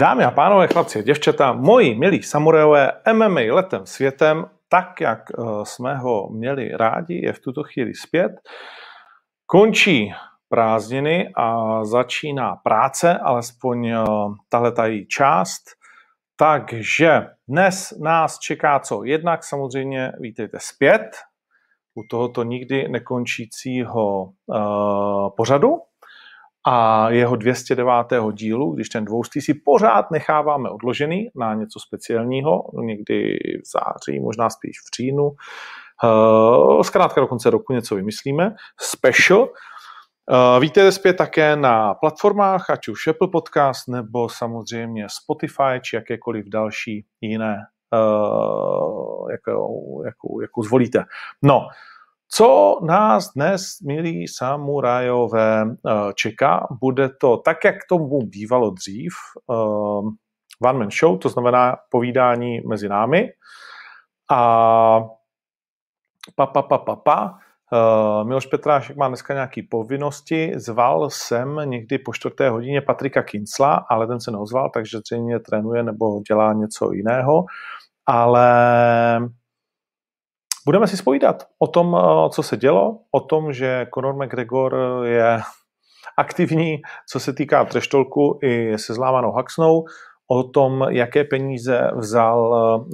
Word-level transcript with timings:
Dámy 0.00 0.24
a 0.24 0.30
pánové, 0.30 0.66
chlapci 0.66 0.98
a 0.98 1.02
děvčata, 1.02 1.52
moji 1.52 1.94
milí 1.94 2.22
samurajové 2.22 2.92
MMA 3.12 3.40
letem 3.50 3.86
světem, 3.86 4.44
tak 4.68 5.00
jak 5.00 5.18
eh, 5.30 5.42
jsme 5.62 5.96
ho 5.96 6.28
měli 6.30 6.70
rádi, 6.76 7.20
je 7.26 7.32
v 7.32 7.38
tuto 7.38 7.62
chvíli 7.62 7.94
zpět. 7.94 8.32
Končí 9.46 10.14
prázdniny 10.48 11.32
a 11.36 11.84
začíná 11.84 12.56
práce, 12.56 13.18
alespoň 13.18 13.86
eh, 13.86 14.04
tahle 14.48 14.72
tají 14.72 15.06
část. 15.06 15.62
Takže 16.36 17.26
dnes 17.48 17.94
nás 18.02 18.38
čeká 18.38 18.78
co? 18.78 19.04
Jednak 19.04 19.44
samozřejmě 19.44 20.12
vítejte 20.20 20.58
zpět 20.60 21.10
u 21.94 22.02
tohoto 22.10 22.42
nikdy 22.42 22.88
nekončícího 22.88 24.22
uh, 24.22 25.28
pořadu, 25.36 25.70
a 26.66 27.10
jeho 27.10 27.36
209. 27.36 27.92
dílu, 28.32 28.72
když 28.74 28.88
ten 28.88 29.04
dvoustý 29.04 29.40
si 29.40 29.54
pořád 29.54 30.10
necháváme 30.10 30.70
odložený 30.70 31.28
na 31.36 31.54
něco 31.54 31.80
speciálního, 31.80 32.62
někdy 32.82 33.38
v 33.64 33.68
září, 33.72 34.20
možná 34.20 34.50
spíš 34.50 34.76
v 34.78 34.96
říjnu, 34.96 35.30
uh, 36.04 36.82
zkrátka 36.82 37.20
do 37.20 37.26
konce 37.26 37.50
roku 37.50 37.72
něco 37.72 37.94
vymyslíme, 37.94 38.54
special. 38.80 39.40
Uh, 39.40 40.60
víte 40.60 40.92
zpět 40.92 41.12
také 41.12 41.56
na 41.56 41.94
platformách, 41.94 42.70
ať 42.70 42.88
už 42.88 43.06
Apple 43.06 43.28
Podcast, 43.28 43.88
nebo 43.88 44.28
samozřejmě 44.28 45.06
Spotify, 45.22 45.80
či 45.82 45.96
jakékoliv 45.96 46.46
další 46.48 47.06
jiné, 47.20 47.56
uh, 47.92 49.30
jakou, 49.30 50.02
jakou, 50.04 50.40
jakou 50.40 50.62
zvolíte. 50.62 51.04
No, 51.42 51.68
co 52.30 52.80
nás 52.82 53.32
dnes, 53.36 53.80
milí 53.86 54.28
samurajové, 54.28 55.64
eh, 55.66 56.12
čeká? 56.14 56.66
Bude 56.80 57.08
to 57.08 57.36
tak, 57.36 57.64
jak 57.64 57.74
tomu 57.88 58.22
bývalo 58.22 58.70
dřív, 58.70 59.12
eh, 59.50 60.28
one 60.60 60.78
man 60.78 60.90
show, 60.90 61.18
to 61.18 61.28
znamená 61.28 61.76
povídání 61.90 62.60
mezi 62.60 62.88
námi. 62.88 63.28
A 64.30 65.00
pa, 66.34 66.46
pa, 66.46 66.62
pa, 66.62 66.78
pa, 66.78 66.96
pa. 66.96 67.38
Uh, 67.72 68.28
Miloš 68.28 68.46
Petrášek 68.46 68.96
má 68.96 69.08
dneska 69.08 69.34
nějaké 69.34 69.62
povinnosti. 69.70 70.52
Zval 70.56 71.10
jsem 71.10 71.60
někdy 71.64 71.98
po 71.98 72.12
čtvrté 72.12 72.50
hodině 72.50 72.80
Patrika 72.80 73.22
Kincla, 73.22 73.84
ale 73.90 74.06
ten 74.06 74.20
se 74.20 74.30
neozval, 74.30 74.70
takže 74.74 74.98
zřejmě 74.98 75.38
trénuje 75.38 75.82
nebo 75.82 76.20
dělá 76.28 76.52
něco 76.52 76.92
jiného. 76.92 77.44
Ale 78.06 78.48
Budeme 80.68 80.86
si 80.86 80.96
spovídat 80.96 81.48
o 81.58 81.66
tom, 81.66 81.96
eh, 81.96 82.30
co 82.30 82.42
se 82.42 82.56
dělo, 82.56 82.98
o 83.10 83.20
tom, 83.20 83.52
že 83.52 83.86
Conor 83.94 84.14
McGregor 84.14 84.76
je 85.04 85.40
aktivní, 86.16 86.76
co 87.10 87.20
se 87.20 87.32
týká 87.32 87.64
treštolku 87.64 88.38
i 88.42 88.78
se 88.78 88.94
zlámanou 88.94 89.32
Haxnou, 89.32 89.84
o 90.30 90.42
tom, 90.42 90.86
jaké 90.90 91.24
peníze 91.24 91.90
vzal 91.96 92.38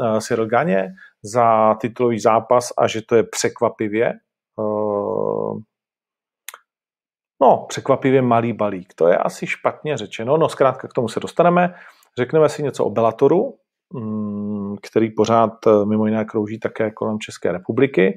uh, 0.00 0.18
Cyril 0.18 0.46
Ganě 0.46 0.88
za 1.22 1.74
titulový 1.74 2.18
zápas 2.18 2.72
a 2.78 2.86
že 2.86 3.02
to 3.02 3.16
je 3.16 3.22
překvapivě 3.22 4.12
uh, 4.56 5.58
no, 7.42 7.66
překvapivě 7.68 8.22
malý 8.22 8.52
balík. 8.52 8.94
To 8.94 9.08
je 9.08 9.18
asi 9.18 9.46
špatně 9.46 9.96
řečeno, 9.96 10.36
no 10.36 10.48
zkrátka 10.48 10.88
k 10.88 10.92
tomu 10.92 11.08
se 11.08 11.20
dostaneme. 11.20 11.74
Řekneme 12.18 12.48
si 12.48 12.62
něco 12.62 12.84
o 12.84 12.90
Bellatoru, 12.90 13.54
který 14.82 15.10
pořád 15.10 15.66
eh, 15.66 15.70
mimo 15.84 16.06
jiné 16.06 16.24
krouží 16.24 16.58
také 16.58 16.90
kolem 16.90 17.18
České 17.18 17.52
republiky. 17.52 18.16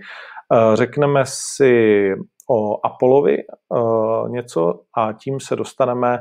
Eh, 0.53 0.75
řekneme 0.75 1.21
si 1.25 2.13
o 2.49 2.85
Apolovi 2.85 3.37
eh, 3.37 4.29
něco 4.29 4.81
a 4.97 5.13
tím 5.13 5.39
se 5.39 5.55
dostaneme 5.55 6.19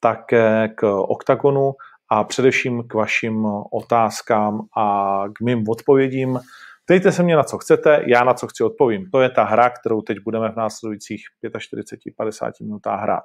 také 0.00 0.68
k 0.76 0.92
OKTAGONu 0.92 1.72
a 2.10 2.24
především 2.24 2.82
k 2.88 2.94
vašim 2.94 3.46
otázkám 3.72 4.60
a 4.78 5.18
k 5.32 5.40
mým 5.40 5.64
odpovědím. 5.68 6.40
Ptejte 6.84 7.12
se 7.12 7.22
mě 7.22 7.36
na 7.36 7.42
co 7.42 7.58
chcete, 7.58 8.04
já 8.06 8.24
na 8.24 8.34
co 8.34 8.46
chci 8.46 8.64
odpovím. 8.64 9.10
To 9.10 9.20
je 9.20 9.30
ta 9.30 9.44
hra, 9.44 9.70
kterou 9.70 10.02
teď 10.02 10.18
budeme 10.24 10.52
v 10.52 10.56
následujících 10.56 11.20
45-50 11.44 12.50
minutách 12.62 13.00
hrát. 13.00 13.24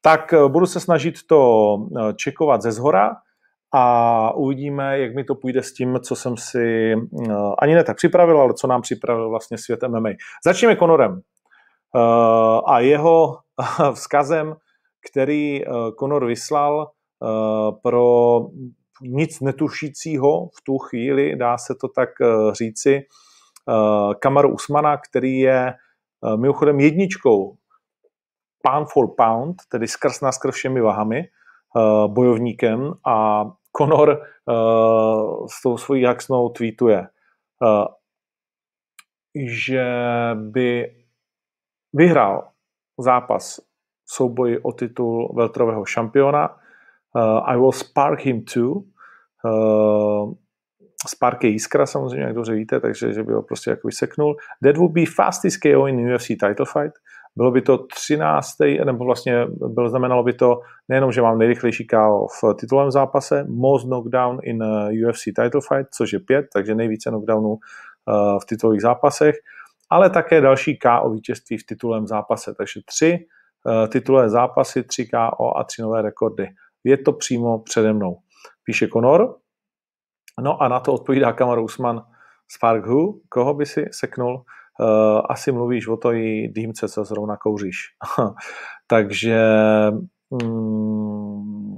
Tak 0.00 0.34
budu 0.48 0.66
se 0.66 0.80
snažit 0.80 1.14
to 1.26 1.76
čekovat 2.16 2.62
ze 2.62 2.72
zhora, 2.72 3.16
a 3.72 4.34
uvidíme, 4.34 4.98
jak 4.98 5.14
mi 5.14 5.24
to 5.24 5.34
půjde 5.34 5.62
s 5.62 5.72
tím, 5.72 5.98
co 6.02 6.16
jsem 6.16 6.36
si 6.36 6.92
eh, 6.92 7.34
ani 7.58 7.74
ne 7.74 7.84
tak 7.84 7.96
připravil, 7.96 8.40
ale 8.40 8.54
co 8.54 8.66
nám 8.66 8.82
připravil 8.82 9.30
vlastně 9.30 9.58
svět 9.58 9.80
MMA. 9.88 10.08
Začněme 10.44 10.76
Konorem 10.76 11.20
eh, 11.96 12.60
a 12.66 12.80
jeho 12.80 13.38
vzkazem, 13.94 14.56
který 15.10 15.62
Konor 15.96 16.24
eh, 16.24 16.26
vyslal 16.26 16.90
pro 17.82 18.38
nic 19.02 19.40
netušícího 19.40 20.46
v 20.46 20.62
tu 20.64 20.78
chvíli, 20.78 21.36
dá 21.36 21.58
se 21.58 21.74
to 21.80 21.88
tak 21.88 22.08
říci, 22.52 23.00
Kamaru 24.18 24.54
Usmana, 24.54 24.96
který 24.96 25.38
je 25.38 25.74
mimochodem 26.36 26.80
jedničkou 26.80 27.56
pound 28.62 28.88
for 28.92 29.08
pound, 29.16 29.56
tedy 29.68 29.88
skrz 29.88 30.20
na 30.20 30.32
skrz 30.32 30.54
všemi 30.54 30.80
vahami, 30.80 31.24
bojovníkem 32.06 32.92
a 33.06 33.44
Conor 33.78 34.08
uh, 34.10 35.46
s 35.46 35.62
tou 35.62 35.78
svojí 35.78 36.02
jaksnou 36.02 36.48
tweetuje, 36.48 37.00
uh, 37.00 37.84
že 39.34 39.84
by 40.34 40.94
vyhrál 41.92 42.48
zápas 42.98 43.60
souboji 44.06 44.58
o 44.58 44.72
titul 44.72 45.34
veltrového 45.36 45.84
šampiona. 45.84 46.48
Uh, 46.48 47.22
I 47.44 47.56
will 47.56 47.72
spark 47.72 48.20
him 48.20 48.44
too. 48.44 48.82
Uh, 49.44 50.34
Spark 51.08 51.44
je 51.44 51.50
jiskra 51.50 51.86
samozřejmě, 51.86 52.24
jak 52.24 52.34
dobře 52.34 52.54
víte, 52.54 52.80
takže 52.80 53.12
že 53.12 53.22
by 53.22 53.32
ho 53.32 53.42
prostě 53.42 53.70
jako 53.70 53.88
vyseknul. 53.88 54.36
That 54.64 54.76
would 54.76 54.92
be 54.92 55.06
fastest 55.16 55.60
KO 55.62 55.86
in 55.86 56.14
UFC 56.14 56.26
title 56.26 56.66
fight. 56.72 56.92
Bylo 57.36 57.50
by 57.50 57.62
to 57.62 57.78
13. 57.78 58.48
nebo 58.84 59.04
vlastně 59.04 59.46
bylo, 59.46 59.88
znamenalo 59.88 60.22
by 60.22 60.32
to 60.32 60.60
nejenom, 60.88 61.12
že 61.12 61.22
mám 61.22 61.38
nejrychlejší 61.38 61.86
KO 61.86 62.26
v 62.26 62.54
titulovém 62.54 62.90
zápase, 62.90 63.44
most 63.48 63.84
knockdown 63.84 64.38
in 64.42 64.64
UFC 65.08 65.24
title 65.24 65.60
fight, 65.68 65.88
což 65.94 66.12
je 66.12 66.20
5, 66.20 66.46
takže 66.52 66.74
nejvíce 66.74 67.10
knockdownů 67.10 67.48
uh, 67.48 67.58
v 68.42 68.44
titulových 68.46 68.82
zápasech, 68.82 69.34
ale 69.90 70.10
také 70.10 70.40
další 70.40 70.78
KO 70.78 71.10
vítězství 71.10 71.58
v 71.58 71.66
titulovém 71.66 72.06
zápase, 72.06 72.54
takže 72.54 72.80
tři 72.84 73.18
uh, 73.64 73.86
titulové 73.86 74.30
zápasy, 74.30 74.82
tři 74.82 75.06
KO 75.06 75.56
a 75.56 75.64
tři 75.64 75.82
nové 75.82 76.02
rekordy. 76.02 76.48
Je 76.84 76.96
to 76.96 77.12
přímo 77.12 77.58
přede 77.58 77.92
mnou. 77.92 78.16
Píše 78.64 78.88
Conor. 78.88 79.36
No 80.40 80.62
a 80.62 80.68
na 80.68 80.80
to 80.80 80.92
odpovídá 80.92 81.32
Kamar 81.32 81.58
Usman 81.58 82.02
Spark 82.48 82.86
Who, 82.86 83.14
koho 83.28 83.54
by 83.54 83.66
si 83.66 83.86
seknul? 83.90 84.44
Uh, 84.80 85.20
asi 85.28 85.52
mluvíš 85.52 85.88
o 85.88 85.96
to 85.96 86.12
i 86.12 86.48
dýmce, 86.48 86.88
co 86.88 87.04
zrovna 87.04 87.36
kouříš. 87.36 87.76
Takže 88.86 89.40
mm, 90.42 91.76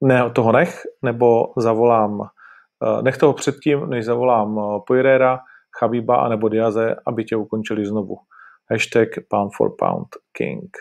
ne, 0.00 0.30
toho 0.30 0.52
nech, 0.52 0.82
nebo 1.04 1.52
zavolám, 1.56 2.20
uh, 2.20 3.02
nech 3.02 3.18
toho 3.18 3.32
předtím, 3.32 3.90
než 3.90 4.04
zavolám 4.04 4.56
uh, 4.56 4.78
Poirera, 4.86 5.38
Chabiba 5.78 6.16
anebo 6.16 6.48
Diaze, 6.48 6.96
aby 7.06 7.24
tě 7.24 7.36
ukončili 7.36 7.86
znovu. 7.86 8.16
Hashtag 8.70 9.08
pound 9.28 9.52
for 9.56 9.76
pound 9.78 10.08
king. 10.32 10.76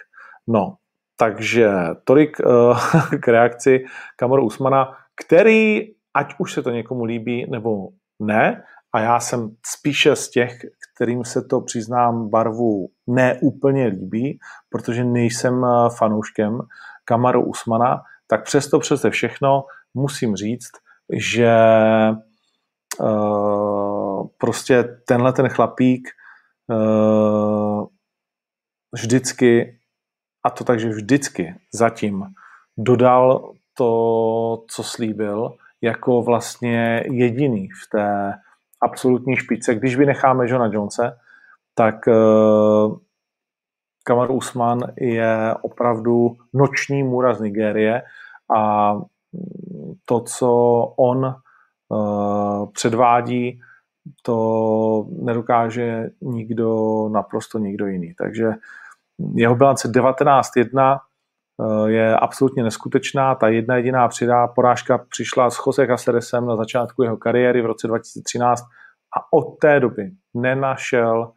No, 0.47 0.75
takže 1.17 1.71
tolik 2.03 2.37
uh, 2.39 2.79
k 3.21 3.27
reakci 3.27 3.85
Kamaru 4.15 4.45
Usmana, 4.45 4.91
který, 5.25 5.81
ať 6.13 6.33
už 6.39 6.53
se 6.53 6.61
to 6.61 6.69
někomu 6.69 7.03
líbí 7.03 7.45
nebo 7.51 7.87
ne, 8.19 8.63
a 8.93 8.99
já 8.99 9.19
jsem 9.19 9.55
spíše 9.65 10.15
z 10.15 10.29
těch, 10.29 10.59
kterým 10.95 11.25
se 11.25 11.41
to 11.41 11.61
přiznám 11.61 12.29
barvu 12.29 12.89
neúplně 13.07 13.85
líbí, 13.85 14.39
protože 14.69 15.03
nejsem 15.03 15.65
eh, 15.65 15.89
fanouškem 15.97 16.59
Kamaru 17.05 17.45
Usmana, 17.45 18.01
tak 18.27 18.43
přesto 18.43 18.79
přeze 18.79 19.09
všechno 19.09 19.63
musím 19.93 20.35
říct, 20.35 20.71
že 21.13 21.55
uh, 22.99 24.27
prostě 24.37 24.83
tenhle 24.83 25.33
ten 25.33 25.49
chlapík 25.49 26.07
uh, 26.67 27.85
vždycky, 28.91 29.79
a 30.43 30.49
to 30.49 30.63
takže 30.63 30.89
vždycky 30.89 31.55
zatím 31.73 32.25
dodal 32.77 33.53
to, 33.73 34.63
co 34.67 34.83
slíbil, 34.83 35.57
jako 35.81 36.21
vlastně 36.21 37.03
jediný 37.11 37.69
v 37.69 37.89
té 37.91 38.33
absolutní 38.81 39.35
špičce. 39.35 39.75
Když 39.75 39.95
vynecháme 39.95 40.49
Johna 40.49 40.65
Jonese, 40.65 41.17
tak 41.75 41.95
uh, 42.07 42.97
Kamar 44.03 44.31
Usman 44.31 44.79
je 44.97 45.55
opravdu 45.61 46.37
noční 46.53 47.03
můra 47.03 47.33
z 47.33 47.41
Nigérie 47.41 48.01
a 48.57 48.93
to, 50.05 50.19
co 50.19 50.53
on 50.97 51.35
uh, 51.89 52.71
předvádí, 52.73 53.61
to 54.23 55.05
nedokáže 55.21 56.09
nikdo, 56.21 57.09
naprosto 57.09 57.59
nikdo 57.59 57.87
jiný. 57.87 58.13
Takže 58.13 58.51
jeho 59.35 59.55
bilance 59.55 59.87
19-1, 59.87 60.95
eh, 60.95 60.99
je 61.85 62.15
absolutně 62.15 62.63
neskutečná. 62.63 63.35
Ta 63.35 63.47
jedna 63.47 63.75
jediná 63.75 64.07
přidá 64.07 64.47
porážka 64.47 64.97
přišla 64.97 65.49
s 65.49 65.57
Jose 65.67 65.87
Caceresem 65.87 66.45
na 66.45 66.55
začátku 66.55 67.03
jeho 67.03 67.17
kariéry 67.17 67.61
v 67.61 67.65
roce 67.65 67.87
2013 67.87 68.63
a 69.17 69.33
od 69.33 69.57
té 69.61 69.79
doby 69.79 70.11
nenašel 70.33 71.31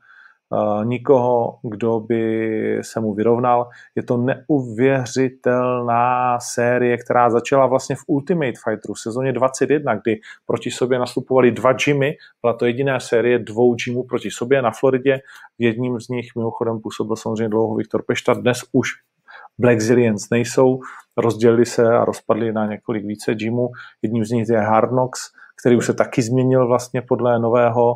Eh, 0.54 0.84
nikoho, 0.84 1.58
kdo 1.70 2.00
by 2.00 2.78
se 2.82 3.00
mu 3.00 3.14
vyrovnal. 3.14 3.68
Je 3.94 4.02
to 4.02 4.16
neuvěřitelná 4.16 6.38
série, 6.40 6.96
která 6.96 7.30
začala 7.30 7.66
vlastně 7.66 7.96
v 7.96 8.04
Ultimate 8.06 8.52
Fighteru 8.64 8.94
v 8.94 9.00
sezóně 9.00 9.32
21, 9.32 9.94
kdy 9.94 10.20
proti 10.46 10.70
sobě 10.70 10.98
nastupovali 10.98 11.52
dva 11.52 11.72
Jimmy. 11.86 12.14
Byla 12.42 12.52
to 12.52 12.66
jediná 12.66 13.00
série 13.00 13.38
dvou 13.38 13.76
Jimů 13.86 14.02
proti 14.02 14.30
sobě 14.30 14.62
na 14.62 14.70
Floridě. 14.70 15.20
V 15.58 15.62
jedním 15.62 16.00
z 16.00 16.08
nich 16.08 16.26
mimochodem 16.36 16.80
působil 16.80 17.16
samozřejmě 17.16 17.48
dlouho 17.48 17.74
Viktor 17.74 18.02
Pešta. 18.06 18.34
Dnes 18.34 18.60
už 18.72 18.88
Black 19.58 19.80
Zillions 19.80 20.30
nejsou, 20.30 20.80
rozdělili 21.16 21.66
se 21.66 21.96
a 21.96 22.04
rozpadli 22.04 22.52
na 22.52 22.66
několik 22.66 23.04
více 23.04 23.34
Jimů. 23.38 23.68
Jedním 24.02 24.24
z 24.24 24.30
nich 24.30 24.48
je 24.48 24.60
Hard 24.60 24.88
Knocks, 24.88 25.20
který 25.60 25.76
už 25.76 25.86
se 25.86 25.94
taky 25.94 26.22
změnil 26.22 26.66
vlastně 26.66 27.02
podle 27.02 27.38
nového 27.38 27.94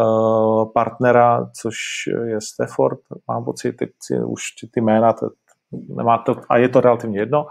Eh, 0.00 0.66
partnera, 0.74 1.50
což 1.60 1.76
je 2.24 2.40
Stafford, 2.40 2.98
mám 3.28 3.44
pocit, 3.44 3.72
teď 3.72 3.90
si 4.02 4.24
už 4.24 4.42
ty 4.74 4.80
jména, 4.80 5.12
to, 5.12 5.28
nemá 5.88 6.18
to, 6.18 6.36
a 6.48 6.56
je 6.56 6.68
to 6.68 6.80
relativně 6.80 7.18
jedno. 7.18 7.46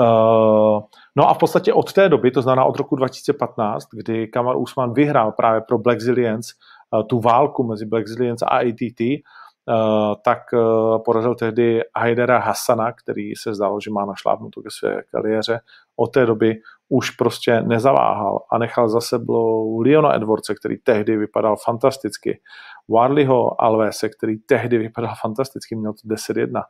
Uh, 0.00 0.82
no 1.16 1.28
a 1.28 1.34
v 1.34 1.38
podstatě 1.38 1.72
od 1.72 1.92
té 1.92 2.08
doby, 2.08 2.30
to 2.30 2.42
znamená 2.42 2.64
od 2.64 2.76
roku 2.76 2.96
2015, 2.96 3.88
kdy 3.92 4.28
Kamar 4.28 4.56
Usman 4.56 4.92
vyhrál 4.92 5.32
právě 5.32 5.60
pro 5.60 5.78
Black 5.78 6.00
Zillions 6.00 6.46
uh, 6.90 7.02
tu 7.06 7.20
válku 7.20 7.62
mezi 7.62 7.86
Black 7.86 8.08
Zillions 8.08 8.42
a 8.42 8.46
ATT, 8.46 9.00
uh, 9.00 9.16
tak 10.24 10.38
porazil 11.04 11.34
tehdy 11.34 11.80
Haidera 11.96 12.38
Hassana, 12.38 12.92
který 12.92 13.34
se 13.34 13.54
zdalo, 13.54 13.80
že 13.80 13.90
má 13.90 14.04
našlápnutou 14.04 14.62
ke 14.62 14.68
své 14.70 15.02
kariéře. 15.02 15.60
Od 15.96 16.06
té 16.06 16.26
doby 16.26 16.60
už 16.88 17.10
prostě 17.10 17.60
nezaváhal 17.60 18.42
a 18.50 18.58
nechal 18.58 18.88
za 18.88 19.00
sebou 19.00 19.80
Leona 19.80 20.14
Edwardse, 20.14 20.54
který 20.54 20.76
tehdy 20.76 21.16
vypadal 21.16 21.56
fantasticky, 21.64 22.40
Warleyho 22.88 23.62
Alvese, 23.62 24.08
který 24.08 24.38
tehdy 24.38 24.78
vypadal 24.78 25.14
fantasticky, 25.20 25.76
měl 25.76 25.92
to 25.92 26.08
10-1, 26.08 26.62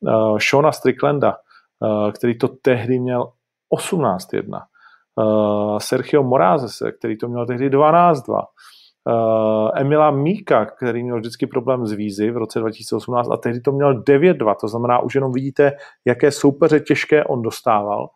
uh, 0.00 0.38
Shona 0.38 0.72
Stricklanda, 0.72 1.36
uh, 1.80 2.10
který 2.12 2.38
to 2.38 2.48
tehdy 2.48 2.98
měl 2.98 3.32
18-1, 3.74 4.62
uh, 5.14 5.78
Sergio 5.78 6.22
Morazese, 6.22 6.92
který 6.92 7.18
to 7.18 7.28
měl 7.28 7.46
tehdy 7.46 7.70
12-2, 7.70 8.32
uh, 8.32 8.44
Emila 9.74 10.10
Míka, 10.10 10.64
který 10.64 11.02
měl 11.02 11.18
vždycky 11.18 11.46
problém 11.46 11.86
s 11.86 11.92
vízy 11.92 12.30
v 12.30 12.36
roce 12.36 12.58
2018 12.60 13.30
a 13.30 13.36
tehdy 13.36 13.60
to 13.60 13.72
měl 13.72 14.02
9-2, 14.02 14.54
to 14.60 14.68
znamená, 14.68 14.98
už 14.98 15.14
jenom 15.14 15.32
vidíte, 15.32 15.72
jaké 16.04 16.30
soupeře 16.30 16.80
těžké 16.80 17.24
on 17.24 17.42
dostával 17.42 18.08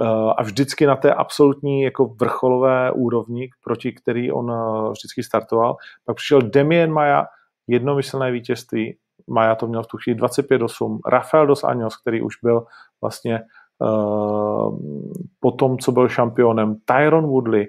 Eh, 0.00 0.32
a 0.36 0.42
vždycky 0.42 0.86
na 0.86 0.96
té 0.96 1.14
absolutní 1.14 1.82
jako 1.82 2.06
vrcholové 2.20 2.92
úrovni, 2.92 3.50
proti 3.64 3.92
který 3.92 4.32
on 4.32 4.52
eh, 4.52 4.90
vždycky 4.90 5.22
startoval. 5.22 5.76
Pak 6.04 6.16
přišel 6.16 6.42
Demien 6.42 6.92
Maja, 6.92 7.26
jednomyslné 7.66 8.30
vítězství, 8.32 8.96
Maja 9.26 9.54
to 9.54 9.66
měl 9.66 9.82
v 9.82 9.86
tu 9.86 9.96
chvíli 9.96 10.20
25-8, 10.20 10.98
Rafael 11.06 11.46
dos 11.46 11.64
Anjos, 11.64 11.96
který 11.96 12.22
už 12.22 12.34
byl 12.42 12.64
vlastně 13.00 13.42
po 15.40 15.50
tom, 15.52 15.78
co 15.78 15.92
byl 15.92 16.08
šampionem, 16.08 16.76
Tyron 16.84 17.26
Woodley, 17.26 17.66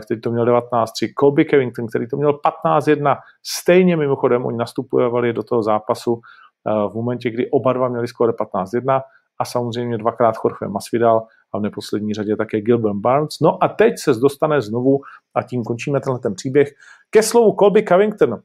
který 0.00 0.20
to 0.20 0.30
měl 0.30 0.44
19-3, 0.44 1.12
Colby 1.20 1.44
Covington, 1.44 1.86
který 1.86 2.08
to 2.08 2.16
měl 2.16 2.32
15-1, 2.64 3.16
stejně 3.42 3.96
mimochodem 3.96 4.46
oni 4.46 4.56
nastupovali 4.56 5.32
do 5.32 5.42
toho 5.42 5.62
zápasu 5.62 6.12
uh, 6.12 6.92
v 6.92 6.94
momentě, 6.94 7.30
kdy 7.30 7.50
oba 7.50 7.72
dva 7.72 7.88
měli 7.88 8.08
skoro 8.08 8.32
15-1 8.32 9.00
a 9.40 9.44
samozřejmě 9.44 9.98
dvakrát 9.98 10.34
Jorge 10.44 10.68
Masvidal 10.68 11.26
a 11.52 11.58
v 11.58 11.62
neposlední 11.62 12.14
řadě 12.14 12.36
také 12.36 12.60
Gilbert 12.60 12.96
Barnes. 12.96 13.34
No 13.42 13.64
a 13.64 13.68
teď 13.68 13.92
se 13.98 14.14
dostane 14.14 14.60
znovu, 14.60 14.98
a 15.34 15.42
tím 15.42 15.64
končíme 15.64 16.00
tenhle 16.00 16.18
ten 16.18 16.34
příběh, 16.34 16.68
ke 17.10 17.22
slovu 17.22 17.56
Colby 17.58 17.82
Covington. 17.82 18.42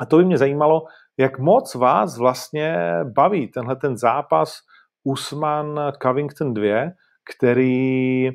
A 0.00 0.06
to 0.06 0.16
by 0.16 0.24
mě 0.24 0.38
zajímalo, 0.38 0.84
jak 1.18 1.38
moc 1.38 1.74
vás 1.74 2.18
vlastně 2.18 2.76
baví 3.04 3.48
tenhle 3.48 3.76
ten 3.76 3.96
zápas 3.96 4.58
Usman 5.04 5.80
Covington 6.02 6.54
2, 6.54 6.90
který 7.34 8.30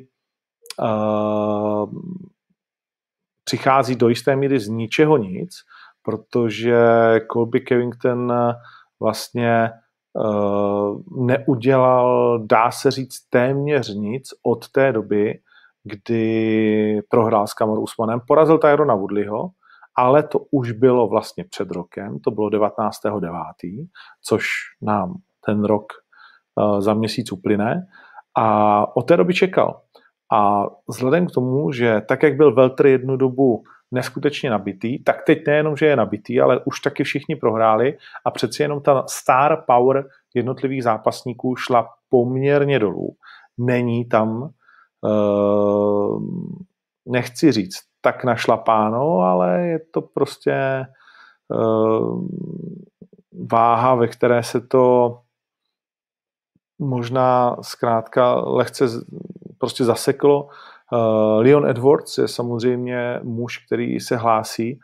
přichází 3.44 3.96
do 3.96 4.08
jisté 4.08 4.36
míry 4.36 4.60
z 4.60 4.68
ničeho 4.68 5.16
nic, 5.16 5.50
protože 6.02 6.76
Colby 7.32 7.60
Covington 7.60 8.32
vlastně 9.00 9.70
Eh, 10.18 10.94
neudělal, 11.16 12.38
dá 12.46 12.70
se 12.70 12.90
říct, 12.90 13.28
téměř 13.30 13.94
nic 13.94 14.28
od 14.42 14.68
té 14.68 14.92
doby, 14.92 15.38
kdy 15.84 17.02
prohrál 17.08 17.46
s 17.46 17.54
Kamar 17.54 17.78
Usmanem. 17.78 18.20
Porazil 18.26 18.58
Tyrona 18.58 18.94
Woodleyho, 18.94 19.50
ale 19.96 20.22
to 20.22 20.38
už 20.50 20.72
bylo 20.72 21.08
vlastně 21.08 21.44
před 21.44 21.70
rokem, 21.70 22.20
to 22.20 22.30
bylo 22.30 22.48
19.9., 22.48 23.88
což 24.22 24.46
nám 24.82 25.14
ten 25.46 25.64
rok 25.64 25.84
uh, 26.54 26.80
za 26.80 26.94
měsíc 26.94 27.32
uplyne. 27.32 27.86
A 28.36 28.96
od 28.96 29.02
té 29.02 29.16
doby 29.16 29.34
čekal. 29.34 29.80
A 30.32 30.66
vzhledem 30.88 31.26
k 31.26 31.30
tomu, 31.30 31.72
že 31.72 32.02
tak, 32.08 32.22
jak 32.22 32.36
byl 32.36 32.54
Welter 32.54 32.86
jednu 32.86 33.16
dobu 33.16 33.64
neskutečně 33.90 34.50
nabitý, 34.50 35.04
tak 35.04 35.22
teď 35.26 35.46
nejenom, 35.46 35.76
že 35.76 35.86
je 35.86 35.96
nabitý, 35.96 36.40
ale 36.40 36.60
už 36.64 36.80
taky 36.80 37.04
všichni 37.04 37.36
prohráli 37.36 37.98
a 38.24 38.30
přeci 38.30 38.62
jenom 38.62 38.80
ta 38.80 39.04
star 39.08 39.64
power 39.66 40.08
jednotlivých 40.34 40.84
zápasníků 40.84 41.56
šla 41.56 41.88
poměrně 42.08 42.78
dolů. 42.78 43.16
Není 43.58 44.04
tam, 44.04 44.50
uh, 45.00 46.22
nechci 47.06 47.52
říct, 47.52 47.80
tak 48.00 48.24
našlapáno, 48.24 49.20
ale 49.20 49.60
je 49.60 49.78
to 49.78 50.00
prostě 50.00 50.86
uh, 51.48 52.28
váha, 53.50 53.94
ve 53.94 54.08
které 54.08 54.42
se 54.42 54.60
to 54.60 55.18
možná 56.78 57.56
zkrátka 57.60 58.34
lehce 58.34 58.84
prostě 59.64 59.84
zaseklo 59.84 60.48
Uh, 60.92 61.42
Leon 61.42 61.66
Edwards 61.66 62.18
je 62.18 62.28
samozřejmě 62.28 63.20
muž, 63.22 63.58
který 63.66 64.00
se 64.00 64.16
hlásí 64.16 64.78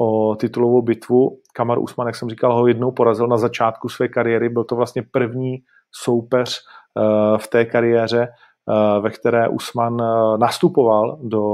o 0.00 0.36
titulovou 0.36 0.82
bitvu. 0.82 1.40
Kamar 1.54 1.78
Usman, 1.78 2.06
jak 2.06 2.16
jsem 2.16 2.28
říkal, 2.28 2.54
ho 2.54 2.66
jednou 2.66 2.90
porazil 2.90 3.26
na 3.26 3.36
začátku 3.36 3.88
své 3.88 4.08
kariéry. 4.08 4.48
Byl 4.48 4.64
to 4.64 4.76
vlastně 4.76 5.02
první 5.02 5.58
soupeř 6.04 6.60
uh, 6.94 7.38
v 7.38 7.48
té 7.48 7.64
kariéře, 7.64 8.28
uh, 8.66 9.02
ve 9.02 9.10
které 9.10 9.48
Usman 9.48 9.96
nastupoval 10.36 11.18
do, 11.22 11.46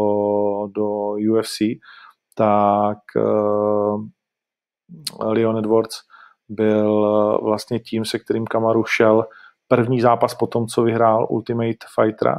do 0.75 1.11
UFC, 1.33 1.59
tak 2.35 2.99
Leon 5.21 5.59
Edwards 5.59 5.97
byl 6.49 7.03
vlastně 7.43 7.79
tím, 7.79 8.05
se 8.05 8.19
kterým 8.19 8.47
Kamaru 8.47 8.85
šel 8.85 9.27
první 9.69 10.01
zápas 10.01 10.35
po 10.35 10.47
tom, 10.47 10.67
co 10.67 10.83
vyhrál 10.83 11.27
Ultimate 11.31 11.87
Fightera 11.95 12.37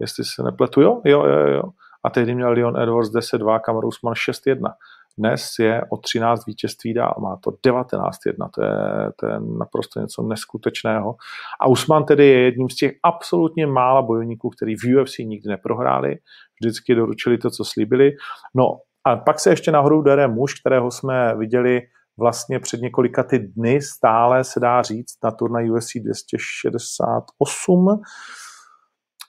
jestli 0.00 0.24
se 0.24 0.42
nepletu, 0.42 0.80
jo, 0.80 1.00
jo, 1.04 1.26
jo, 1.26 1.48
jo. 1.48 1.62
A 2.04 2.10
tehdy 2.10 2.34
měl 2.34 2.50
Leon 2.50 2.80
Edwards 2.80 3.10
10-2, 3.10 3.60
Kamar 3.60 3.84
Usman 3.84 4.14
6-1. 4.14 4.72
Dnes 5.18 5.58
je 5.58 5.82
o 5.90 5.96
13 5.96 6.46
vítězství 6.46 6.94
dál, 6.94 7.14
má 7.20 7.36
to 7.36 7.50
19-1, 7.50 8.50
to 8.54 8.62
je, 8.62 9.12
to 9.16 9.26
je 9.26 9.40
naprosto 9.58 10.00
něco 10.00 10.22
neskutečného. 10.22 11.16
A 11.60 11.68
Usman 11.68 12.04
tedy 12.04 12.26
je 12.26 12.40
jedním 12.40 12.70
z 12.70 12.76
těch 12.76 12.92
absolutně 13.02 13.66
mála 13.66 14.02
bojovníků, 14.02 14.50
který 14.50 14.76
v 14.76 14.84
UFC 14.84 15.18
nikdy 15.18 15.48
neprohráli, 15.48 16.18
vždycky 16.60 16.94
doručili 16.94 17.38
to, 17.38 17.50
co 17.50 17.64
slíbili. 17.64 18.12
No 18.54 18.78
a 19.04 19.16
pak 19.16 19.40
se 19.40 19.50
ještě 19.50 19.72
nahoru 19.72 20.02
dere 20.02 20.28
muž, 20.28 20.60
kterého 20.60 20.90
jsme 20.90 21.36
viděli 21.36 21.82
vlastně 22.18 22.60
před 22.60 22.80
několika 22.80 23.22
ty 23.22 23.38
dny, 23.38 23.82
stále 23.82 24.44
se 24.44 24.60
dá 24.60 24.82
říct, 24.82 25.14
na 25.24 25.30
turnaj 25.30 25.70
UFC 25.70 25.90
268, 25.96 28.00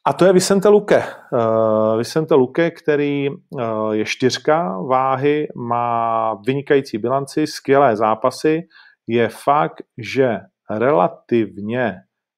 a 0.09 0.13
to 0.13 0.25
je 0.25 0.33
Vicente 0.33 0.69
Luque. 0.69 1.03
Uh, 1.31 1.97
Vicente 1.97 2.35
Luque, 2.35 2.71
který 2.71 3.29
uh, 3.29 3.91
je 3.91 4.05
čtyřka 4.05 4.81
váhy, 4.81 5.47
má 5.55 6.33
vynikající 6.33 6.97
bilanci, 6.97 7.47
skvělé 7.47 7.95
zápasy. 7.95 8.61
Je 9.07 9.29
fakt, 9.29 9.81
že 9.97 10.37
relativně 10.69 11.95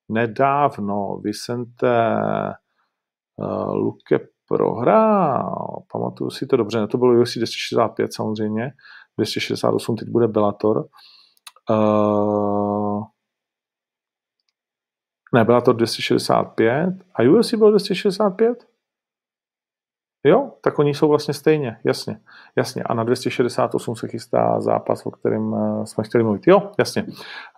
nedávno 0.10 1.18
Vicente 1.24 2.16
uh, 3.38 3.74
Luque 3.74 4.20
prohrál. 4.48 5.84
Pamatuju 5.92 6.30
si 6.30 6.48
to 6.48 6.58
dobře, 6.58 6.80
ne, 6.80 6.88
to 6.88 6.98
bylo 6.98 7.22
UFC 7.22 7.38
265 7.38 8.14
samozřejmě, 8.14 8.72
268 9.18 9.96
teď 9.96 10.10
bude 10.10 10.28
Bellator. 10.28 10.86
Uh, 11.70 13.04
ne, 15.34 15.46
byla 15.46 15.62
to 15.62 15.74
265. 15.74 16.94
A 17.16 17.24
UFC 17.24 17.54
bylo 17.54 17.70
265? 17.70 18.72
Jo, 20.26 20.52
tak 20.62 20.80
oni 20.80 20.94
jsou 20.94 21.10
vlastně 21.10 21.34
stejně, 21.34 21.78
jasně, 21.84 22.20
jasně. 22.56 22.84
A 22.84 22.94
na 22.94 23.04
268 23.04 23.96
se 23.96 24.08
chystá 24.08 24.62
zápas, 24.62 25.06
o 25.06 25.12
kterém 25.12 25.54
uh, 25.54 25.84
jsme 25.84 26.04
chtěli 26.04 26.24
mluvit. 26.24 26.48
Jo, 26.48 26.72
jasně, 26.80 27.06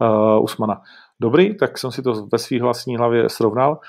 uh, 0.02 0.44
Usmana. 0.44 0.82
Dobrý, 1.22 1.58
tak 1.58 1.78
jsem 1.78 1.92
si 1.92 2.02
to 2.02 2.28
ve 2.32 2.38
svých 2.38 2.62
vlastní 2.62 2.98
hlavě 2.98 3.30
srovnal. 3.30 3.80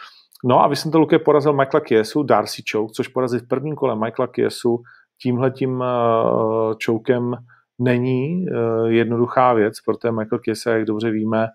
No 0.45 0.64
a 0.64 0.69
Vicente 0.69 0.99
Luque 0.99 1.19
porazil 1.19 1.53
Michaela 1.53 1.85
Kiesu, 1.85 2.23
Darcy 2.23 2.62
Choke, 2.73 2.93
což 2.93 3.09
porazil 3.09 3.41
v 3.41 3.49
prvním 3.49 3.75
kole 3.75 3.97
Michaela 3.97 4.26
Kiesu 4.26 4.83
tímhletím 5.23 5.81
uh, 5.81 6.75
chokem 6.87 7.37
není 7.79 8.47
uh, 8.47 8.87
jednoduchá 8.87 9.53
věc, 9.53 9.81
protože 9.81 10.12
Michael 10.12 10.38
Kiesa, 10.38 10.71
jak 10.71 10.85
dobře 10.85 11.11
víme, 11.11 11.49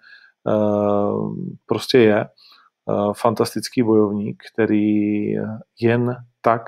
prostě 1.65 1.99
je 1.99 2.25
uh, 2.85 3.13
fantastický 3.13 3.83
bojovník, 3.83 4.43
který 4.53 5.33
jen 5.81 6.15
tak 6.41 6.61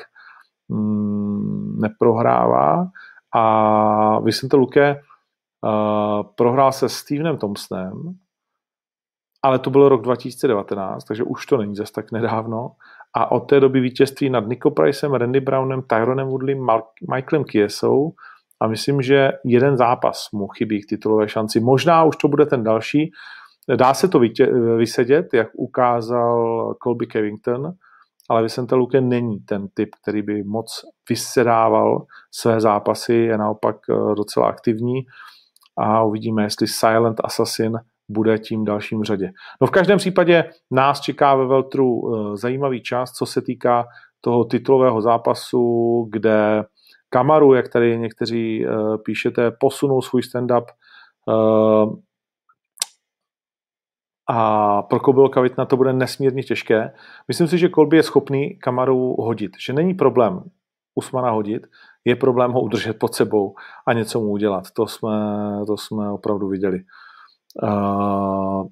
um, 0.67 1.79
neprohrává 1.79 2.87
a 3.35 4.19
Vicente 4.19 4.57
Luque 4.57 4.95
uh, 4.95 6.23
prohrál 6.35 6.71
se 6.71 6.89
Stevenem 6.89 7.37
Thompsonem, 7.37 8.13
ale 9.43 9.59
to 9.59 9.69
byl 9.69 9.89
rok 9.89 10.01
2019, 10.01 11.03
takže 11.03 11.23
už 11.23 11.45
to 11.45 11.57
není 11.57 11.75
zase 11.75 11.93
tak 11.93 12.11
nedávno. 12.11 12.71
A 13.13 13.31
od 13.31 13.39
té 13.39 13.59
doby 13.59 13.79
vítězství 13.79 14.29
nad 14.29 14.47
Nico 14.47 14.71
Pricem, 14.71 15.13
Randy 15.13 15.39
Brownem, 15.39 15.81
Tyronem 15.81 16.27
Woodleym, 16.27 16.67
Michaelem 17.13 17.43
Kiesou 17.43 18.13
a 18.61 18.67
myslím, 18.67 19.01
že 19.01 19.31
jeden 19.45 19.77
zápas 19.77 20.31
mu 20.31 20.47
chybí 20.47 20.81
k 20.81 20.89
titulové 20.89 21.29
šanci. 21.29 21.59
Možná 21.59 22.03
už 22.03 22.15
to 22.15 22.27
bude 22.27 22.45
ten 22.45 22.63
další. 22.63 23.11
Dá 23.75 23.93
se 23.93 24.07
to 24.07 24.19
vytě- 24.19 24.77
vysedět, 24.77 25.33
jak 25.33 25.47
ukázal 25.53 26.73
Colby 26.83 27.07
Covington, 27.07 27.71
ale 28.29 28.41
Vicente 28.41 28.75
Luque 28.75 29.01
není 29.01 29.39
ten 29.39 29.67
typ, 29.73 29.89
který 30.01 30.21
by 30.21 30.43
moc 30.43 30.85
vysedával 31.09 32.05
své 32.31 32.61
zápasy, 32.61 33.13
je 33.13 33.37
naopak 33.37 33.75
eh, 33.89 34.15
docela 34.15 34.47
aktivní 34.47 35.01
a 35.77 36.03
uvidíme, 36.03 36.43
jestli 36.43 36.67
Silent 36.67 37.21
Assassin 37.23 37.77
bude 38.09 38.39
tím 38.39 38.65
dalším 38.65 39.03
řadě. 39.03 39.31
No 39.61 39.67
v 39.67 39.71
každém 39.71 39.97
případě 39.97 40.49
nás 40.71 41.01
čeká 41.01 41.35
ve 41.35 41.45
Veltru 41.45 42.01
eh, 42.01 42.37
zajímavý 42.37 42.83
čas, 42.83 43.11
co 43.11 43.25
se 43.25 43.41
týká 43.41 43.85
toho 44.21 44.45
titulového 44.45 45.01
zápasu, 45.01 46.07
kde 46.11 46.63
Kamaru, 47.09 47.53
jak 47.53 47.69
tady 47.69 47.97
někteří 47.97 48.65
eh, 48.65 48.97
píšete, 49.05 49.51
posunul 49.51 50.01
svůj 50.01 50.21
stand-up 50.21 50.65
a 54.27 54.81
pro 54.81 54.99
Kobyl 54.99 55.29
Kavitna 55.29 55.65
to 55.65 55.77
bude 55.77 55.93
nesmírně 55.93 56.43
těžké. 56.43 56.93
Myslím 57.27 57.47
si, 57.47 57.57
že 57.57 57.69
Kolby 57.69 57.97
je 57.97 58.03
schopný 58.03 58.55
Kamaru 58.55 59.15
hodit, 59.19 59.51
že 59.59 59.73
není 59.73 59.93
problém 59.93 60.43
Usmana 60.95 61.29
hodit, 61.29 61.67
je 62.05 62.15
problém 62.15 62.51
ho 62.51 62.61
udržet 62.61 62.99
pod 62.99 63.15
sebou 63.15 63.55
a 63.87 63.93
něco 63.93 64.19
mu 64.19 64.29
udělat. 64.29 64.71
To 64.71 64.87
jsme, 64.87 65.11
to 65.67 65.77
jsme 65.77 66.11
opravdu 66.11 66.47
viděli. 66.47 66.79
Uh, 67.63 68.67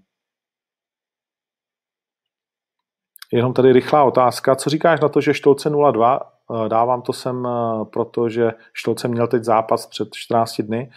jenom 3.33 3.53
tady 3.53 3.73
rychlá 3.73 4.03
otázka. 4.03 4.55
Co 4.55 4.69
říkáš 4.69 4.99
na 4.99 5.09
to, 5.09 5.21
že 5.21 5.33
Štolce 5.33 5.69
02, 5.91 6.19
dávám 6.67 7.01
to 7.01 7.13
sem, 7.13 7.47
protože 7.93 8.51
Štolce 8.73 9.07
měl 9.07 9.27
teď 9.27 9.43
zápas 9.43 9.87
před 9.87 10.07
14 10.13 10.61
dny 10.61 10.91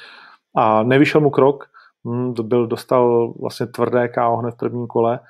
a 0.57 0.83
nevyšel 0.83 1.21
mu 1.21 1.31
krok, 1.31 1.72
hm, 2.05 2.35
byl, 2.43 2.67
dostal 2.67 3.33
vlastně 3.41 3.67
tvrdé 3.67 4.09
KO 4.09 4.37
hned 4.37 4.55
v 4.55 4.57
prvním 4.57 4.87
kole, 4.87 5.21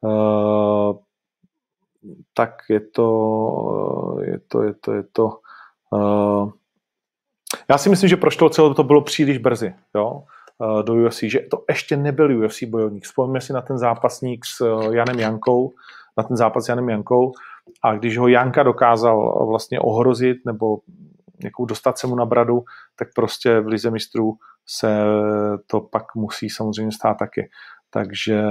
uh, 0.00 0.96
tak 2.34 2.50
je 2.68 2.80
to, 2.80 4.18
je 4.22 4.40
to, 4.48 4.62
je 4.62 4.74
to, 4.74 4.92
je 4.92 5.02
to 5.12 5.38
uh, 5.92 6.50
já 7.70 7.78
si 7.78 7.88
myslím, 7.88 8.08
že 8.08 8.16
pro 8.16 8.30
Štolce 8.30 8.62
to 8.76 8.82
bylo 8.82 9.02
příliš 9.02 9.38
brzy, 9.38 9.74
jo. 9.94 10.22
Eh, 10.62 10.82
do 10.82 10.94
UFC, 10.94 11.22
že 11.22 11.40
to 11.50 11.64
ještě 11.68 11.96
nebyl 11.96 12.44
UFC 12.44 12.62
bojovník. 12.62 13.04
Vzpomeňme 13.04 13.40
si 13.40 13.52
na 13.52 13.60
ten 13.60 13.78
zápasník 13.78 14.44
s 14.44 14.82
Janem 14.90 15.18
Jankou, 15.18 15.72
na 16.16 16.22
ten 16.22 16.36
zápas 16.36 16.64
s 16.64 16.68
Janem 16.68 16.88
Jankou 16.88 17.32
a 17.82 17.94
když 17.94 18.18
ho 18.18 18.28
Janka 18.28 18.62
dokázal 18.62 19.46
vlastně 19.46 19.80
ohrozit 19.80 20.36
nebo 20.46 20.78
někou 21.42 21.64
dostat 21.64 21.98
se 21.98 22.06
mu 22.06 22.16
na 22.16 22.24
bradu, 22.24 22.62
tak 22.98 23.08
prostě 23.14 23.60
v 23.60 23.66
Lize 23.66 23.90
mistrů 23.90 24.32
se 24.66 25.02
to 25.66 25.80
pak 25.80 26.14
musí 26.14 26.50
samozřejmě 26.50 26.92
stát 26.92 27.14
taky. 27.14 27.50
Takže, 27.90 28.42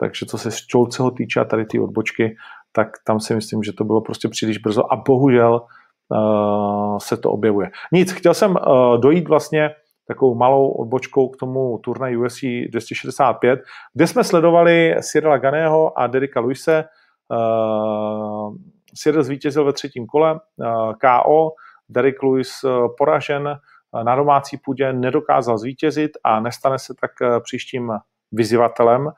takže 0.00 0.26
co 0.26 0.38
se 0.38 0.50
Čolceho 0.66 1.10
týče 1.10 1.40
a 1.40 1.44
tady 1.44 1.66
ty 1.66 1.80
odbočky, 1.80 2.36
tak 2.72 2.88
tam 3.06 3.20
si 3.20 3.34
myslím, 3.34 3.62
že 3.62 3.72
to 3.72 3.84
bylo 3.84 4.00
prostě 4.00 4.28
příliš 4.28 4.58
brzo 4.58 4.92
a 4.92 4.96
bohužel 4.96 5.60
uh, 6.08 6.98
se 6.98 7.16
to 7.16 7.30
objevuje. 7.30 7.70
Nic, 7.92 8.12
chtěl 8.12 8.34
jsem 8.34 8.50
uh, 8.50 9.00
dojít 9.00 9.28
vlastně 9.28 9.70
takovou 10.08 10.34
malou 10.34 10.68
odbočkou 10.68 11.28
k 11.28 11.36
tomu 11.36 11.78
turnaj 11.78 12.16
UFC 12.16 12.40
265, 12.70 13.60
kde 13.94 14.06
jsme 14.06 14.24
sledovali 14.24 14.94
Cyrila 15.02 15.38
Ganého 15.38 15.98
a 15.98 16.06
Derika 16.06 16.40
Luise. 16.40 16.84
Uh, 17.28 18.54
Cyril 18.94 19.22
zvítězil 19.22 19.64
ve 19.64 19.72
třetím 19.72 20.06
kole 20.06 20.32
uh, 20.34 20.92
KO, 20.92 21.50
Derek 21.88 22.22
Lewis 22.22 22.64
uh, 22.64 22.88
poražen 22.98 23.58
uh, 23.92 24.04
na 24.04 24.16
domácí 24.16 24.56
půdě, 24.56 24.92
nedokázal 24.92 25.58
zvítězit 25.58 26.10
a 26.24 26.40
nestane 26.40 26.78
se 26.78 26.94
tak 27.00 27.10
uh, 27.22 27.42
příštím 27.42 27.92
vyzývatelem 28.32 29.10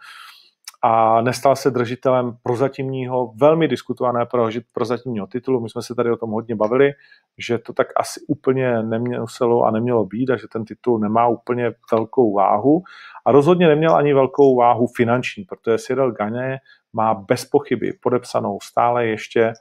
a 0.83 1.21
nestal 1.21 1.57
se 1.57 1.71
držitelem 1.71 2.37
prozatímního, 2.43 3.33
velmi 3.37 3.69
diskutované 3.69 4.27
prozatímního 4.73 5.27
titulu. 5.27 5.61
My 5.61 5.71
jsme 5.71 5.83
se 5.83 5.95
tady 5.95 6.11
o 6.11 6.17
tom 6.17 6.31
hodně 6.31 6.57
bavili, 6.57 6.93
že 7.39 7.59
to 7.59 7.73
tak 7.73 7.87
asi 7.97 8.21
úplně 8.29 8.83
nemělo 8.83 9.63
a 9.63 9.71
nemělo 9.71 10.07
být 10.07 10.31
a 10.31 10.37
že 10.37 10.49
ten 10.53 10.65
titul 10.65 10.99
nemá 10.99 11.27
úplně 11.27 11.73
velkou 11.93 12.35
váhu 12.35 12.83
a 13.27 13.33
rozhodně 13.33 13.69
neměl 13.69 13.97
ani 13.97 14.15
velkou 14.15 14.57
váhu 14.57 14.87
finanční, 14.97 15.45
protože 15.45 15.79
Cyril 15.79 16.13
Gagne 16.13 16.59
má 16.93 17.15
bez 17.15 17.45
pochyby 17.45 17.93
podepsanou 18.03 18.59
stále 18.63 19.07
ještě 19.07 19.47
uh, 19.47 19.53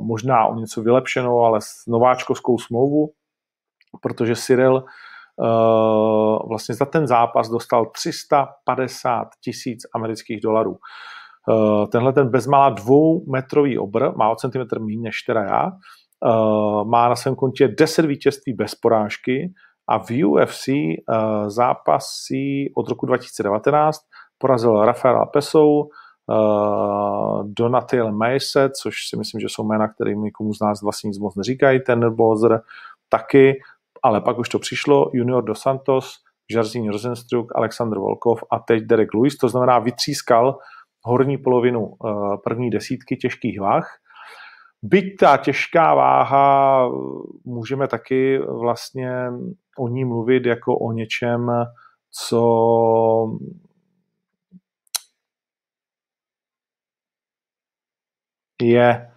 možná 0.00 0.46
o 0.46 0.54
něco 0.54 0.82
vylepšenou, 0.82 1.40
ale 1.40 1.60
s 1.60 1.86
nováčkovskou 1.88 2.58
smlouvu, 2.58 3.10
protože 4.02 4.36
Cyril 4.36 4.84
Eh, 5.42 6.38
vlastně 6.48 6.74
za 6.74 6.84
ten 6.84 7.06
zápas 7.06 7.48
dostal 7.48 7.86
350 7.86 9.28
tisíc 9.44 9.82
amerických 9.94 10.40
dolarů. 10.40 10.76
Eh, 11.50 11.86
tenhle 11.86 12.12
ten 12.12 12.28
bezmála 12.28 12.68
dvoumetrový 12.68 13.78
obr, 13.78 14.16
má 14.16 14.30
o 14.30 14.36
centimetr 14.36 14.80
méně 14.80 15.02
než 15.02 15.22
teda 15.22 15.42
já, 15.42 15.66
eh, 15.66 16.84
má 16.84 17.08
na 17.08 17.16
svém 17.16 17.34
kontě 17.34 17.68
10 17.68 18.06
vítězství 18.06 18.52
bez 18.52 18.74
porážky 18.74 19.52
a 19.88 19.98
v 19.98 20.10
UFC 20.24 20.68
zápasí 21.46 22.72
od 22.76 22.88
roku 22.88 23.06
2019 23.06 24.00
porazil 24.38 24.84
Rafaela 24.84 25.26
Pesou, 25.26 25.88
Donatello 27.42 28.12
Mace, 28.12 28.70
což 28.82 28.94
si 29.08 29.16
myslím, 29.16 29.40
že 29.40 29.46
jsou 29.50 29.64
jména, 29.64 29.88
které 29.88 30.14
nikomu 30.14 30.54
z 30.54 30.60
nás 30.60 30.82
vlastně 30.82 31.08
nic 31.08 31.18
moc 31.18 31.36
neříkají, 31.36 31.80
ten 31.80 32.14
Bozer 32.14 32.60
taky, 33.08 33.52
ale 34.02 34.20
pak 34.20 34.38
už 34.38 34.48
to 34.48 34.58
přišlo, 34.58 35.10
Junior 35.12 35.44
dos 35.44 35.60
Santos, 35.60 36.16
Jarzín 36.50 36.90
Rosenstruck, 36.90 37.52
Alexander 37.56 37.98
Volkov 37.98 38.44
a 38.50 38.58
teď 38.58 38.82
Derek 38.82 39.14
Lewis, 39.14 39.36
to 39.36 39.48
znamená 39.48 39.78
vytřískal 39.78 40.58
horní 41.02 41.38
polovinu 41.38 41.92
eh, 41.92 42.10
první 42.44 42.70
desítky 42.70 43.16
těžkých 43.16 43.60
váh. 43.60 43.88
Byť 44.82 45.16
ta 45.20 45.36
těžká 45.36 45.94
váha, 45.94 46.88
můžeme 47.44 47.88
taky 47.88 48.38
vlastně 48.38 49.30
o 49.78 49.88
ní 49.88 50.04
mluvit 50.04 50.46
jako 50.46 50.78
o 50.78 50.92
něčem, 50.92 51.50
co 52.10 53.38
je, 58.62 59.10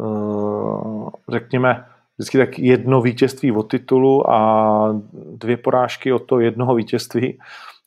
eh, 0.00 1.10
řekněme, 1.28 1.84
vždycky 2.18 2.38
tak 2.38 2.58
jedno 2.58 3.00
vítězství 3.00 3.52
od 3.52 3.62
titulu 3.62 4.30
a 4.30 5.00
dvě 5.12 5.56
porážky 5.56 6.12
od 6.12 6.18
toho 6.18 6.40
jednoho 6.40 6.74
vítězství. 6.74 7.38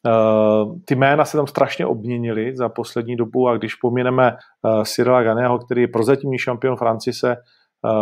Uh, 0.06 0.77
ty 0.86 0.96
jména 0.96 1.25
se 1.25 1.38
tam 1.38 1.48
strašně 1.48 1.86
obměnily 1.86 2.58
za 2.58 2.70
poslední 2.70 3.16
dobu 3.16 3.50
a 3.50 3.58
když 3.58 3.75
pomineme 3.75 4.32
uh, 4.32 4.84
Cyrila 4.84 5.24
Ganého, 5.24 5.60
který 5.60 5.82
je 5.82 5.88
prozatímní 5.88 6.38
šampion 6.38 6.75
Francise, 6.77 7.36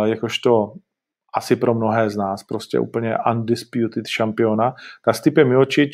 jakožto 0.04 0.72
asi 1.34 1.56
pro 1.56 1.74
mnohé 1.74 2.10
z 2.10 2.16
nás 2.16 2.42
prostě 2.42 2.78
úplně 2.78 3.16
undisputed 3.32 4.06
šampiona, 4.06 4.74
tak 5.04 5.14
Stipe 5.14 5.44
Miocic 5.44 5.92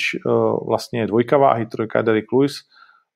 vlastně 0.66 1.00
je 1.00 1.06
dvojka 1.06 1.36
váhy, 1.36 1.66
trojka 1.66 2.02
Derek 2.02 2.32
Lewis, 2.32 2.54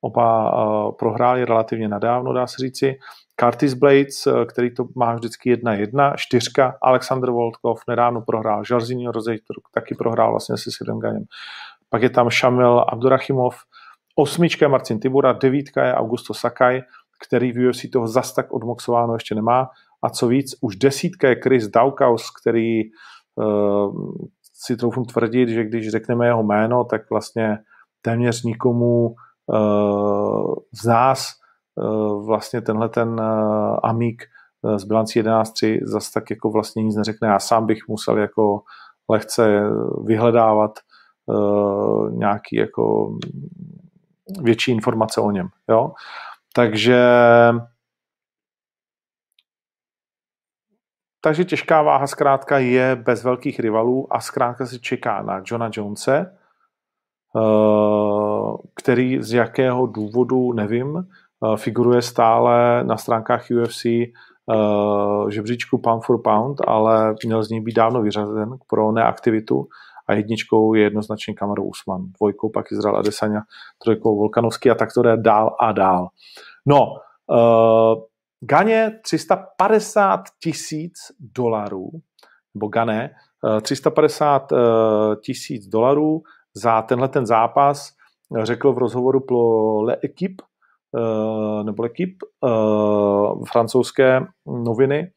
oba 0.01 0.53
prohráli 0.93 1.45
relativně 1.45 1.89
nadávno, 1.89 2.33
dá 2.33 2.47
se 2.47 2.57
říci. 2.59 2.95
Curtis 3.41 3.75
Blades, 3.75 4.27
eh, 4.27 4.45
který 4.45 4.75
to 4.75 4.85
má 4.95 5.15
vždycky 5.15 5.51
jedna 5.51 5.75
jedna, 5.75 6.15
čtyřka, 6.17 6.79
Alexander 6.83 7.31
Voltkov 7.31 7.81
nedávno 7.89 8.21
prohrál, 8.21 8.65
Žarzinho 8.65 9.13
Rozejtor 9.13 9.57
taky 9.75 9.95
prohrál 9.95 10.31
vlastně 10.31 10.57
se 10.57 10.71
Sidem 10.71 10.99
Ganem. 10.99 11.25
Pak 11.91 12.03
je 12.03 12.11
tam 12.11 12.31
Shamil 12.31 12.85
Abdurachimov, 12.89 13.55
osmička 14.17 14.65
je 14.65 14.69
Marcin 14.69 15.01
Tibura, 15.01 15.33
devítka 15.33 15.85
je 15.85 15.95
Augusto 15.95 16.35
Sakai, 16.35 16.83
který 17.27 17.53
v 17.53 17.69
UFC 17.69 17.91
toho 17.93 18.09
zas 18.09 18.35
tak 18.35 18.53
odmoxováno 18.53 19.15
ještě 19.15 19.35
nemá. 19.35 19.69
A 20.03 20.11
co 20.11 20.29
víc, 20.29 20.55
už 20.61 20.77
desítka 20.77 21.29
je 21.29 21.41
Chris 21.43 21.69
Daukaus, 21.69 22.31
který 22.41 22.83
uh, 23.35 24.15
si 24.55 24.77
troufnu 24.77 25.05
tvrdit, 25.05 25.49
že 25.49 25.65
když 25.65 25.89
řekneme 25.89 26.27
jeho 26.27 26.43
jméno, 26.43 26.85
tak 26.85 27.11
vlastně 27.11 27.59
téměř 28.03 28.43
nikomu 28.43 29.15
z 30.83 30.87
nás 30.87 31.33
vlastně 32.27 32.61
tenhle 32.61 32.89
ten 32.89 33.21
Amík 33.83 34.23
z 34.77 34.85
bilancí 34.85 35.23
11.3 35.23 35.79
zase 35.83 36.13
tak 36.15 36.31
jako 36.31 36.51
vlastně 36.51 36.83
nic 36.83 36.97
neřekne. 36.97 37.29
Já 37.29 37.39
sám 37.39 37.67
bych 37.67 37.79
musel 37.89 38.19
jako 38.19 38.63
lehce 39.11 39.63
vyhledávat 40.05 40.79
nějaký 42.11 42.57
jako 42.57 43.17
větší 44.43 44.73
informace 44.73 45.21
o 45.21 45.31
něm. 45.31 45.49
Jo? 45.69 45.93
Takže 46.55 47.09
takže 51.21 51.45
těžká 51.45 51.83
váha 51.83 52.07
zkrátka 52.07 52.59
je 52.59 52.97
bez 52.97 53.25
velkých 53.25 53.61
rivalů 53.61 54.07
a 54.11 54.21
zkrátka 54.21 54.67
se 54.67 54.79
čeká 54.79 55.23
na 55.23 55.43
Johna 55.45 55.71
Jonese, 55.73 56.39
který 58.75 59.23
z 59.23 59.33
jakého 59.33 59.87
důvodu, 59.87 60.53
nevím, 60.53 61.09
figuruje 61.57 62.03
stále 62.03 62.85
na 62.85 62.97
stránkách 62.97 63.47
UFC 63.51 63.85
uh, 63.85 65.31
žebříčku 65.31 65.79
pound 65.79 66.05
for 66.05 66.23
pound, 66.23 66.59
ale 66.67 67.15
měl 67.25 67.43
z 67.43 67.51
něj 67.51 67.61
být 67.61 67.77
dávno 67.77 68.03
vyřazen 68.03 68.49
pro 68.67 68.93
neaktivitu 68.93 69.67
a 70.09 70.13
jedničkou 70.13 70.75
je 70.75 70.83
jednoznačně 70.83 71.35
Kamaru 71.35 71.65
Usman, 71.65 72.03
dvojkou 72.19 72.51
pak 72.51 72.73
Izrael 72.73 72.97
Adesanya, 72.97 73.41
trojkou 73.85 74.17
Volkanovský 74.17 74.71
a 74.71 74.75
tak 74.75 74.89
to 74.95 75.03
jde 75.03 75.17
dál 75.17 75.57
a 75.61 75.73
dál. 75.73 76.09
No, 76.67 76.87
uh, 77.31 78.03
Ganě 78.41 78.91
350 79.03 80.21
tisíc 80.43 80.95
dolarů, 81.37 81.91
nebo 82.55 82.69
Gané, 82.69 83.11
uh, 83.43 83.61
350 83.61 84.53
uh, 84.53 84.59
tisíc 85.25 85.67
dolarů 85.67 86.23
za 86.55 86.83
tenhle 86.83 87.09
ten 87.09 87.27
zápas 87.27 87.93
řekl 88.43 88.73
v 88.73 88.79
rozhovoru 88.79 89.21
pro 89.21 89.81
Le 89.83 89.97
Equipe, 90.03 90.45
nebo 91.63 91.83
L'Equipe, 91.83 92.27
uh, 92.41 93.45
francouzské 93.45 94.21
noviny, 94.47 95.13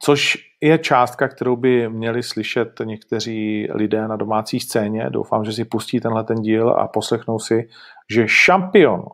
Což 0.00 0.38
je 0.60 0.78
částka, 0.78 1.28
kterou 1.28 1.56
by 1.56 1.88
měli 1.88 2.22
slyšet 2.22 2.80
někteří 2.84 3.68
lidé 3.74 4.08
na 4.08 4.16
domácí 4.16 4.60
scéně. 4.60 5.10
Doufám, 5.10 5.44
že 5.44 5.52
si 5.52 5.64
pustí 5.64 6.00
tenhle 6.00 6.24
ten 6.24 6.36
díl 6.36 6.70
a 6.70 6.88
poslechnou 6.88 7.38
si, 7.38 7.68
že 8.10 8.28
šampion, 8.28 9.04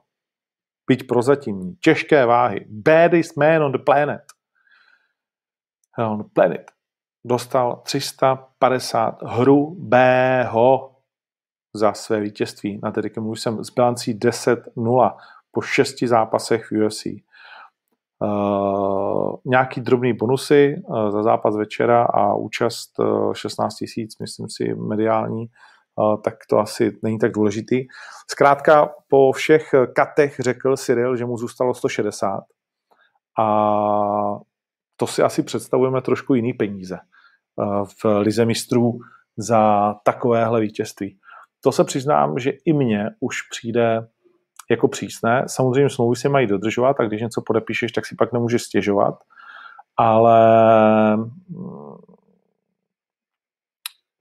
byť 0.86 1.06
prozatímní, 1.06 1.76
těžké 1.76 2.26
váhy, 2.26 2.66
baddest 2.68 3.36
man 3.36 3.62
on 3.62 3.72
the 3.72 3.78
planet, 3.78 4.22
on 5.98 6.18
the 6.18 6.28
planet, 6.34 6.70
dostal 7.24 7.82
350 7.84 9.22
hrubého 9.22 10.89
za 11.74 11.92
své 11.92 12.20
vítězství. 12.20 12.80
Na 12.82 12.90
tedy 12.90 13.10
už 13.10 13.40
jsem 13.40 13.64
s 13.64 13.70
bilancí 13.70 14.18
10-0 14.18 15.16
po 15.50 15.60
šesti 15.60 16.08
zápasech 16.08 16.64
v 16.70 16.86
UFC. 16.86 17.06
Uh, 18.22 19.36
nějaký 19.44 19.80
drobný 19.80 20.12
bonusy 20.12 20.82
uh, 20.84 21.10
za 21.10 21.22
zápas 21.22 21.56
večera 21.56 22.04
a 22.04 22.34
účast 22.34 22.98
uh, 22.98 23.34
16 23.34 23.74
tisíc, 23.74 24.18
myslím 24.18 24.46
si, 24.48 24.74
mediální, 24.74 25.46
uh, 25.96 26.20
tak 26.22 26.34
to 26.50 26.58
asi 26.58 26.98
není 27.02 27.18
tak 27.18 27.32
důležitý. 27.32 27.86
Zkrátka 28.30 28.90
po 29.08 29.32
všech 29.32 29.74
katech 29.94 30.36
řekl 30.40 30.76
Cyril, 30.76 31.16
že 31.16 31.24
mu 31.24 31.36
zůstalo 31.36 31.74
160 31.74 32.40
a 33.38 33.46
to 34.96 35.06
si 35.06 35.22
asi 35.22 35.42
představujeme 35.42 36.02
trošku 36.02 36.34
jiný 36.34 36.52
peníze 36.52 36.98
v 37.84 38.04
lize 38.18 38.44
mistrů 38.44 38.98
za 39.36 39.94
takovéhle 40.04 40.60
vítězství. 40.60 41.19
To 41.60 41.72
se 41.72 41.84
přiznám, 41.84 42.38
že 42.38 42.50
i 42.50 42.72
mně 42.72 43.06
už 43.20 43.36
přijde 43.50 44.08
jako 44.70 44.88
přísné. 44.88 45.44
Samozřejmě 45.46 45.90
smlouvy 45.90 46.16
se 46.16 46.28
mají 46.28 46.46
dodržovat 46.46 47.00
a 47.00 47.04
když 47.04 47.22
něco 47.22 47.42
podepíšeš, 47.46 47.92
tak 47.92 48.06
si 48.06 48.14
pak 48.14 48.32
nemůžeš 48.32 48.62
stěžovat. 48.62 49.14
Ale 49.96 50.36
mm, 51.16 51.96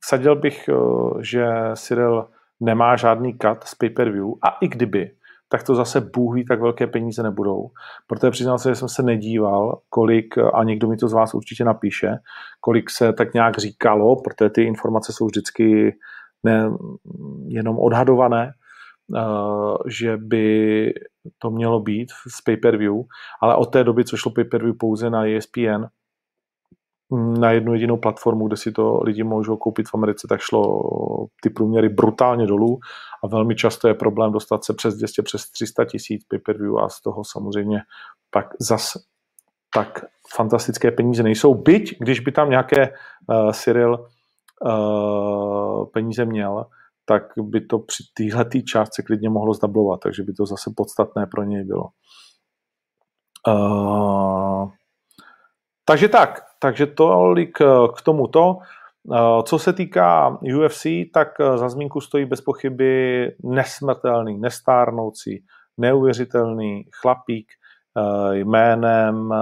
vsadil 0.05 0.35
bych, 0.35 0.69
eh, 0.69 0.73
že 1.19 1.47
Cyril 1.75 2.27
nemá 2.59 2.95
žádný 2.95 3.37
cut 3.41 3.63
z 3.63 3.75
pay-per-view 3.75 4.27
a 4.41 4.49
i 4.61 4.67
kdyby, 4.67 5.11
tak 5.49 5.63
to 5.63 5.75
zase 5.75 6.01
Bůh 6.01 6.35
ví, 6.35 6.45
tak 6.45 6.61
velké 6.61 6.87
peníze 6.87 7.23
nebudou. 7.23 7.69
Protože 8.07 8.31
přiznal 8.31 8.57
se, 8.57 8.69
že 8.69 8.75
jsem 8.75 8.89
se 8.89 9.03
nedíval, 9.03 9.79
kolik, 9.89 10.37
a 10.53 10.63
někdo 10.63 10.87
mi 10.87 10.97
to 10.97 11.07
z 11.07 11.13
vás 11.13 11.33
určitě 11.33 11.63
napíše, 11.63 12.17
kolik 12.59 12.89
se 12.89 13.13
tak 13.13 13.33
nějak 13.33 13.57
říkalo, 13.57 14.21
protože 14.21 14.49
ty 14.49 14.63
informace 14.63 15.13
jsou 15.13 15.25
vždycky 15.25 15.95
ne, 16.43 16.71
jenom 17.47 17.79
odhadované, 17.79 18.53
Eh, 19.15 19.77
že 19.87 20.17
by 20.17 20.93
to 21.37 21.51
mělo 21.51 21.79
být 21.79 22.11
z 22.11 22.41
pay-per-view, 22.41 22.95
ale 23.41 23.55
od 23.55 23.65
té 23.65 23.83
doby, 23.83 24.05
co 24.05 24.17
šlo 24.17 24.31
pay-per-view 24.31 24.77
pouze 24.79 25.09
na 25.09 25.25
ESPN, 25.25 25.85
mm, 27.09 27.33
na 27.33 27.51
jednu 27.51 27.73
jedinou 27.73 27.97
platformu, 27.97 28.47
kde 28.47 28.57
si 28.57 28.71
to 28.71 29.03
lidi 29.03 29.23
můžou 29.23 29.57
koupit 29.57 29.89
v 29.89 29.93
Americe, 29.93 30.27
tak 30.29 30.39
šlo 30.41 30.83
ty 31.41 31.49
průměry 31.49 31.89
brutálně 31.89 32.47
dolů 32.47 32.79
a 33.23 33.27
velmi 33.27 33.55
často 33.55 33.87
je 33.87 33.93
problém 33.93 34.31
dostat 34.31 34.65
se 34.65 34.73
přes 34.73 34.95
200, 34.95 35.21
přes 35.23 35.51
300 35.51 35.85
tisíc 35.85 36.23
pay-per-view 36.23 36.77
a 36.77 36.89
z 36.89 37.01
toho 37.01 37.23
samozřejmě 37.23 37.81
pak 38.31 38.45
zas 38.59 38.93
tak 39.73 40.05
fantastické 40.35 40.91
peníze 40.91 41.23
nejsou. 41.23 41.53
Byť, 41.53 41.97
když 41.99 42.19
by 42.19 42.31
tam 42.31 42.49
nějaké 42.49 42.89
uh, 42.89 43.51
Cyril 43.51 44.05
uh, 44.65 45.85
peníze 45.85 46.25
měl, 46.25 46.65
tak 47.05 47.23
by 47.37 47.61
to 47.61 47.79
při 47.79 48.03
téhle 48.13 48.45
částce 48.67 49.03
klidně 49.03 49.29
mohlo 49.29 49.53
zdablovat, 49.53 49.99
takže 49.99 50.23
by 50.23 50.33
to 50.33 50.45
zase 50.45 50.71
podstatné 50.75 51.25
pro 51.25 51.43
něj 51.43 51.63
bylo. 51.63 51.85
Uh, 53.47 54.69
takže 55.85 56.07
tak, 56.07 56.45
takže 56.59 56.85
tolik 56.85 57.57
k 57.97 58.01
tomuto. 58.03 58.57
Uh, 59.03 59.43
co 59.43 59.59
se 59.59 59.73
týká 59.73 60.37
UFC, 60.41 60.85
tak 61.13 61.27
za 61.55 61.69
zmínku 61.69 62.01
stojí 62.01 62.25
bez 62.25 62.41
pochyby 62.41 63.35
nesmrtelný, 63.43 64.37
nestárnoucí, 64.37 65.45
neuvěřitelný 65.77 66.83
chlapík 67.01 67.47
jménem 68.31 69.33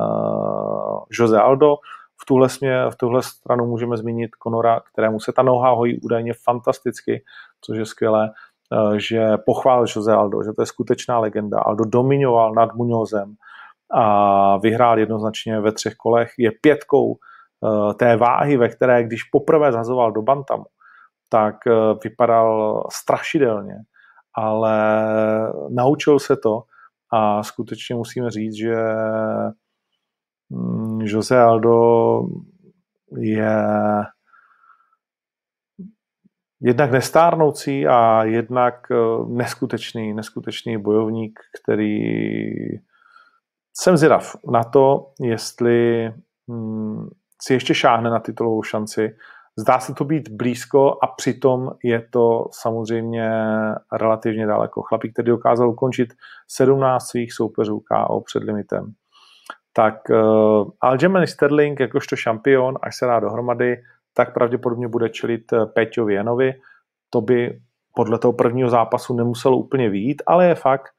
Jose 1.11 1.39
Aldo, 1.39 1.75
v 2.21 2.25
tuhle, 2.25 2.49
smě, 2.49 2.89
v 2.89 2.95
tuhle 2.95 3.23
stranu 3.23 3.65
můžeme 3.65 3.97
zmínit 3.97 4.35
Konora, 4.35 4.79
kterému 4.91 5.19
se 5.19 5.33
ta 5.33 5.41
noha 5.41 5.71
hojí 5.71 5.99
údajně 5.99 6.33
fantasticky, 6.43 7.23
což 7.61 7.77
je 7.77 7.85
skvělé, 7.85 8.29
eh, 8.73 8.99
že 8.99 9.37
pochválil 9.45 9.85
Jose 9.95 10.13
Aldo, 10.13 10.43
že 10.43 10.53
to 10.53 10.61
je 10.61 10.65
skutečná 10.65 11.19
legenda. 11.19 11.59
Aldo 11.59 11.85
dominoval 11.85 12.53
nad 12.53 12.69
Muñozem 12.73 13.35
a 13.93 14.57
vyhrál 14.57 14.99
jednoznačně 14.99 15.59
ve 15.59 15.71
třech 15.71 15.95
kolech. 15.95 16.31
Je 16.37 16.51
pětkou 16.61 17.15
eh, 17.15 17.93
té 17.93 18.17
váhy, 18.17 18.57
ve 18.57 18.69
které, 18.69 19.03
když 19.03 19.23
poprvé 19.23 19.71
zhazoval 19.71 20.11
do 20.11 20.21
Bantamu, 20.21 20.65
tak 21.29 21.55
eh, 21.67 21.71
vypadal 22.03 22.83
strašidelně, 22.91 23.75
ale 24.33 24.77
naučil 25.69 26.19
se 26.19 26.37
to 26.37 26.63
a 27.13 27.43
skutečně 27.43 27.95
musíme 27.95 28.31
říct, 28.31 28.55
že 28.55 28.75
Jose 30.99 31.39
Aldo 31.39 32.21
je 33.17 33.57
jednak 36.61 36.91
nestárnoucí 36.91 37.87
a 37.87 38.23
jednak 38.23 38.87
eh, 38.91 38.95
neskutečný, 39.27 40.13
neskutečný 40.13 40.77
bojovník, 40.77 41.39
který 41.63 41.99
jsem 43.73 43.97
zvědav 43.97 44.35
na 44.51 44.63
to, 44.63 45.11
jestli 45.21 46.11
mm, 46.47 47.07
si 47.41 47.53
ještě 47.53 47.73
šáhne 47.75 48.09
na 48.09 48.19
titulovou 48.19 48.63
šanci. 48.63 49.15
Zdá 49.59 49.79
se 49.79 49.93
to 49.93 50.05
být 50.05 50.29
blízko 50.29 50.91
a 51.03 51.07
přitom 51.17 51.69
je 51.83 52.07
to 52.11 52.45
samozřejmě 52.51 53.29
relativně 53.91 54.47
daleko. 54.47 54.81
Chlapík, 54.81 55.13
který 55.13 55.27
dokázal 55.27 55.69
ukončit 55.69 56.13
17 56.47 57.07
svých 57.07 57.33
soupeřů 57.33 57.79
KO 57.79 58.21
před 58.21 58.43
limitem 58.43 58.93
tak 59.77 60.09
uh, 60.09 60.69
Aljamain 60.81 61.27
Sterling 61.27 61.79
jakožto 61.79 62.15
šampion, 62.15 62.77
až 62.81 62.97
se 62.97 63.05
dá 63.05 63.19
dohromady, 63.19 63.77
tak 64.13 64.33
pravděpodobně 64.33 64.87
bude 64.87 65.09
čelit 65.09 65.53
eh, 65.53 65.65
Peťovi 65.65 66.13
Janovi. 66.13 66.53
To 67.09 67.21
by 67.21 67.59
podle 67.95 68.19
toho 68.19 68.33
prvního 68.33 68.69
zápasu 68.69 69.15
nemuselo 69.15 69.57
úplně 69.57 69.89
výjít, 69.89 70.21
ale 70.27 70.47
je 70.47 70.55
fakt, 70.55 70.89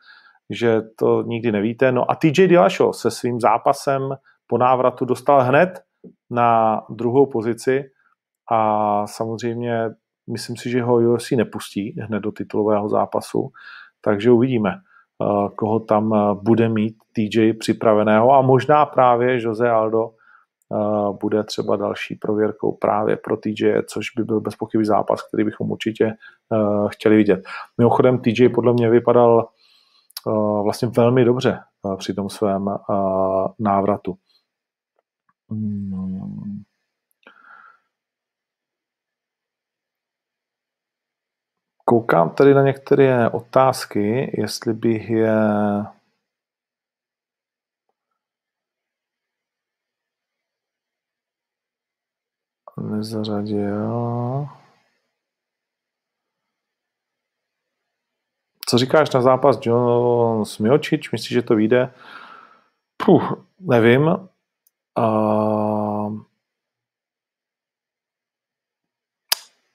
že 0.51 0.83
to 0.99 1.23
nikdy 1.23 1.53
nevíte. 1.53 1.93
No 1.93 2.11
a 2.11 2.15
TJ 2.15 2.49
Dillashaw 2.49 2.93
se 2.93 3.11
svým 3.11 3.41
zápasem 3.41 4.15
po 4.47 4.59
návratu 4.59 5.05
dostal 5.05 5.43
hned 5.43 5.81
na 6.31 6.81
druhou 6.91 7.27
pozici 7.27 7.85
a 8.51 9.07
samozřejmě 9.07 9.91
myslím 10.31 10.57
si, 10.57 10.71
že 10.71 10.83
ho 10.83 10.97
UFC 10.97 11.31
nepustí 11.31 12.01
hned 12.01 12.21
do 12.21 12.33
titulového 12.33 12.89
zápasu, 12.89 13.51
takže 14.01 14.31
uvidíme. 14.31 14.71
Eh, 15.23 15.49
koho 15.57 15.81
tam 15.81 16.15
eh, 16.15 16.35
bude 16.43 16.69
mít 16.69 16.97
TJ 17.13 17.53
připraveného 17.53 18.33
a 18.33 18.43
možná 18.43 18.87
právě 18.87 19.43
Jose 19.43 19.71
Aldo 19.71 20.11
bude 21.21 21.45
třeba 21.45 21.77
další 21.77 22.15
prověrkou 22.15 22.73
právě 22.73 23.17
pro 23.17 23.37
TJ, 23.37 23.83
což 23.87 24.07
by 24.17 24.25
byl 24.25 24.41
bez 24.41 24.57
pochyby 24.57 24.85
zápas, 24.85 25.23
který 25.29 25.45
bychom 25.45 25.71
určitě 25.71 26.13
chtěli 26.89 27.17
vidět. 27.17 27.41
Mimochodem 27.79 28.19
TJ 28.19 28.49
podle 28.49 28.73
mě 28.73 28.91
vypadal 28.91 29.49
vlastně 30.63 30.89
velmi 30.89 31.25
dobře 31.25 31.59
při 31.99 32.15
tom 32.15 32.29
svém 32.29 32.69
návratu. 33.59 34.17
Koukám 41.89 42.31
tady 42.31 42.55
na 42.55 42.63
některé 42.63 43.31
otázky, 43.31 44.35
jestli 44.41 44.73
bych 44.73 45.11
je 45.11 45.35
nezařadil. 52.77 54.47
Co 58.69 58.79
říkáš 58.79 59.11
na 59.11 59.21
zápas 59.21 59.59
Jones 59.63 60.59
Miočič? 60.59 61.13
Myslíš, 61.13 61.33
že 61.33 61.43
to 61.43 61.57
vyjde? 61.57 61.95
Puh, 62.97 63.47
nevím. 63.61 64.07
Uh, 64.99 66.21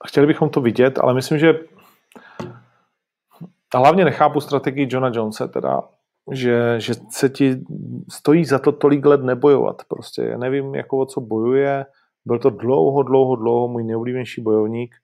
chtěli 0.07 0.27
bychom 0.27 0.49
to 0.49 0.61
vidět, 0.61 0.99
ale 0.99 1.13
myslím, 1.13 1.39
že 1.39 1.72
a 3.73 3.77
hlavně 3.77 4.05
nechápu 4.05 4.39
strategii 4.39 4.87
Johna 4.89 5.11
Jonesa, 5.13 5.47
teda, 5.47 5.81
že, 6.31 6.75
že 6.77 6.93
se 7.09 7.29
ti 7.29 7.61
stojí 8.11 8.45
za 8.45 8.59
to 8.59 8.71
tolik 8.71 9.05
let 9.05 9.23
nebojovat. 9.23 9.81
Prostě 9.87 10.21
já 10.23 10.37
nevím, 10.37 10.75
jako 10.75 10.97
o 10.97 11.05
co 11.05 11.21
bojuje. 11.21 11.85
Byl 12.25 12.39
to 12.39 12.49
dlouho, 12.49 13.03
dlouho, 13.03 13.35
dlouho 13.35 13.67
můj 13.67 13.83
nejoblíbenější 13.83 14.41
bojovník 14.41 14.95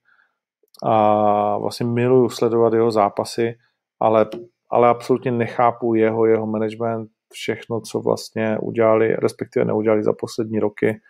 a 0.83 1.57
vlastně 1.57 1.85
miluju 1.85 2.29
sledovat 2.29 2.73
jeho 2.73 2.91
zápasy, 2.91 3.57
ale, 3.99 4.25
ale 4.71 4.89
absolutně 4.89 5.31
nechápu 5.31 5.95
jeho, 5.95 6.25
jeho 6.25 6.47
management, 6.47 7.09
všechno, 7.33 7.81
co 7.81 7.99
vlastně 7.99 8.57
udělali, 8.61 9.15
respektive 9.15 9.65
neudělali 9.65 10.03
za 10.03 10.13
poslední 10.13 10.59
roky. 10.59 11.01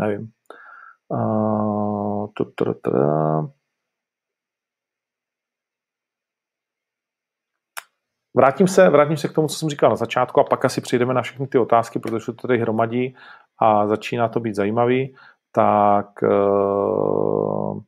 Nevím. 0.00 0.28
Uh, 1.08 2.26
Vrátím 8.36 8.68
se, 8.68 8.90
vrátím 8.90 9.16
se 9.16 9.28
k 9.28 9.32
tomu, 9.32 9.48
co 9.48 9.56
jsem 9.56 9.68
říkal 9.68 9.90
na 9.90 9.96
začátku 9.96 10.40
a 10.40 10.44
pak 10.44 10.64
asi 10.64 10.80
přijdeme 10.80 11.14
na 11.14 11.22
všechny 11.22 11.46
ty 11.46 11.58
otázky, 11.58 11.98
protože 11.98 12.26
to 12.26 12.32
tady 12.32 12.58
hromadí 12.58 13.16
a 13.58 13.86
začíná 13.86 14.28
to 14.28 14.40
být 14.40 14.54
zajímavý. 14.54 15.14
Tak 15.52 16.22
uh, 16.22 17.80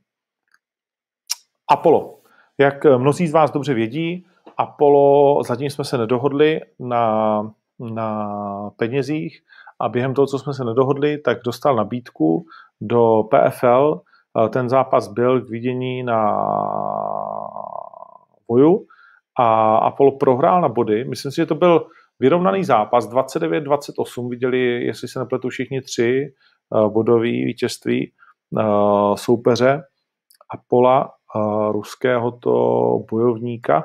Apollo. 1.70 2.18
Jak 2.58 2.84
mnozí 2.84 3.26
z 3.26 3.32
vás 3.32 3.50
dobře 3.50 3.74
vědí, 3.74 4.26
Apollo, 4.56 5.42
zatím 5.42 5.70
jsme 5.70 5.84
se 5.84 5.98
nedohodli 5.98 6.60
na, 6.78 7.42
na 7.78 8.70
penězích 8.76 9.42
a 9.80 9.88
během 9.88 10.14
toho, 10.14 10.26
co 10.26 10.38
jsme 10.38 10.54
se 10.54 10.64
nedohodli, 10.64 11.18
tak 11.18 11.42
dostal 11.44 11.76
nabídku 11.76 12.46
do 12.80 13.22
PFL. 13.22 14.00
Ten 14.50 14.68
zápas 14.68 15.08
byl 15.08 15.40
k 15.40 15.48
vidění 15.48 16.02
na 16.02 16.42
boju 18.48 18.86
a 19.38 19.76
Apollo 19.76 20.12
prohrál 20.12 20.60
na 20.60 20.68
body. 20.68 21.04
Myslím 21.04 21.32
si, 21.32 21.36
že 21.36 21.46
to 21.46 21.54
byl 21.54 21.86
vyrovnaný 22.20 22.64
zápas, 22.64 23.10
29-28, 23.10 24.30
viděli, 24.30 24.58
jestli 24.84 25.08
se 25.08 25.18
nepletu 25.18 25.48
všichni 25.48 25.80
tři 25.82 26.34
uh, 26.70 26.92
bodový 26.92 27.44
vítězství 27.44 28.12
uh, 28.50 29.14
soupeře 29.14 29.82
Apola, 30.50 31.10
uh, 31.34 31.72
ruského 31.72 32.32
to 32.32 32.52
bojovníka, 33.10 33.84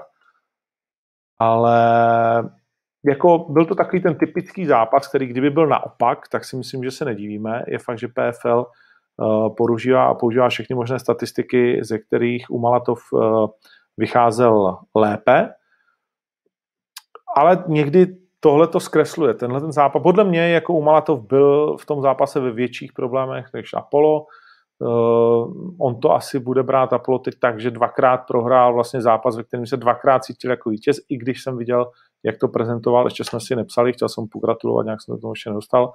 ale 1.40 1.82
jako 3.06 3.38
byl 3.50 3.66
to 3.66 3.76
takový 3.76 4.02
ten 4.02 4.16
typický 4.16 4.66
zápas, 4.66 5.08
který 5.08 5.28
kdyby 5.28 5.50
byl 5.50 5.68
naopak, 5.68 6.28
tak 6.32 6.46
si 6.46 6.58
myslím, 6.58 6.84
že 6.84 6.92
se 6.92 7.06
nedivíme. 7.06 7.64
Je 7.68 7.80
fakt, 7.80 8.00
že 8.00 8.08
PFL 8.08 8.66
používá 9.58 10.06
a 10.06 10.14
používá 10.14 10.50
všechny 10.50 10.76
možné 10.76 11.00
statistiky, 11.00 11.80
ze 11.84 12.00
kterých 12.00 12.46
u 12.50 12.60
Malatov 12.60 13.00
uh, 13.14 13.48
vycházel 14.02 14.78
lépe, 14.96 15.50
ale 17.38 17.64
někdy 17.68 18.18
tohle 18.40 18.68
to 18.68 18.80
zkresluje. 18.80 19.34
Tenhle 19.34 19.62
ten 19.62 19.72
zápas, 19.72 20.04
podle 20.04 20.24
mě, 20.24 20.50
jako 20.50 20.74
u 20.74 20.82
Malatov 20.82 21.20
byl 21.22 21.78
v 21.78 21.86
tom 21.86 22.02
zápase 22.02 22.40
ve 22.40 22.52
větších 22.52 22.94
problémech 22.94 23.46
než 23.54 23.74
Apollo. 23.74 24.26
Uh, 24.80 25.54
on 25.78 26.00
to 26.00 26.12
asi 26.12 26.40
bude 26.40 26.64
brát 26.64 26.94
Apollo 26.94 27.20
teď 27.20 27.34
tak, 27.40 27.60
že 27.60 27.72
dvakrát 27.72 28.18
prohrál 28.18 28.74
vlastně 28.74 29.02
zápas, 29.02 29.38
ve 29.38 29.44
kterém 29.44 29.66
se 29.66 29.78
dvakrát 29.78 30.24
cítil 30.24 30.52
jako 30.52 30.70
vítěz, 30.70 30.98
i 31.10 31.18
když 31.18 31.44
jsem 31.44 31.58
viděl, 31.58 31.92
jak 32.24 32.38
to 32.38 32.48
prezentoval, 32.48 33.06
ještě 33.06 33.24
jsme 33.24 33.40
si 33.40 33.56
nepsali, 33.56 33.94
chtěl 33.94 34.10
jsem 34.10 34.28
pogratulovat, 34.28 34.86
nějak 34.86 35.02
jsem 35.02 35.16
to 35.16 35.22
tomu 35.22 35.34
ještě 35.34 35.50
nedostal, 35.50 35.94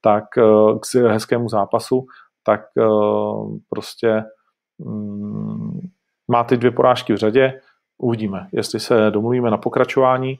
tak 0.00 0.24
uh, 0.36 0.78
k 0.78 0.94
hezkému 0.94 1.48
zápasu, 1.48 2.06
tak 2.46 2.60
uh, 2.76 3.58
prostě 3.68 4.24
um, 4.78 5.79
má 6.30 6.44
ty 6.44 6.56
dvě 6.56 6.70
porážky 6.70 7.12
v 7.12 7.16
řadě. 7.16 7.60
Uvidíme, 7.98 8.48
jestli 8.52 8.80
se 8.80 9.10
domluvíme 9.10 9.50
na 9.50 9.56
pokračování. 9.56 10.38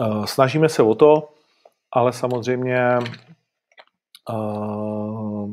Eh, 0.00 0.26
snažíme 0.26 0.68
se 0.68 0.82
o 0.82 0.94
to, 0.94 1.28
ale 1.92 2.12
samozřejmě 2.12 2.98
uh, 4.30 5.50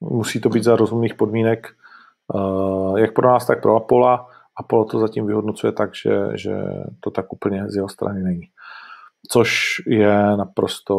musí 0.00 0.40
to 0.40 0.48
být 0.48 0.64
za 0.64 0.76
rozumných 0.76 1.14
podmínek, 1.14 1.76
uh, 2.34 2.98
jak 2.98 3.14
pro 3.14 3.28
nás, 3.28 3.46
tak 3.46 3.62
pro 3.62 3.76
Apola. 3.76 4.28
Apollo 4.56 4.84
to 4.84 4.98
zatím 4.98 5.26
vyhodnocuje 5.26 5.72
tak, 5.72 5.94
že, 5.94 6.28
že 6.34 6.56
to 7.00 7.10
tak 7.10 7.32
úplně 7.32 7.68
z 7.68 7.76
jeho 7.76 7.88
strany 7.88 8.22
není 8.22 8.50
což 9.28 9.74
je 9.86 10.36
naprosto 10.36 10.94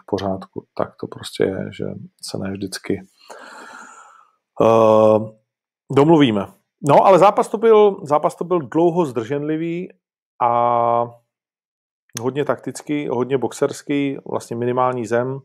v 0.00 0.06
pořádku. 0.06 0.66
Tak 0.76 0.88
to 1.00 1.06
prostě 1.06 1.44
je, 1.44 1.58
že 1.72 1.84
se 2.22 2.38
ne 2.38 2.52
vždycky 2.52 3.00
uh, 4.60 5.28
domluvíme. 5.96 6.46
No, 6.88 7.06
ale 7.06 7.18
zápas 7.18 7.48
to, 7.48 7.58
byl, 7.58 8.00
zápas 8.02 8.34
to 8.34 8.44
byl 8.44 8.58
dlouho 8.58 9.06
zdrženlivý 9.06 9.88
a 10.42 11.04
hodně 12.20 12.44
taktický, 12.44 13.08
hodně 13.08 13.38
boxerský, 13.38 14.16
vlastně 14.30 14.56
minimální 14.56 15.06
zem. 15.06 15.38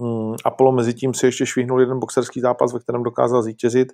Hmm, 0.00 0.34
Apollo 0.44 0.72
mezi 0.72 0.94
tím 0.94 1.14
si 1.14 1.26
ještě 1.26 1.46
švihnul 1.46 1.80
jeden 1.80 1.98
boxerský 1.98 2.40
zápas, 2.40 2.72
ve 2.72 2.80
kterém 2.80 3.02
dokázal 3.02 3.42
zvítězit, 3.42 3.88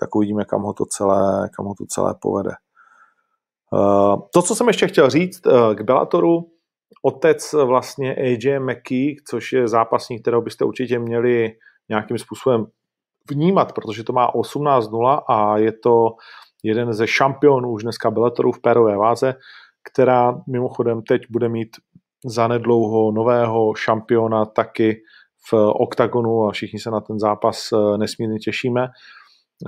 tak 0.00 0.14
uvidíme, 0.14 0.44
kam 0.44 0.62
ho 0.62 0.72
to 0.72 0.84
celé, 0.86 1.48
kam 1.56 1.66
ho 1.66 1.74
to 1.78 1.84
celé 1.88 2.14
povede. 2.20 2.50
Uh, 3.72 4.16
to, 4.32 4.42
co 4.42 4.54
jsem 4.54 4.68
ještě 4.68 4.86
chtěl 4.86 5.10
říct 5.10 5.46
uh, 5.46 5.74
k 5.74 5.80
Bellatoru, 5.80 6.53
otec 7.02 7.52
vlastně 7.52 8.14
AJ 8.14 8.58
McKee, 8.60 9.14
což 9.28 9.52
je 9.52 9.68
zápasník, 9.68 10.22
kterého 10.22 10.42
byste 10.42 10.64
určitě 10.64 10.98
měli 10.98 11.52
nějakým 11.88 12.18
způsobem 12.18 12.66
vnímat, 13.30 13.72
protože 13.72 14.04
to 14.04 14.12
má 14.12 14.32
18-0 14.32 15.22
a 15.28 15.58
je 15.58 15.72
to 15.72 16.08
jeden 16.62 16.92
ze 16.92 17.06
šampionů 17.06 17.70
už 17.70 17.82
dneska 17.82 18.10
Bellatorů 18.10 18.52
v 18.52 18.60
pérové 18.60 18.96
váze, 18.96 19.34
která 19.92 20.40
mimochodem 20.48 21.02
teď 21.02 21.22
bude 21.30 21.48
mít 21.48 21.76
zanedlouho 22.26 23.12
nového 23.12 23.74
šampiona 23.74 24.44
taky 24.44 25.02
v 25.50 25.52
oktagonu 25.72 26.44
a 26.44 26.52
všichni 26.52 26.78
se 26.78 26.90
na 26.90 27.00
ten 27.00 27.18
zápas 27.18 27.68
eh, 27.72 27.98
nesmírně 27.98 28.38
těšíme. 28.38 28.88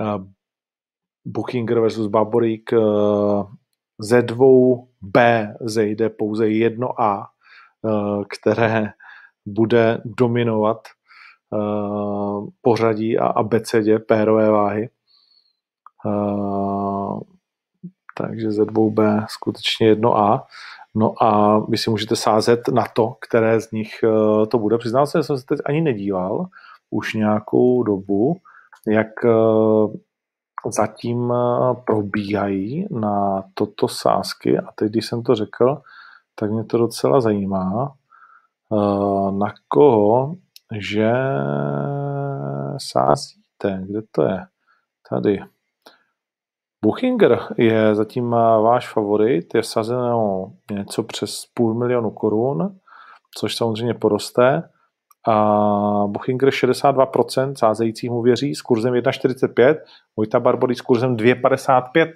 Eh, 0.01 0.19
Bookinger 1.25 1.79
versus 1.79 2.07
Baborík 2.07 2.73
eh, 2.73 2.77
ze 3.99 4.21
dvou 4.21 4.87
B 5.01 5.53
zejde 5.61 6.09
pouze 6.09 6.49
jedno 6.49 7.01
A, 7.01 7.27
eh, 7.85 8.23
které 8.29 8.91
bude 9.45 10.01
dominovat 10.05 10.87
eh, 11.53 12.47
pořadí 12.61 13.17
a 13.17 13.25
abecedě 13.27 13.99
pérové 13.99 14.51
váhy. 14.51 14.89
Eh, 16.05 17.19
takže 18.17 18.51
ze 18.51 18.65
dvou 18.65 18.91
B 18.91 19.25
skutečně 19.29 19.87
jedno 19.87 20.17
A. 20.17 20.47
No 20.95 21.23
a 21.23 21.59
vy 21.59 21.77
si 21.77 21.89
můžete 21.89 22.15
sázet 22.15 22.67
na 22.67 22.85
to, 22.93 23.15
které 23.27 23.61
z 23.61 23.71
nich 23.71 23.89
to 24.47 24.59
bude. 24.59 24.77
Přiznám 24.77 25.07
se, 25.07 25.19
že 25.19 25.23
jsem 25.23 25.37
se 25.37 25.45
teď 25.45 25.59
ani 25.65 25.81
nedíval 25.81 26.45
už 26.89 27.13
nějakou 27.13 27.83
dobu, 27.83 28.37
jak 28.87 29.07
zatím 30.65 31.31
eh, 31.31 31.73
probíhají 31.85 32.87
na 32.91 33.43
toto 33.53 33.87
sázky 33.87 34.59
a 34.59 34.71
teď, 34.75 34.91
když 34.91 35.05
jsem 35.05 35.23
to 35.23 35.35
řekl, 35.35 35.81
tak 36.35 36.51
mě 36.51 36.63
to 36.63 36.77
docela 36.77 37.21
zajímá, 37.21 37.93
eh, 38.73 39.31
na 39.31 39.53
koho, 39.67 40.35
že 40.79 41.11
sázíte. 42.77 43.83
Kde 43.87 44.01
to 44.11 44.23
je? 44.23 44.45
Tady. 45.09 45.43
Buchinger 46.85 47.39
je 47.57 47.95
zatím 47.95 48.29
váš 48.61 48.93
favorit, 48.93 49.55
je 49.55 49.61
vsazeno 49.61 50.51
něco 50.71 51.03
přes 51.03 51.45
půl 51.53 51.73
milionu 51.73 52.11
korun, 52.11 52.79
což 53.37 53.55
samozřejmě 53.55 53.93
poroste. 53.93 54.69
A 55.27 56.07
Buchinger 56.07 56.49
62% 56.49 57.53
sázejících 57.57 58.09
mu 58.09 58.21
věří 58.21 58.55
s 58.55 58.61
kurzem 58.61 58.93
1,45, 58.93 59.75
Vojta 60.17 60.39
Barbory 60.39 60.75
s 60.75 60.81
kurzem 60.81 61.15
2,55. 61.15 62.11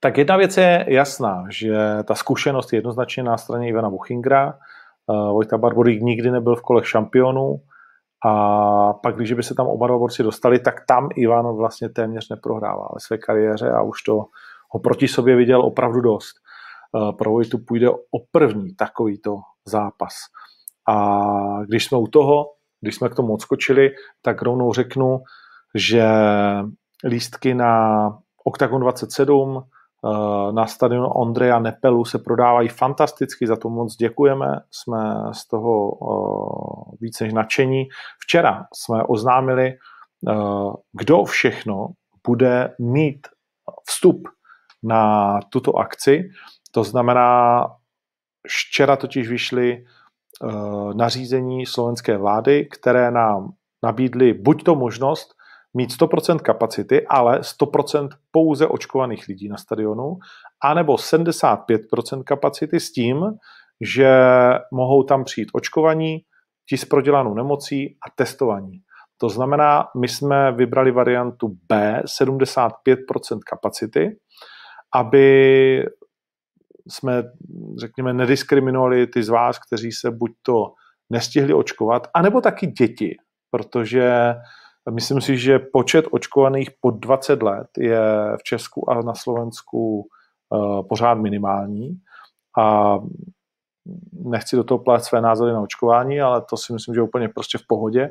Tak 0.00 0.18
jedna 0.18 0.36
věc 0.36 0.56
je 0.56 0.84
jasná, 0.88 1.44
že 1.50 1.76
ta 2.04 2.14
zkušenost 2.14 2.72
je 2.72 2.76
jednoznačně 2.76 3.22
na 3.22 3.36
straně 3.36 3.68
Ivana 3.68 3.90
Buchingera. 3.90 4.58
Vojta 5.08 5.58
Barbory 5.58 6.00
nikdy 6.02 6.30
nebyl 6.30 6.56
v 6.56 6.62
kolech 6.62 6.88
šampionů, 6.88 7.60
a 8.24 8.92
pak, 8.92 9.16
když 9.16 9.32
by 9.32 9.42
se 9.42 9.54
tam 9.54 9.66
oba 9.66 9.86
dva 9.86 9.98
borci 9.98 10.22
dostali, 10.22 10.58
tak 10.58 10.74
tam 10.88 11.08
Ivan 11.16 11.56
vlastně 11.56 11.88
téměř 11.88 12.28
neprohrává 12.28 12.88
ve 12.94 13.00
své 13.00 13.18
kariéře 13.18 13.70
a 13.70 13.82
už 13.82 14.02
to 14.02 14.24
ho 14.70 14.80
proti 14.80 15.08
sobě 15.08 15.36
viděl 15.36 15.60
opravdu 15.60 16.00
dost. 16.00 16.36
Eh, 16.96 17.12
pro 17.12 17.30
Vojtu 17.30 17.58
půjde 17.58 17.90
o 17.90 18.18
první 18.32 18.74
takovýto 18.74 19.36
zápas. 19.64 20.14
A 20.90 21.64
když 21.68 21.84
jsme 21.84 21.98
u 21.98 22.06
toho, 22.06 22.46
když 22.80 22.94
jsme 22.94 23.08
k 23.08 23.14
tomu 23.14 23.34
odskočili, 23.34 23.90
tak 24.22 24.42
rovnou 24.42 24.72
řeknu, 24.72 25.20
že 25.74 26.04
lístky 27.04 27.54
na 27.54 28.08
Octagon 28.44 28.80
27 28.80 29.62
Eh, 30.04 30.52
na 30.52 30.66
stadionu 30.66 31.08
Ondreja 31.08 31.58
Nepelu 31.58 32.04
se 32.04 32.18
prodávají 32.18 32.68
fantasticky, 32.68 33.46
za 33.46 33.56
to 33.56 33.68
moc 33.68 33.96
děkujeme, 33.96 34.46
jsme 34.70 35.14
z 35.32 35.46
toho 35.48 35.92
eh, 35.92 36.96
více 37.00 37.24
než 37.24 37.32
nadšení. 37.32 37.84
Včera 38.20 38.64
jsme 38.74 39.02
oznámili, 39.02 39.66
eh, 39.68 40.34
kdo 40.92 41.24
všechno 41.24 41.88
bude 42.26 42.74
mít 42.78 43.26
vstup 43.88 44.28
na 44.82 45.38
tuto 45.52 45.76
akci. 45.76 46.28
To 46.70 46.84
znamená, 46.84 47.66
včera 48.48 48.96
totiž 48.96 49.28
vyšly 49.28 49.84
nařízení 50.94 51.66
slovenské 51.66 52.16
vlády, 52.16 52.68
které 52.72 53.10
nám 53.10 53.52
nabídly 53.84 54.32
buď 54.32 54.62
to 54.62 54.74
možnost 54.74 55.34
mít 55.74 55.90
100% 55.90 56.38
kapacity, 56.38 57.06
ale 57.06 57.40
100% 57.40 58.08
pouze 58.30 58.66
očkovaných 58.66 59.28
lidí 59.28 59.48
na 59.48 59.56
stadionu, 59.56 60.18
anebo 60.62 60.94
75% 60.94 62.24
kapacity 62.24 62.80
s 62.80 62.92
tím, 62.92 63.24
že 63.80 64.10
mohou 64.72 65.02
tam 65.02 65.24
přijít 65.24 65.48
očkovaní, 65.52 66.24
ti 66.68 66.76
s 66.76 66.84
prodělanou 66.84 67.34
nemocí 67.34 67.96
a 68.06 68.10
testovaní. 68.14 68.80
To 69.18 69.28
znamená, 69.28 69.86
my 69.96 70.08
jsme 70.08 70.52
vybrali 70.52 70.90
variantu 70.90 71.56
B, 71.68 72.02
75% 72.20 73.38
kapacity, 73.50 74.16
aby 74.94 75.86
jsme, 76.90 77.22
řekněme, 77.80 78.12
nediskriminovali 78.12 79.06
ty 79.06 79.22
z 79.22 79.28
vás, 79.28 79.58
kteří 79.58 79.92
se 79.92 80.10
buď 80.10 80.30
to 80.42 80.72
nestihli 81.10 81.54
očkovat, 81.54 82.08
anebo 82.14 82.40
taky 82.40 82.66
děti, 82.66 83.16
protože 83.50 84.34
Myslím 84.90 85.20
si, 85.20 85.38
že 85.38 85.58
počet 85.58 86.04
očkovaných 86.10 86.70
pod 86.80 86.90
20 86.90 87.42
let 87.42 87.66
je 87.78 88.00
v 88.38 88.42
Česku 88.42 88.90
a 88.90 89.02
na 89.02 89.14
Slovensku 89.14 90.08
uh, 90.50 90.88
pořád 90.88 91.14
minimální 91.14 92.00
a 92.58 92.96
nechci 94.12 94.56
do 94.56 94.64
toho 94.64 94.78
plát 94.78 95.04
své 95.04 95.20
názory 95.20 95.52
na 95.52 95.60
očkování, 95.60 96.20
ale 96.20 96.42
to 96.50 96.56
si 96.56 96.72
myslím, 96.72 96.94
že 96.94 96.98
je 96.98 97.04
úplně 97.04 97.28
prostě 97.28 97.58
v 97.58 97.66
pohodě. 97.68 98.10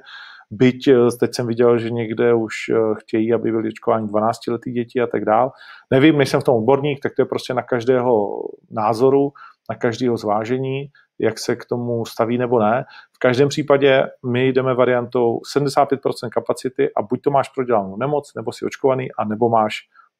Byť 0.52 0.88
eh, 0.88 1.12
teď 1.20 1.36
jsem 1.36 1.48
viděl, 1.48 1.78
že 1.78 1.90
někde 1.90 2.34
už 2.34 2.54
eh, 2.70 2.76
chtějí, 3.00 3.34
aby 3.34 3.52
byly 3.52 3.70
očkováni 3.70 4.08
12 4.08 4.48
letý 4.48 4.72
děti 4.72 5.02
a 5.02 5.08
tak 5.08 5.26
dál. 5.26 5.52
Nevím, 5.92 6.18
nejsem 6.18 6.42
v 6.42 6.44
tom 6.44 6.56
odborník, 6.56 7.00
tak 7.04 7.16
to 7.16 7.22
je 7.22 7.26
prostě 7.26 7.54
na 7.54 7.62
každého 7.62 8.44
názoru, 8.72 9.34
na 9.70 9.76
každého 9.76 10.18
zvážení 10.18 10.90
jak 11.20 11.40
se 11.40 11.56
k 11.56 11.66
tomu 11.66 12.06
staví 12.06 12.38
nebo 12.38 12.60
ne. 12.60 12.86
V 13.14 13.20
každém 13.20 13.50
případě 13.50 14.04
my 14.26 14.48
jdeme 14.48 14.74
variantou 14.74 15.40
75% 15.56 16.30
kapacity 16.30 16.94
a 16.94 17.02
buď 17.02 17.22
to 17.22 17.32
máš 17.32 17.50
prodělanou 17.50 17.98
nemoc, 17.98 18.32
nebo 18.36 18.52
si 18.52 18.66
očkovaný, 18.66 19.12
a 19.12 19.26
nebo 19.26 19.50
máš 19.50 19.76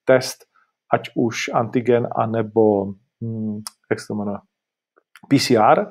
test, 0.06 0.46
ať 0.94 1.10
už 1.16 1.50
antigen, 1.54 2.08
a 2.16 2.26
nebo 2.26 2.86
hmm, 3.22 3.62
jak 3.92 4.00
se 4.00 4.08
to 4.08 4.16
jmenuje, 4.16 4.38
PCR, 5.30 5.86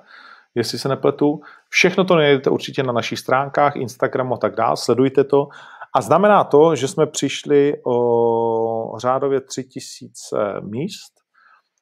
jestli 0.59 0.79
se 0.79 0.89
nepletu. 0.89 1.41
Všechno 1.69 2.05
to 2.05 2.17
najdete 2.17 2.51
určitě 2.51 2.83
na 2.83 2.93
našich 2.93 3.19
stránkách, 3.19 3.77
Instagramu 3.77 4.35
a 4.35 4.39
tak 4.39 4.55
dále, 4.57 4.77
sledujte 4.77 5.25
to. 5.25 5.49
A 5.95 6.01
znamená 6.01 6.45
to, 6.45 6.77
že 6.77 6.89
jsme 6.89 7.07
přišli 7.07 7.75
o 7.87 8.99
řádově 8.99 9.41
3000 9.41 10.37
míst 10.61 11.13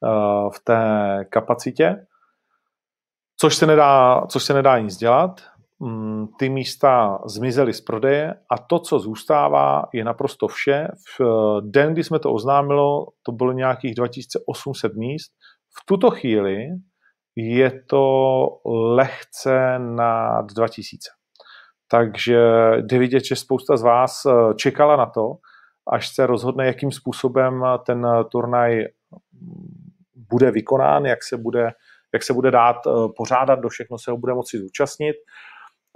eh, 0.04 0.50
v 0.54 0.64
té 0.64 0.84
kapacitě 1.30 2.06
což 3.40 3.56
se 3.56 3.66
nedá, 3.66 4.22
což 4.28 4.44
se 4.44 4.54
nedá 4.54 4.78
nic 4.78 4.96
dělat. 4.96 5.40
Mm, 5.80 6.26
ty 6.38 6.48
místa 6.48 7.18
zmizely 7.26 7.72
z 7.72 7.80
prodeje 7.80 8.34
a 8.50 8.58
to, 8.58 8.78
co 8.78 8.98
zůstává, 8.98 9.84
je 9.92 10.04
naprosto 10.04 10.48
vše. 10.48 10.88
V 11.18 11.20
eh, 11.20 11.60
den, 11.60 11.92
kdy 11.92 12.04
jsme 12.04 12.18
to 12.18 12.32
oznámilo, 12.32 13.06
to 13.22 13.32
bylo 13.32 13.52
nějakých 13.52 13.94
2800 13.94 14.94
míst. 14.94 15.32
V 15.82 15.86
tuto 15.86 16.10
chvíli 16.10 16.68
je 17.36 17.82
to 17.86 18.48
lehce 18.64 19.78
nad 19.78 20.46
2000. 20.46 21.10
Takže 21.88 22.38
jde 22.76 22.98
vidět, 22.98 23.24
že 23.24 23.36
spousta 23.36 23.76
z 23.76 23.82
vás 23.82 24.26
eh, 24.26 24.54
čekala 24.54 24.96
na 24.96 25.06
to, 25.06 25.32
až 25.92 26.14
se 26.14 26.26
rozhodne, 26.26 26.66
jakým 26.66 26.92
způsobem 26.92 27.64
ten 27.86 28.06
turnaj 28.30 28.84
bude 30.30 30.50
vykonán, 30.50 31.06
jak 31.06 31.22
se 31.22 31.36
bude 31.36 31.72
jak 32.14 32.22
se 32.22 32.32
bude 32.32 32.50
dát 32.50 32.76
eh, 32.86 32.90
pořádat, 33.16 33.60
do 33.60 33.68
všechno 33.68 33.98
se 33.98 34.10
ho 34.10 34.16
bude 34.16 34.34
moci 34.34 34.58
zúčastnit. 34.58 35.16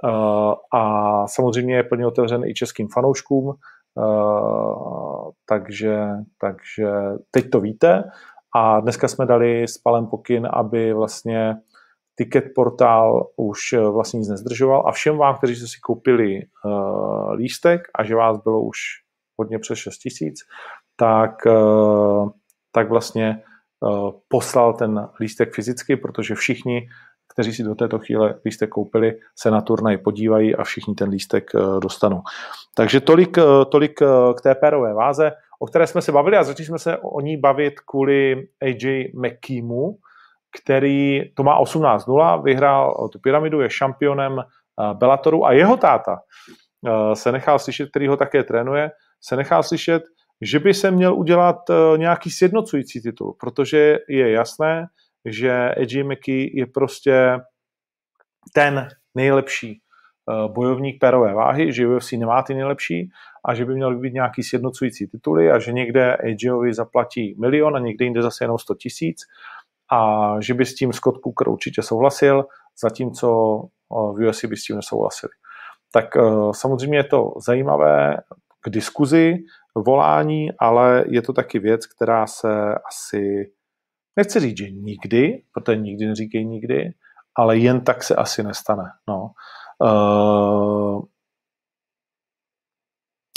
Eh, 0.05 0.55
a 0.73 1.27
samozřejmě 1.27 1.77
je 1.77 1.83
plně 1.83 2.07
otevřen 2.07 2.45
i 2.45 2.55
českým 2.55 2.89
fanouškům, 2.89 3.55
takže, 5.49 6.09
takže 6.41 6.91
teď 7.31 7.51
to 7.51 7.61
víte. 7.61 8.05
A 8.57 8.81
dneska 8.81 9.09
jsme 9.09 9.27
dali 9.27 9.63
s 9.63 9.79
Palem 9.79 10.07
pokyn, 10.07 10.49
aby 10.53 10.93
vlastně 10.93 11.57
ticket 12.15 12.45
portál 12.55 13.31
už 13.37 13.61
vlastně 13.91 14.19
nic 14.19 14.29
nezdržoval 14.29 14.85
a 14.87 14.93
všem 14.93 15.17
vám, 15.17 15.37
kteří 15.37 15.57
jste 15.57 15.67
si 15.67 15.81
koupili 15.83 16.41
uh, 16.65 17.33
lístek 17.33 17.81
a 17.95 18.05
že 18.05 18.15
vás 18.15 18.39
bylo 18.39 18.63
už 18.63 18.79
hodně 19.39 19.59
přes 19.59 19.79
6 19.79 19.99
tisíc, 19.99 20.41
tak, 20.97 21.47
uh, 21.47 22.31
tak 22.73 22.89
vlastně 22.89 23.43
Eh, 23.85 24.13
poslal 24.29 24.73
ten 24.73 25.09
lístek 25.21 25.55
fyzicky, 25.55 25.97
protože 25.97 26.35
všichni, 26.35 26.89
kteří 27.33 27.53
si 27.53 27.63
do 27.63 27.75
této 27.75 27.99
chvíle 27.99 28.35
lístek 28.45 28.71
koupili, 28.71 29.19
se 29.39 29.51
na 29.51 29.61
turnaj 29.61 29.99
podívají 29.99 30.57
a 30.57 30.65
všichni 30.65 30.95
ten 30.95 31.09
lístek 31.09 31.51
eh, 31.55 31.81
dostanou. 31.83 32.23
Takže 32.77 33.01
tolik, 33.01 33.39
eh, 33.39 33.43
tolik 33.71 33.99
k 34.37 34.41
té 34.43 34.55
pérové 34.55 34.95
váze, 34.95 35.33
o 35.63 35.67
které 35.67 35.87
jsme 35.87 36.03
se 36.03 36.13
bavili 36.13 36.37
a 36.37 36.43
začali 36.43 36.67
jsme 36.67 36.79
se 36.79 36.99
o 36.99 37.21
ní 37.21 37.37
bavit 37.37 37.81
kvůli 37.81 38.49
AJ 38.63 39.13
McKeemu, 39.15 39.99
který 40.63 41.21
to 41.35 41.43
má 41.43 41.63
18-0, 41.63 42.43
vyhrál 42.43 43.09
tu 43.13 43.19
pyramidu, 43.19 43.61
je 43.61 43.71
šampionem 43.71 44.43
Bellatoru 44.95 45.47
a 45.47 45.53
jeho 45.53 45.77
táta 45.77 46.19
se 47.15 47.33
nechal 47.33 47.59
slyšet, 47.59 47.91
který 47.91 48.09
ho 48.09 48.17
také 48.17 48.45
trénuje, 48.45 48.91
se 49.21 49.37
nechal 49.37 49.63
slyšet, 49.63 50.03
že 50.41 50.59
by 50.59 50.75
se 50.75 50.91
měl 50.91 51.15
udělat 51.15 51.57
eh, 51.71 51.99
nějaký 51.99 52.31
sjednocující 52.31 53.03
titul, 53.03 53.37
protože 53.41 53.99
je 54.09 54.31
jasné, 54.31 54.87
že 55.25 55.75
Edgy 55.77 56.03
McKee 56.03 56.49
je 56.55 56.67
prostě 56.67 57.39
ten 58.55 58.89
nejlepší 59.15 59.73
eh, 59.73 59.90
bojovník 60.49 61.01
pérové 61.01 61.35
váhy, 61.35 61.73
že 61.73 61.89
UFC 61.89 62.13
nemá 62.13 62.43
ty 62.43 62.55
nejlepší 62.55 63.11
a 63.45 63.55
že 63.55 63.65
by 63.65 63.75
měl 63.75 63.99
být 63.99 64.15
nějaký 64.15 64.43
sjednocující 64.43 65.07
tituly 65.07 65.51
a 65.51 65.59
že 65.59 65.73
někde 65.73 66.17
AJovi 66.17 66.75
zaplatí 66.75 67.35
milion 67.41 67.77
a 67.77 67.79
někde 67.79 68.05
jinde 68.05 68.23
zase 68.23 68.45
jenom 68.45 68.59
100 68.59 68.75
tisíc 68.75 69.19
a 69.93 70.31
že 70.41 70.55
by 70.55 70.67
s 70.67 70.75
tím 70.75 70.93
Scott 70.93 71.19
Cooker 71.25 71.49
určitě 71.49 71.83
souhlasil, 71.83 72.45
zatímco 72.83 73.29
eh, 73.65 74.13
v 74.13 74.29
UFC 74.29 74.45
by 74.45 74.57
s 74.57 74.65
tím 74.65 74.77
nesouhlasili. 74.77 75.31
Tak 75.93 76.07
samozřejmě 76.53 76.99
je 76.99 77.05
to 77.05 77.33
zajímavé 77.47 78.17
k 78.63 78.71
diskuzi, 78.71 79.37
volání, 79.75 80.49
ale 80.59 81.05
je 81.09 81.23
to 81.23 81.33
taky 81.33 81.59
věc, 81.59 81.87
která 81.87 82.27
se 82.27 82.75
asi, 82.89 83.53
nechci 84.17 84.41
říct, 84.41 84.59
že 84.59 84.71
nikdy, 84.71 85.43
protože 85.55 85.77
nikdy 85.77 86.07
neříkej 86.07 86.45
nikdy, 86.45 86.91
ale 87.37 87.59
jen 87.59 87.81
tak 87.81 88.03
se 88.03 88.15
asi 88.15 88.43
nestane. 88.43 88.85
No. 89.09 89.31
Uh, 89.83 91.03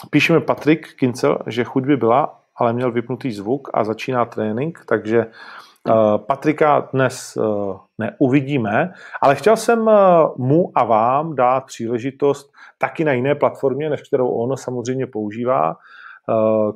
píšeme 0.09 0.41
Patrik 0.41 0.95
Kincel, 0.95 1.39
že 1.47 1.63
chuť 1.63 1.83
by 1.83 1.97
byla, 1.97 2.39
ale 2.55 2.73
měl 2.73 2.91
vypnutý 2.91 3.31
zvuk 3.31 3.69
a 3.73 3.83
začíná 3.83 4.25
trénink, 4.25 4.85
takže 4.87 5.25
uh, 5.25 6.17
Patrika 6.17 6.89
dnes 6.93 7.37
uh, 7.37 7.77
neuvidíme, 7.97 8.93
ale 9.21 9.35
chtěl 9.35 9.57
jsem 9.57 9.89
mu 10.37 10.71
a 10.75 10.83
vám 10.83 11.35
dát 11.35 11.65
příležitost 11.65 12.51
taky 12.77 13.05
na 13.05 13.13
jiné 13.13 13.35
platformě, 13.35 13.89
než 13.89 14.01
kterou 14.01 14.29
on 14.29 14.57
samozřejmě 14.57 15.07
používá, 15.07 15.75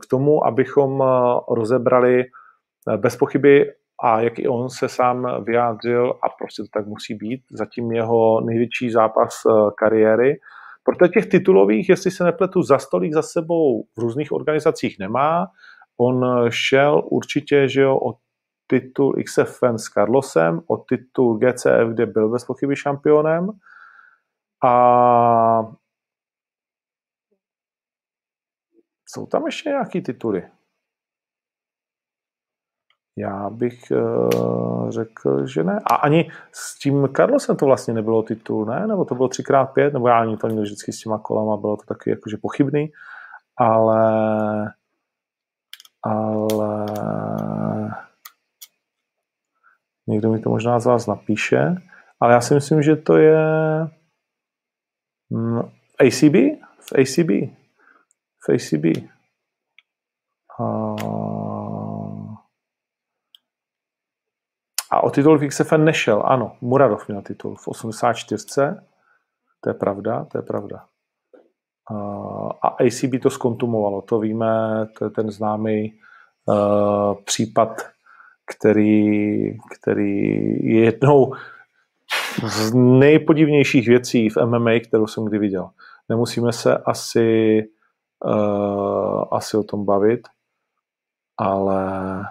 k 0.01 0.06
tomu, 0.06 0.45
abychom 0.45 1.03
rozebrali 1.49 2.25
bez 2.97 3.15
pochyby 3.15 3.73
a 4.03 4.21
jak 4.21 4.39
i 4.39 4.47
on 4.47 4.69
se 4.69 4.89
sám 4.89 5.43
vyjádřil, 5.43 6.13
a 6.23 6.29
prostě 6.29 6.63
to 6.63 6.69
tak 6.73 6.88
musí 6.88 7.15
být, 7.15 7.41
zatím 7.51 7.91
jeho 7.91 8.41
největší 8.41 8.91
zápas 8.91 9.41
kariéry, 9.77 10.39
protože 10.83 11.10
těch 11.10 11.25
titulových, 11.25 11.89
jestli 11.89 12.12
se 12.12 12.23
nepletu, 12.23 12.62
za 12.62 12.79
stolík 12.79 13.13
za 13.13 13.21
sebou 13.21 13.83
v 13.83 13.99
různých 13.99 14.31
organizacích 14.31 14.99
nemá. 14.99 15.47
On 15.97 16.25
šel 16.49 17.03
určitě, 17.05 17.67
že 17.67 17.81
jo, 17.81 17.97
o 17.97 18.13
titul 18.67 19.15
XFN 19.25 19.75
s 19.75 19.83
Carlosem, 19.83 20.62
o 20.67 20.77
titul 20.77 21.38
GCF, 21.38 21.88
kde 21.93 22.05
byl 22.05 22.29
bez 22.29 22.45
pochyby 22.45 22.75
šampionem. 22.75 23.49
A 24.65 25.67
jsou 29.10 29.25
tam 29.25 29.45
ještě 29.45 29.69
nějaký 29.69 30.01
tituly? 30.01 30.43
Já 33.17 33.49
bych 33.49 33.91
uh, 33.91 34.89
řekl, 34.89 35.47
že 35.47 35.63
ne. 35.63 35.80
A 35.86 35.95
ani 35.95 36.32
s 36.51 36.80
tím 36.80 37.10
Carlosem 37.15 37.56
to 37.56 37.65
vlastně 37.65 37.93
nebylo 37.93 38.23
titul, 38.23 38.65
ne? 38.65 38.88
Nebo 38.88 39.06
to 39.06 39.15
bylo 39.15 39.27
3x5, 39.27 39.93
nebo 39.93 40.08
já 40.08 40.19
ani 40.19 40.38
to 40.38 40.47
měl 40.47 40.63
vždycky 40.63 40.91
s 40.91 40.99
těma 40.99 41.17
kolama, 41.17 41.58
bylo 41.58 41.77
to 41.77 41.84
taky 41.84 42.10
jakože 42.10 42.38
pochybný. 42.38 42.91
Ale 43.58 44.73
ale 46.03 46.86
někdo 50.08 50.32
mi 50.32 50.39
to 50.39 50.49
možná 50.49 50.80
z 50.80 50.86
vás 50.86 51.08
napíše, 51.08 51.75
ale 52.19 52.34
já 52.34 52.41
si 52.41 52.53
myslím, 52.53 52.82
že 52.82 52.95
to 52.95 53.17
je 53.17 53.38
v 55.32 55.95
ACB? 55.99 56.62
V 56.80 56.91
ACB. 57.01 57.30
V 58.39 58.49
ACB. 58.53 59.10
A 60.60 60.95
A 64.91 65.04
o 65.04 65.10
titul 65.10 65.38
v 65.38 65.47
XFN 65.47 65.84
nešel, 65.84 66.23
ano. 66.26 66.58
Muradov 66.62 67.08
měl 67.08 67.21
titul 67.21 67.56
v 67.56 67.67
84. 67.67 68.45
To 69.62 69.69
je 69.69 69.73
pravda, 69.73 70.26
to 70.26 70.38
je 70.38 70.41
pravda. 70.41 70.86
A 72.62 72.67
ACB 72.67 73.21
to 73.21 73.30
skontumovalo, 73.30 74.02
to 74.02 74.19
víme, 74.19 74.86
to 74.97 75.06
je 75.06 75.10
ten 75.10 75.32
známý 75.32 75.93
uh, 76.45 77.23
případ, 77.23 77.82
který, 78.56 79.58
který 79.80 80.23
je 80.67 80.86
jednou 80.86 81.34
z 82.47 82.73
nejpodivnějších 82.73 83.88
věcí 83.88 84.30
v 84.30 84.38
MMA, 84.45 84.71
kterou 84.88 85.08
jsem 85.08 85.26
kdy 85.26 85.39
viděl. 85.39 85.69
Nemusíme 86.10 86.54
se 86.54 86.78
asi, 86.78 87.63
uh, 88.26 89.23
asi 89.32 89.58
o 89.58 89.63
tom 89.63 89.86
bavit, 89.86 90.28
ale 91.38 92.21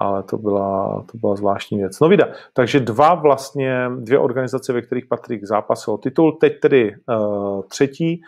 ale 0.00 0.22
to 0.22 0.38
byla, 0.38 1.04
to 1.12 1.18
byla 1.18 1.36
zvláštní 1.36 1.78
věc. 1.78 2.00
No 2.00 2.08
vida, 2.08 2.28
takže 2.52 2.80
dva 2.80 3.14
vlastně, 3.14 3.90
dvě 3.98 4.18
organizace, 4.18 4.72
ve 4.72 4.82
kterých 4.82 5.06
Patrik 5.06 5.44
zápasil 5.44 5.98
titul. 5.98 6.32
Teď 6.32 6.60
tedy 6.60 6.94
uh, 7.08 7.62
třetí 7.68 8.20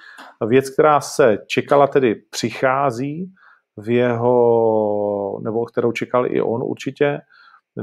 věc, 0.46 0.70
která 0.70 1.00
se 1.00 1.38
čekala, 1.46 1.86
tedy 1.86 2.14
přichází 2.14 3.32
v 3.76 3.90
jeho, 3.90 5.40
nebo 5.44 5.64
kterou 5.64 5.92
čekal 5.92 6.26
i 6.26 6.42
on 6.42 6.62
určitě, 6.62 7.18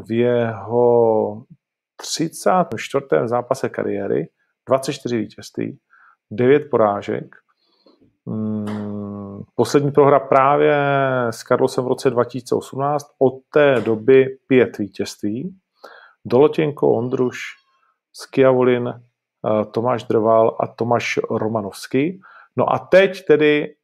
v 0.08 0.12
jeho 0.12 1.44
34. 1.96 3.06
zápase 3.26 3.70
kariéry, 3.70 4.28
24 4.68 5.18
vítězství, 5.18 5.78
9 6.32 6.70
porážek, 6.72 7.36
Hmm, 8.30 8.89
poslední 9.60 9.92
prohra 9.92 10.20
právě 10.20 10.76
s 11.30 11.44
Karlosem 11.44 11.84
v 11.86 11.88
roce 11.88 12.10
2018, 12.10 13.06
od 13.20 13.34
té 13.54 13.82
doby 13.82 14.38
pět 14.48 14.78
vítězství. 14.78 15.56
Dolotěnko, 16.26 16.94
Ondruš, 16.94 17.40
Skiavolin, 18.14 18.88
eh, 18.88 19.66
Tomáš 19.66 20.04
Drval 20.04 20.58
a 20.60 20.68
Tomáš 20.68 21.20
Romanovský. 21.30 22.22
No 22.56 22.74
a 22.74 22.80
teď 22.80 23.26
tedy 23.26 23.76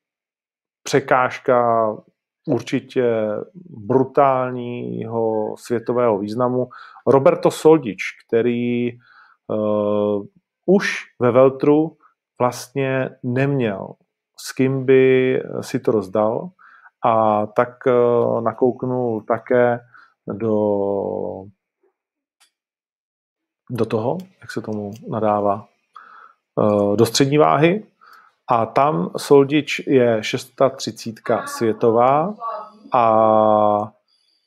překážka 0.83 1.89
určitě 2.47 3.29
brutálního 3.87 5.55
světového 5.57 6.19
významu. 6.19 6.67
Roberto 7.07 7.51
Soldič, 7.51 8.01
který 8.27 8.91
uh, 9.47 10.25
už 10.65 11.03
ve 11.19 11.31
Veltru 11.31 11.97
vlastně 12.39 13.09
neměl 13.23 13.95
s 14.45 14.51
kým 14.51 14.85
by 14.85 15.41
si 15.61 15.79
to 15.79 15.91
rozdal 15.91 16.49
a 17.05 17.45
tak 17.45 17.87
eh, 17.87 18.41
nakouknul 18.41 19.21
také 19.21 19.79
do, 20.27 20.55
do 23.69 23.85
toho, 23.85 24.17
jak 24.41 24.51
se 24.51 24.61
tomu 24.61 24.91
nadává, 25.09 25.65
eh, 26.61 26.95
do 26.95 27.05
střední 27.05 27.37
váhy 27.37 27.83
a 28.49 28.65
tam 28.65 29.11
Soldič 29.17 29.79
je 29.87 30.23
630 30.23 31.15
světová 31.45 32.35
a 32.93 33.05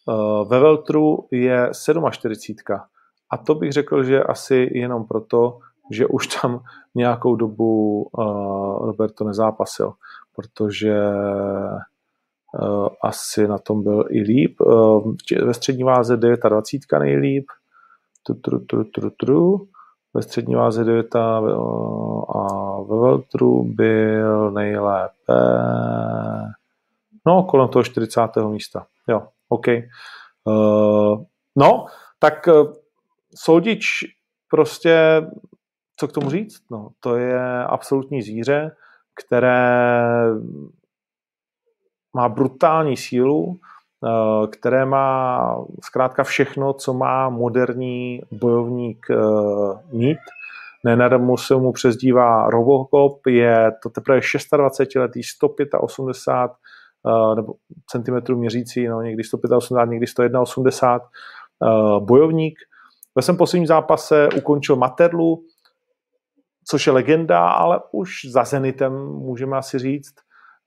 eh, 0.08 0.44
ve 0.44 0.60
Veltru 0.60 1.28
je 1.30 1.70
47. 2.10 2.80
A 3.30 3.36
to 3.36 3.54
bych 3.54 3.72
řekl, 3.72 4.04
že 4.04 4.22
asi 4.22 4.70
jenom 4.72 5.06
proto, 5.06 5.58
že 5.90 6.06
už 6.06 6.26
tam 6.26 6.60
nějakou 6.94 7.36
dobu 7.36 8.02
uh, 8.02 8.86
Roberto 8.86 9.24
nezápasil, 9.24 9.92
protože 10.36 10.94
uh, 12.60 12.88
asi 13.02 13.48
na 13.48 13.58
tom 13.58 13.82
byl 13.82 14.04
i 14.10 14.20
líp. 14.20 14.60
Uh, 14.60 15.14
ve 15.44 15.54
střední 15.54 15.84
váze 15.84 16.16
29 16.16 16.98
nejlíp, 16.98 17.46
tru, 18.22 18.34
tru, 18.34 18.58
tru, 18.64 18.84
tru, 18.84 19.10
tru. 19.10 19.68
ve 20.14 20.22
střední 20.22 20.54
váze 20.54 20.84
9 20.84 21.16
a 21.16 21.40
ve 22.88 23.00
Veltru 23.00 23.64
byl 23.64 24.50
nejlépe 24.50 25.34
no 27.28 27.42
kolem 27.42 27.68
toho 27.68 27.82
40. 27.82 28.20
místa. 28.48 28.86
Jo, 29.08 29.28
OK. 29.48 29.66
No, 31.56 31.86
tak 32.18 32.48
Soldič 33.34 33.84
prostě 34.50 35.22
co 35.98 36.08
k 36.08 36.12
tomu 36.12 36.30
říct? 36.30 36.62
No, 36.70 36.88
to 37.00 37.16
je 37.16 37.64
absolutní 37.64 38.22
zvíře, 38.22 38.76
které 39.24 39.90
má 42.16 42.28
brutální 42.28 42.96
sílu, 42.96 43.58
eh, 44.04 44.46
které 44.46 44.84
má 44.84 45.56
zkrátka 45.82 46.24
všechno, 46.24 46.72
co 46.72 46.94
má 46.94 47.28
moderní 47.28 48.20
bojovník 48.32 49.06
eh, 49.10 49.16
mít. 49.92 50.18
Nenadarmo 50.84 51.36
se 51.36 51.56
mu 51.56 51.72
přezdívá 51.72 52.50
Robocop, 52.50 53.26
je 53.26 53.72
to 53.82 53.90
teprve 53.90 54.18
26-letý, 54.18 55.22
185 55.22 56.56
eh, 57.06 57.34
nebo 57.36 57.54
centimetrů 57.90 58.38
měřící, 58.38 58.88
no, 58.88 59.02
někdy 59.02 59.24
185, 59.24 59.90
někdy 59.90 60.06
181, 60.06 62.00
bojovník. 62.00 62.58
Ve 63.14 63.22
svém 63.22 63.36
posledním 63.36 63.66
zápase 63.66 64.28
ukončil 64.36 64.76
Materlu, 64.76 65.42
což 66.70 66.86
je 66.86 66.92
legenda, 66.92 67.48
ale 67.48 67.80
už 67.92 68.10
za 68.24 68.44
Zenitem 68.44 68.92
můžeme 69.06 69.56
asi 69.56 69.78
říct. 69.78 70.14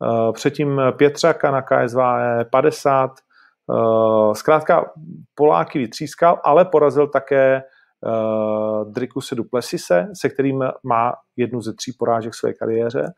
Eh, 0.04 0.32
předtím 0.32 0.82
Pětřaka 0.98 1.52
na 1.52 1.62
KSV 1.62 2.00
50. 2.52 3.12
Eh, 3.12 4.36
zkrátka 4.36 4.92
Poláky 5.36 5.80
vytřískal, 5.80 6.42
ale 6.44 6.66
porazil 6.66 7.08
také 7.08 7.56
eh, 7.56 7.62
Drikuse 8.86 9.36
Duplessise, 9.36 10.08
se 10.14 10.30
kterým 10.30 10.64
má 10.84 11.14
jednu 11.38 11.62
ze 11.62 11.74
tří 11.74 11.94
porážek 12.00 12.36
své 12.36 12.54
kariéře. 12.54 13.14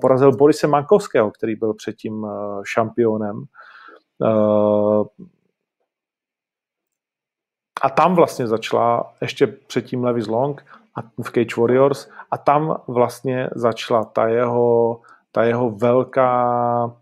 Porazil 0.00 0.32
Borise 0.32 0.66
Mankovského, 0.66 1.30
který 1.30 1.56
byl 1.56 1.74
předtím 1.74 2.26
šampionem. 2.64 3.44
A 7.82 7.90
tam 7.90 8.14
vlastně 8.14 8.46
začala 8.46 9.14
ještě 9.20 9.46
předtím 9.46 10.04
Levis 10.04 10.26
Long 10.26 10.64
v 11.22 11.30
Cage 11.30 11.60
Warriors 11.60 12.10
a 12.30 12.38
tam 12.38 12.76
vlastně 12.88 13.48
začala 13.54 14.04
ta 14.04 14.28
jeho, 14.28 15.00
ta 15.32 15.44
jeho 15.44 15.70
velká 15.70 16.96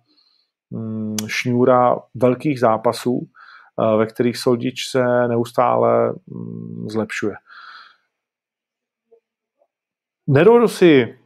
mm, 0.70 1.16
šňůra 1.26 1.96
velkých 2.14 2.60
zápasů, 2.60 3.20
eh, 3.22 3.96
ve 3.96 4.06
kterých 4.06 4.36
Soldič 4.36 4.90
se 4.90 5.28
neustále 5.28 6.12
mm, 6.12 6.88
zlepšuje. 6.88 7.34
Nedovedu 10.26 10.68
si 10.68 11.18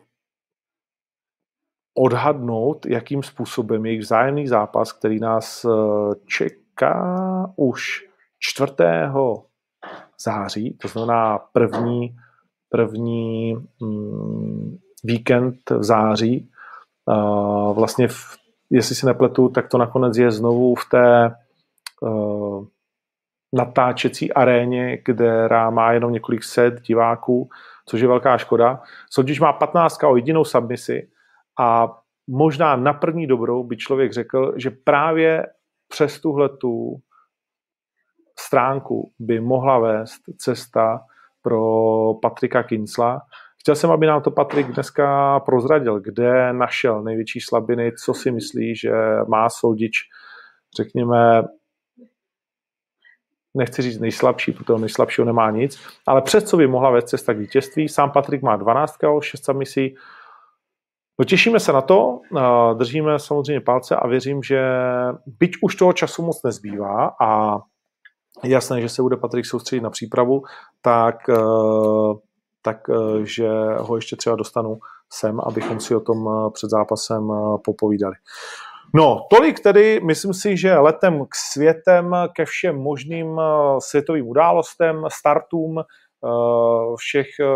odhadnout, 1.94 2.86
jakým 2.86 3.22
způsobem 3.22 3.86
jejich 3.86 4.00
vzájemný 4.00 4.48
zápas, 4.48 4.92
který 4.92 5.20
nás 5.20 5.64
eh, 5.64 5.68
čeká 6.26 7.52
už 7.56 8.08
4. 8.38 8.72
září, 10.24 10.78
to 10.80 10.88
znamená 10.88 11.38
první 11.38 12.16
první 12.72 13.54
mm, 13.80 14.78
víkend 15.04 15.54
v 15.70 15.84
září. 15.84 16.50
Vlastně 17.72 18.08
v, 18.08 18.36
jestli 18.70 18.94
si 18.94 19.06
nepletu, 19.06 19.48
tak 19.48 19.68
to 19.68 19.78
nakonec 19.78 20.16
je 20.16 20.30
znovu 20.30 20.74
v 20.74 20.84
té 20.90 21.34
uh, 22.00 22.64
natáčecí 23.52 24.32
aréně, 24.32 24.96
která 24.96 25.70
má 25.70 25.92
jenom 25.92 26.12
několik 26.12 26.44
set 26.44 26.80
diváků, 26.80 27.48
což 27.86 28.00
je 28.00 28.08
velká 28.08 28.38
škoda. 28.38 28.82
Soutěž 29.10 29.40
má 29.40 29.52
15 29.52 30.04
o 30.04 30.16
jedinou 30.16 30.44
submisi 30.44 31.08
a 31.60 31.98
možná 32.28 32.76
na 32.76 32.92
první 32.92 33.26
dobrou 33.26 33.64
by 33.64 33.76
člověk 33.76 34.12
řekl, 34.12 34.52
že 34.56 34.70
právě 34.70 35.46
přes 35.88 36.20
tuhle 36.20 36.48
tu 36.48 36.96
stránku 38.38 39.12
by 39.18 39.40
mohla 39.40 39.78
vést 39.78 40.20
cesta 40.38 41.00
pro 41.42 42.14
Patrika 42.14 42.62
Kincla. 42.62 43.20
Chtěl 43.60 43.74
jsem, 43.74 43.90
aby 43.90 44.06
nám 44.06 44.22
to 44.22 44.30
Patrik 44.30 44.66
dneska 44.66 45.40
prozradil, 45.40 46.00
kde 46.00 46.52
našel 46.52 47.02
největší 47.02 47.40
slabiny, 47.40 47.92
co 48.04 48.14
si 48.14 48.30
myslí, 48.30 48.76
že 48.76 48.92
má 49.28 49.48
soudič, 49.48 49.92
řekněme, 50.76 51.42
nechci 53.54 53.82
říct 53.82 53.98
nejslabší, 54.00 54.52
protože 54.52 54.80
nejslabšího 54.80 55.24
nemá 55.24 55.50
nic, 55.50 55.80
ale 56.06 56.22
přes 56.22 56.44
co 56.44 56.56
by 56.56 56.66
mohla 56.66 56.90
vést 56.90 57.04
cesta 57.04 57.34
k 57.34 57.38
vítězství. 57.38 57.88
Sám 57.88 58.10
Patrik 58.10 58.42
má 58.42 58.56
12 58.56 59.04
o 59.04 59.20
6 59.20 59.48
misí. 59.52 59.94
No, 61.18 61.24
těšíme 61.24 61.60
se 61.60 61.72
na 61.72 61.80
to, 61.80 62.20
držíme 62.74 63.18
samozřejmě 63.18 63.60
palce 63.60 63.96
a 63.96 64.06
věřím, 64.06 64.42
že 64.42 64.62
byť 65.26 65.52
už 65.62 65.76
toho 65.76 65.92
času 65.92 66.22
moc 66.22 66.42
nezbývá 66.42 67.16
a 67.20 67.58
jasné, 68.44 68.80
že 68.80 68.88
se 68.88 69.02
bude 69.02 69.16
Patrik 69.16 69.46
soustředit 69.46 69.80
na 69.80 69.90
přípravu, 69.90 70.42
tak, 70.80 71.16
tak 72.62 72.78
že 73.22 73.48
ho 73.78 73.96
ještě 73.96 74.16
třeba 74.16 74.36
dostanu 74.36 74.78
sem, 75.12 75.40
abychom 75.40 75.80
si 75.80 75.94
o 75.94 76.00
tom 76.00 76.50
před 76.52 76.70
zápasem 76.70 77.28
popovídali. 77.64 78.14
No, 78.94 79.26
tolik 79.30 79.60
tedy, 79.60 80.00
myslím 80.04 80.34
si, 80.34 80.56
že 80.56 80.78
letem 80.78 81.24
k 81.28 81.34
světem, 81.52 82.16
ke 82.36 82.44
všem 82.44 82.76
možným 82.76 83.40
eh, 83.40 83.44
světovým 83.78 84.28
událostem, 84.28 85.04
startům 85.08 85.78
eh, 85.78 85.84
všech 86.98 87.26
eh, 87.40 87.46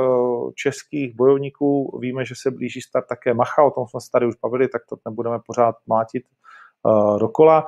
českých 0.54 1.16
bojovníků. 1.16 1.98
Víme, 2.00 2.24
že 2.24 2.34
se 2.42 2.50
blíží 2.50 2.80
start 2.80 3.06
také 3.08 3.34
Macha, 3.34 3.62
o 3.62 3.70
tom 3.70 3.86
jsme 3.86 4.00
se 4.00 4.10
tady 4.12 4.26
už 4.26 4.34
bavili, 4.42 4.68
tak 4.68 4.82
to 4.88 4.96
nebudeme 5.08 5.38
pořád 5.46 5.74
mátit 5.86 6.22
dokola. 7.18 7.66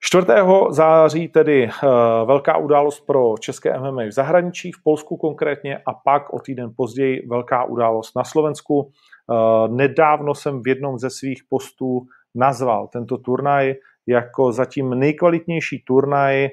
4. 0.00 0.26
září 0.70 1.28
tedy 1.28 1.68
velká 2.24 2.56
událost 2.56 3.00
pro 3.00 3.34
české 3.40 3.78
MMA 3.78 4.02
v 4.02 4.12
zahraničí, 4.12 4.72
v 4.72 4.82
Polsku 4.82 5.16
konkrétně, 5.16 5.78
a 5.78 5.94
pak 5.94 6.32
o 6.32 6.40
týden 6.40 6.70
později 6.76 7.26
velká 7.28 7.64
událost 7.64 8.16
na 8.16 8.24
Slovensku. 8.24 8.90
Eh, 8.90 9.68
nedávno 9.68 10.34
jsem 10.34 10.62
v 10.62 10.68
jednom 10.68 10.98
ze 10.98 11.10
svých 11.10 11.42
postů 11.48 12.06
nazval 12.34 12.88
tento 12.88 13.18
turnaj 13.18 13.74
jako 14.06 14.52
zatím 14.52 14.90
nejkvalitnější 14.90 15.84
turnaj, 15.86 16.44
eh, 16.44 16.50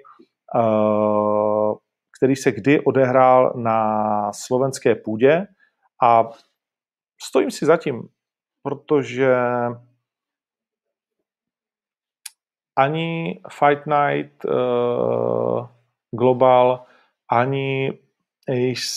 který 2.18 2.36
se 2.36 2.52
kdy 2.52 2.80
odehrál 2.80 3.54
na 3.56 4.32
slovenské 4.34 4.96
půdě 4.96 5.48
a 6.04 6.30
stojím 7.22 7.52
si 7.52 7.66
zatím, 7.66 8.02
protože 8.64 9.36
ani 12.76 13.40
Fight 13.50 13.86
Night 13.86 14.46
uh, 14.46 15.66
Global, 16.12 16.86
ani 17.32 18.00
ACB, 18.50 18.96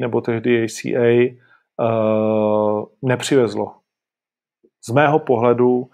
nebo 0.00 0.20
tehdy 0.20 0.64
ACA, 0.64 1.36
uh, 1.80 2.84
nepřivezlo. 3.02 3.74
Z 4.84 4.90
mého 4.92 5.18
pohledu 5.18 5.78
uh, 5.78 5.88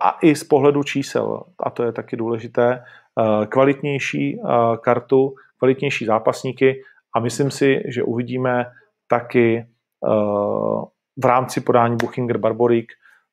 a 0.00 0.18
i 0.22 0.34
z 0.34 0.44
pohledu 0.44 0.82
čísel, 0.82 1.42
a 1.62 1.70
to 1.70 1.82
je 1.82 1.92
taky 1.92 2.16
důležité, 2.16 2.84
uh, 3.14 3.44
kvalitnější 3.44 4.36
uh, 4.36 4.76
kartu, 4.76 5.34
kvalitnější 5.58 6.06
zápasníky 6.06 6.82
a 7.16 7.20
myslím 7.20 7.50
si, 7.50 7.82
že 7.88 8.02
uvidíme 8.02 8.66
taky 9.08 9.66
uh, 10.00 10.84
v 11.22 11.24
rámci 11.24 11.60
podání 11.60 11.96
Buchinger 11.96 12.38
Barborík 12.38 12.92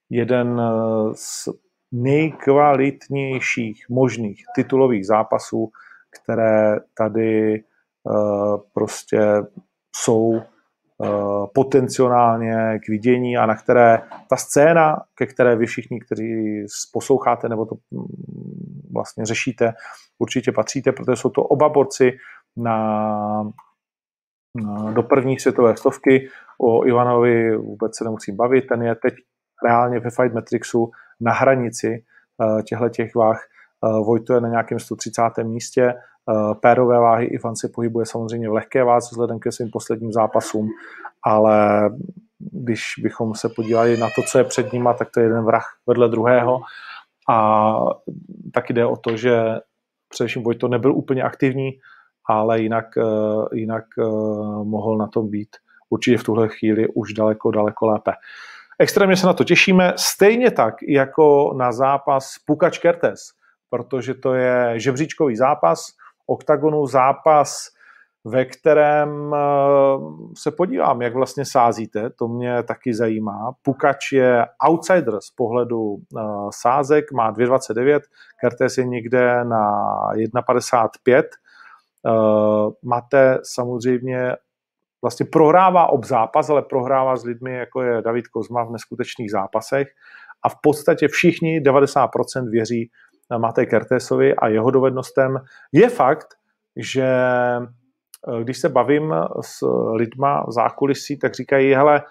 jeden 0.09 0.61
z 1.13 1.49
nejkvalitnějších 1.91 3.85
možných 3.89 4.43
titulových 4.55 5.07
zápasů, 5.07 5.71
které 6.21 6.79
tady 6.93 7.63
uh, 8.03 8.61
prostě 8.73 9.19
jsou 9.95 10.41
Eh, 11.03 11.47
potenciálně 11.53 12.79
k 12.85 12.89
vidění 12.89 13.37
a 13.37 13.45
na 13.45 13.55
které 13.55 14.01
ta 14.29 14.35
scéna, 14.35 15.03
ke 15.15 15.25
které 15.25 15.55
vy 15.55 15.65
všichni, 15.65 15.99
kteří 15.99 16.65
posloucháte 16.93 17.49
nebo 17.49 17.65
to 17.65 17.75
mm, 17.91 18.05
vlastně 18.93 19.25
řešíte, 19.25 19.73
určitě 20.19 20.51
patříte, 20.51 20.91
protože 20.91 21.15
jsou 21.15 21.29
to 21.29 21.43
oba 21.43 21.69
borci 21.69 22.17
na, 22.55 23.51
na 24.55 24.91
do 24.91 25.03
první 25.03 25.39
světové 25.39 25.77
stovky. 25.77 26.29
O 26.61 26.85
Ivanovi 26.85 27.57
vůbec 27.57 27.97
se 27.97 28.03
nemusím 28.03 28.35
bavit, 28.35 28.67
ten 28.67 28.81
je 28.81 28.95
teď 28.95 29.13
reálně 29.65 29.99
ve 29.99 30.09
Fight 30.09 30.33
Matrixu 30.33 30.91
na 31.19 31.33
hranici 31.33 32.03
uh, 32.37 32.61
těchto 32.61 32.89
těch 32.89 33.15
váh. 33.15 33.41
Uh, 33.81 34.05
Vojto 34.05 34.33
je 34.33 34.41
na 34.41 34.49
nějakém 34.49 34.79
130. 34.79 35.21
místě, 35.43 35.93
Eh, 36.29 36.55
pérové 36.55 36.99
váhy 36.99 37.25
Ivan 37.25 37.55
se 37.55 37.67
pohybuje 37.67 38.05
samozřejmě 38.05 38.49
v 38.49 38.53
lehké 38.53 38.83
váze 38.83 39.07
vzhledem 39.11 39.39
ke 39.39 39.51
svým 39.51 39.69
posledním 39.69 40.11
zápasům, 40.11 40.69
ale 41.23 41.89
když 42.39 42.93
bychom 42.99 43.35
se 43.35 43.49
podívali 43.49 43.97
na 43.97 44.07
to, 44.15 44.21
co 44.31 44.37
je 44.37 44.43
před 44.43 44.73
nima, 44.73 44.93
tak 44.93 45.07
to 45.13 45.19
je 45.19 45.25
jeden 45.25 45.43
vrah 45.43 45.65
vedle 45.87 46.09
druhého 46.09 46.61
a 47.29 47.75
taky 48.53 48.73
jde 48.73 48.85
o 48.85 48.97
to, 48.97 49.17
že 49.17 49.39
především 50.09 50.43
Vojto 50.43 50.67
nebyl 50.67 50.95
úplně 50.95 51.23
aktivní, 51.23 51.71
ale 52.25 52.61
jinak, 52.61 52.85
eh, 52.97 53.55
jinak 53.55 53.85
eh, 53.99 54.03
mohl 54.63 54.97
na 54.97 55.07
tom 55.07 55.29
být 55.29 55.49
určitě 55.89 56.17
v 56.17 56.23
tuhle 56.23 56.47
chvíli 56.47 56.87
už 56.87 57.13
daleko, 57.13 57.51
daleko 57.51 57.87
lépe. 57.87 58.11
Extrémně 58.79 59.15
se 59.15 59.27
na 59.27 59.33
to 59.33 59.43
těšíme, 59.43 59.93
stejně 59.95 60.51
tak 60.51 60.75
jako 60.87 61.53
na 61.57 61.71
zápas 61.71 62.35
Pukač 62.45 62.77
Kertes, 62.77 63.19
protože 63.69 64.13
to 64.13 64.33
je 64.33 64.79
žebříčkový 64.79 65.35
zápas, 65.35 65.85
oktagonu 66.27 66.87
zápas, 66.87 67.67
ve 68.25 68.45
kterém 68.45 69.33
eh, 69.33 69.39
se 70.37 70.51
podívám, 70.51 71.01
jak 71.01 71.13
vlastně 71.13 71.45
sázíte, 71.45 72.09
to 72.09 72.27
mě 72.27 72.63
taky 72.63 72.93
zajímá. 72.93 73.51
Pukač 73.61 74.11
je 74.11 74.45
outsider 74.69 75.13
z 75.21 75.31
pohledu 75.31 75.95
eh, 75.97 76.21
sázek, 76.49 77.11
má 77.11 77.33
2,29, 77.33 77.99
Kertes 78.41 78.77
je 78.77 78.85
někde 78.85 79.43
na 79.43 79.83
1,55. 80.13 81.23
Eh, 81.23 82.11
máte 82.83 83.39
samozřejmě 83.43 84.35
vlastně 85.01 85.25
prohrává 85.31 85.87
ob 85.87 86.03
zápas, 86.03 86.49
ale 86.49 86.61
prohrává 86.61 87.15
s 87.15 87.23
lidmi, 87.25 87.53
jako 87.53 87.81
je 87.81 88.01
David 88.01 88.27
Kozma 88.27 88.63
v 88.63 88.71
neskutečných 88.71 89.31
zápasech 89.31 89.87
a 90.43 90.49
v 90.49 90.55
podstatě 90.63 91.07
všichni, 91.07 91.61
90% 91.61 92.49
věří 92.51 92.89
Matej 93.37 93.65
Kertésovi 93.65 94.35
a 94.35 94.47
jeho 94.47 94.71
dovednostem. 94.71 95.37
Je 95.73 95.89
fakt, 95.89 96.27
že 96.75 97.07
eh, 97.07 98.43
když 98.43 98.57
se 98.57 98.69
bavím 98.69 99.13
s 99.41 99.65
lidma 99.93 100.43
v 100.47 100.51
zákulisí, 100.51 101.19
tak 101.19 101.33
říkají, 101.33 101.73
hele, 101.73 102.03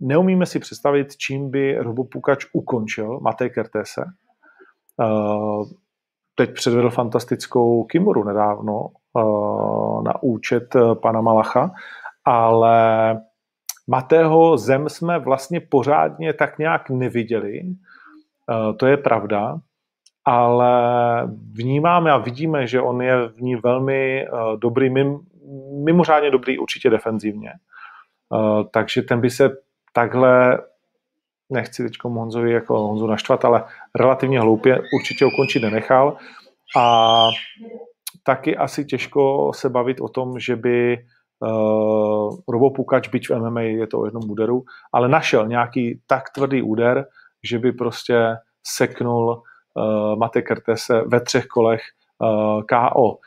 neumíme 0.00 0.46
si 0.46 0.58
představit, 0.58 1.16
čím 1.16 1.50
by 1.50 1.78
Robopukač 1.78 2.46
ukončil 2.52 3.20
Matej 3.20 3.50
Kertése. 3.50 4.04
Eh, 5.02 5.64
teď 6.34 6.54
předvedl 6.54 6.90
fantastickou 6.90 7.84
Kimuru 7.84 8.24
nedávno 8.24 8.88
na 10.04 10.22
účet 10.22 10.76
pana 11.02 11.20
Malacha, 11.20 11.70
ale 12.24 13.20
Matého 13.88 14.56
zem 14.56 14.88
jsme 14.88 15.18
vlastně 15.18 15.60
pořádně 15.60 16.32
tak 16.32 16.58
nějak 16.58 16.90
neviděli. 16.90 17.62
To 18.76 18.86
je 18.86 18.96
pravda 18.96 19.58
ale 20.24 20.72
vnímáme 21.52 22.10
a 22.10 22.18
vidíme, 22.18 22.66
že 22.66 22.80
on 22.80 23.02
je 23.02 23.28
v 23.28 23.40
ní 23.40 23.56
velmi 23.56 24.26
dobrý, 24.56 24.90
mim, 24.90 25.18
mimořádně 25.84 26.30
dobrý 26.30 26.58
určitě 26.58 26.90
defenzivně. 26.90 27.52
Takže 28.70 29.02
ten 29.02 29.20
by 29.20 29.30
se 29.30 29.50
takhle, 29.92 30.58
nechci 31.50 31.82
teď 31.82 31.92
Honzovi 32.04 32.52
jako 32.52 32.78
Honzu 32.78 33.06
naštvat, 33.06 33.44
ale 33.44 33.64
relativně 33.98 34.40
hloupě 34.40 34.80
určitě 35.00 35.26
ukončit 35.26 35.60
nenechal. 35.60 36.16
A 36.76 37.24
taky 38.30 38.56
asi 38.56 38.84
těžko 38.84 39.50
se 39.54 39.68
bavit 39.68 40.00
o 40.00 40.08
tom, 40.08 40.38
že 40.38 40.56
by 40.56 40.98
uh, 41.42 42.36
Robo 42.48 42.70
Pukač, 42.70 43.08
byť 43.08 43.28
v 43.28 43.34
MMA 43.42 43.60
je 43.60 43.86
to 43.86 43.98
o 44.00 44.04
jednom 44.06 44.22
úderu, 44.30 44.62
ale 44.92 45.08
našel 45.08 45.50
nějaký 45.50 46.00
tak 46.06 46.30
tvrdý 46.30 46.62
úder, 46.62 47.10
že 47.42 47.58
by 47.58 47.72
prostě 47.72 48.36
seknul 48.62 49.42
uh, 49.74 50.18
Mate 50.18 50.42
Kertese 50.42 51.02
ve 51.06 51.20
třech 51.20 51.46
kolech 51.46 51.82
uh, 52.22 52.62
eh, 52.62 52.62
KO. 52.70 53.18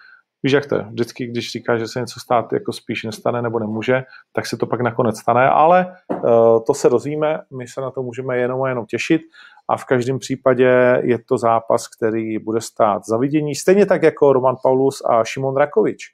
víš, 0.44 0.54
jak 0.54 0.66
to 0.66 0.76
je. 0.76 0.84
Vždycky, 0.84 1.28
když 1.28 1.52
říká, 1.52 1.78
že 1.78 1.88
se 1.88 2.00
něco 2.00 2.20
stát 2.20 2.54
jako 2.54 2.72
spíš 2.74 3.04
nestane 3.04 3.42
nebo 3.42 3.60
nemůže, 3.60 4.04
tak 4.32 4.46
se 4.46 4.58
to 4.58 4.66
pak 4.66 4.82
nakonec 4.82 5.20
stane, 5.20 5.50
ale 5.50 5.96
uh, 6.08 6.64
to 6.68 6.74
se 6.74 6.90
dozvíme, 6.90 7.40
my 7.58 7.68
se 7.68 7.82
na 7.82 7.92
to 7.92 8.04
můžeme 8.04 8.38
jenom 8.38 8.64
a 8.64 8.70
jenom 8.70 8.86
těšit 8.86 9.22
a 9.74 9.78
v 9.78 9.86
každém 9.86 10.20
případě 10.20 11.02
je 11.04 11.20
to 11.20 11.38
zápas, 11.38 11.88
který 11.88 12.40
bude 12.40 12.62
stát 12.62 13.06
za 13.06 13.18
vidění, 13.18 13.56
stejně 13.56 13.86
tak 13.86 14.04
jako 14.04 14.34
Roman 14.34 14.56
Paulus 14.64 15.02
a 15.06 15.24
Šimon 15.24 15.58
Rakovič. 15.58 16.06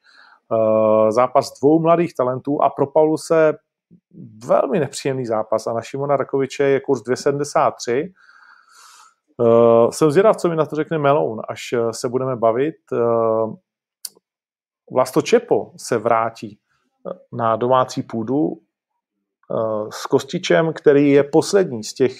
Uh, 0.51 1.11
zápas 1.11 1.59
dvou 1.59 1.79
mladých 1.79 2.13
talentů 2.13 2.61
a 2.61 2.69
pro 2.69 2.87
Pauluse 2.87 3.53
velmi 4.45 4.79
nepříjemný 4.79 5.25
zápas 5.25 5.67
a 5.67 5.73
na 5.73 5.81
Šimona 5.81 6.17
Rakoviče 6.17 6.63
je 6.63 6.79
kurz 6.79 7.01
273. 7.01 8.13
Uh, 9.37 9.89
jsem 9.89 10.11
zvědav, 10.11 10.37
co 10.37 10.49
mi 10.49 10.55
na 10.55 10.65
to 10.65 10.75
řekne 10.75 10.97
Meloun, 10.97 11.41
až 11.49 11.73
se 11.91 12.09
budeme 12.09 12.35
bavit. 12.35 12.75
Vlasto 14.91 15.21
Čepo 15.21 15.71
se 15.77 15.97
vrátí 15.97 16.59
na 17.31 17.55
domácí 17.55 18.03
půdu 18.03 18.49
s 19.89 20.05
Kostičem, 20.05 20.73
který 20.73 21.11
je 21.11 21.23
poslední 21.23 21.83
z 21.83 21.93
těch 21.93 22.13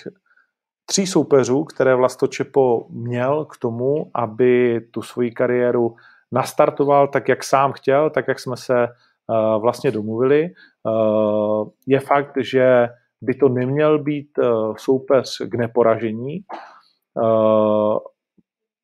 tří 0.90 1.08
soupeřů, 1.08 1.64
které 1.64 1.96
Vlasto 1.96 2.28
Čepo 2.28 2.88
měl 2.90 3.46
k 3.46 3.58
tomu, 3.58 4.12
aby 4.16 4.82
tu 4.92 5.02
svoji 5.02 5.32
kariéru 5.32 5.96
nastartoval 6.32 7.08
tak, 7.08 7.30
jak 7.30 7.44
sám 7.44 7.72
chtěl, 7.72 8.10
tak, 8.10 8.28
jak 8.28 8.40
jsme 8.40 8.58
se 8.58 8.88
uh, 8.88 9.62
vlastně 9.62 9.92
domluvili. 9.92 10.50
Uh, 10.84 11.70
je 11.88 12.00
fakt, 12.00 12.34
že 12.38 12.90
by 13.22 13.34
to 13.34 13.50
neměl 13.50 14.04
být 14.04 14.38
uh, 14.38 14.76
soupeř 14.78 15.38
k 15.50 15.56
neporažení, 15.56 16.40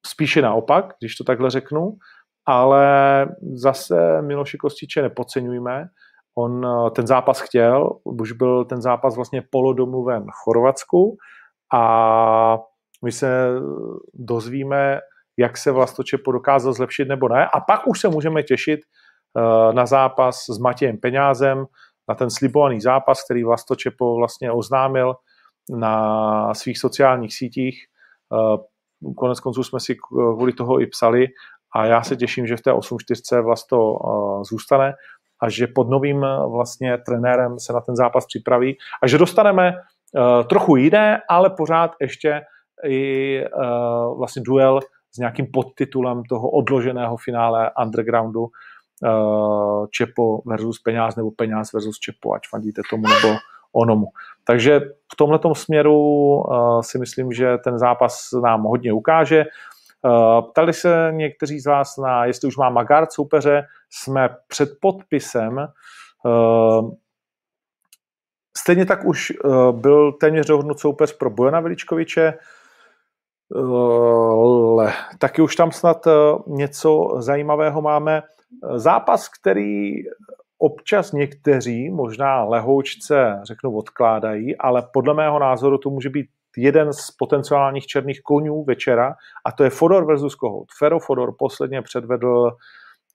spíše 0.05 0.41
naopak, 0.41 0.93
když 0.99 1.15
to 1.15 1.23
takhle 1.23 1.49
řeknu, 1.49 1.97
ale 2.45 2.85
zase 3.53 4.21
Miloše 4.21 4.57
Kostiče 4.57 5.01
nepodceňujme, 5.01 5.87
on 6.37 6.67
ten 6.95 7.07
zápas 7.07 7.39
chtěl, 7.39 7.89
už 8.03 8.31
byl 8.31 8.65
ten 8.65 8.81
zápas 8.81 9.15
vlastně 9.15 9.41
polodomluven 9.51 10.23
v 10.23 10.43
Chorvatsku, 10.43 11.17
a 11.75 12.59
my 13.03 13.11
se 13.11 13.49
dozvíme, 14.13 14.99
jak 15.37 15.57
se 15.57 15.71
Vlastočepo 15.71 16.31
dokázal 16.31 16.73
zlepšit 16.73 17.07
nebo 17.07 17.29
ne. 17.29 17.47
A 17.53 17.59
pak 17.59 17.87
už 17.87 17.99
se 17.99 18.09
můžeme 18.09 18.43
těšit 18.43 18.79
eh, 18.79 19.73
na 19.73 19.85
zápas 19.85 20.45
s 20.49 20.57
Matějem 20.57 20.97
Peňázem, 20.97 21.65
na 22.09 22.15
ten 22.15 22.29
slibovaný 22.29 22.81
zápas, 22.81 23.23
který 23.23 23.43
Vlastočepo 23.43 24.15
vlastně 24.15 24.51
oznámil 24.51 25.15
na 25.69 26.53
svých 26.53 26.77
sociálních 26.77 27.35
sítích. 27.35 27.85
Eh, 28.33 28.57
konec 29.17 29.39
konců 29.39 29.63
jsme 29.63 29.79
si 29.79 29.95
kvůli 30.35 30.53
toho 30.53 30.81
i 30.81 30.87
psali 30.87 31.27
a 31.75 31.85
já 31.85 32.03
se 32.03 32.15
těším, 32.15 32.47
že 32.47 32.57
v 32.57 32.61
té 32.61 32.71
8-4 32.73 33.43
Vlasto 33.43 33.95
eh, 33.95 34.43
zůstane 34.43 34.93
a 35.41 35.49
že 35.49 35.67
pod 35.67 35.89
novým 35.89 36.25
vlastně 36.51 36.97
trenérem 36.97 37.59
se 37.59 37.73
na 37.73 37.81
ten 37.81 37.95
zápas 37.95 38.25
připraví 38.25 38.77
a 39.03 39.07
že 39.07 39.17
dostaneme 39.17 39.73
trochu 40.49 40.75
jiné, 40.75 41.21
ale 41.29 41.49
pořád 41.49 41.91
ještě 42.01 42.41
i 42.83 43.41
uh, 43.45 44.17
vlastně 44.17 44.41
duel 44.45 44.79
s 45.11 45.17
nějakým 45.17 45.47
podtitulem 45.53 46.23
toho 46.23 46.49
odloženého 46.49 47.17
finále 47.17 47.71
undergroundu 47.83 48.41
uh, 48.41 49.85
Čepo 49.91 50.41
versus 50.45 50.79
Peňáz 50.79 51.15
nebo 51.15 51.31
Peňáz 51.31 51.73
versus 51.73 51.99
Čepo, 51.99 52.33
ať 52.33 52.41
fandíte 52.49 52.81
tomu 52.89 53.03
nebo 53.07 53.37
onomu. 53.73 54.07
Takže 54.43 54.79
v 55.13 55.15
tomhle 55.17 55.39
směru 55.53 56.43
si 56.81 56.99
myslím, 56.99 57.31
že 57.31 57.57
ten 57.57 57.77
zápas 57.77 58.29
nám 58.43 58.63
hodně 58.63 58.93
ukáže. 58.93 59.45
Ptali 60.51 60.73
se 60.73 61.09
někteří 61.11 61.59
z 61.59 61.65
vás 61.65 61.97
na, 61.97 62.25
jestli 62.25 62.47
už 62.47 62.57
má 62.57 62.69
Magard 62.69 63.11
soupeře, 63.11 63.63
jsme 63.89 64.29
před 64.47 64.69
podpisem 64.81 65.67
Stejně 68.57 68.85
tak 68.85 69.05
už 69.05 69.33
uh, 69.43 69.71
byl 69.71 70.11
téměř 70.11 70.47
dohodnut 70.47 70.79
soupeř 70.79 71.17
pro 71.17 71.29
Bojana 71.29 71.59
Veličkoviče, 71.59 72.33
ale 74.31 74.93
taky 75.19 75.41
už 75.41 75.55
tam 75.55 75.71
snad 75.71 76.07
uh, 76.07 76.13
něco 76.47 77.15
zajímavého 77.17 77.81
máme. 77.81 78.23
Zápas, 78.75 79.29
který 79.29 79.93
občas 80.57 81.11
někteří, 81.11 81.89
možná 81.89 82.43
lehoučce, 82.43 83.39
řeknu, 83.43 83.77
odkládají, 83.77 84.57
ale 84.57 84.87
podle 84.93 85.13
mého 85.13 85.39
názoru 85.39 85.77
to 85.77 85.89
může 85.89 86.09
být 86.09 86.27
jeden 86.57 86.93
z 86.93 87.11
potenciálních 87.11 87.85
černých 87.85 88.21
konňů 88.21 88.63
večera 88.63 89.15
a 89.45 89.51
to 89.51 89.63
je 89.63 89.69
Fodor 89.69 90.05
versus 90.05 90.35
Kohout. 90.35 90.67
Fero 90.77 90.99
Fodor 90.99 91.35
posledně 91.39 91.81
předvedl 91.81 92.51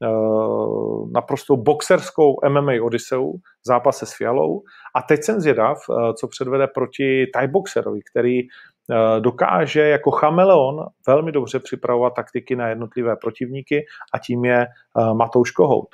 Eh, 0.03 1.11
naprosto 1.13 1.57
boxerskou 1.57 2.37
MMA 2.49 2.73
Odiseu 2.83 3.33
v 3.37 3.67
zápase 3.67 4.07
s 4.07 4.17
Fialou. 4.17 4.63
A 4.95 5.03
teď 5.03 5.23
jsem 5.23 5.41
zvědav, 5.41 5.79
eh, 5.91 6.15
co 6.15 6.29
předvede 6.29 6.67
proti 6.67 7.27
Thai 7.35 7.49
boxerovi, 7.49 8.01
který 8.11 8.41
eh, 8.41 9.21
dokáže 9.21 9.81
jako 9.81 10.11
chameleon 10.11 10.87
velmi 11.07 11.33
dobře 11.33 11.59
připravovat 11.59 12.15
taktiky 12.15 12.57
na 12.57 12.69
jednotlivé 12.69 13.17
protivníky 13.17 13.85
a 14.15 14.19
tím 14.19 14.45
je 14.45 14.67
Matouš 15.13 15.51
Kohout. 15.51 15.89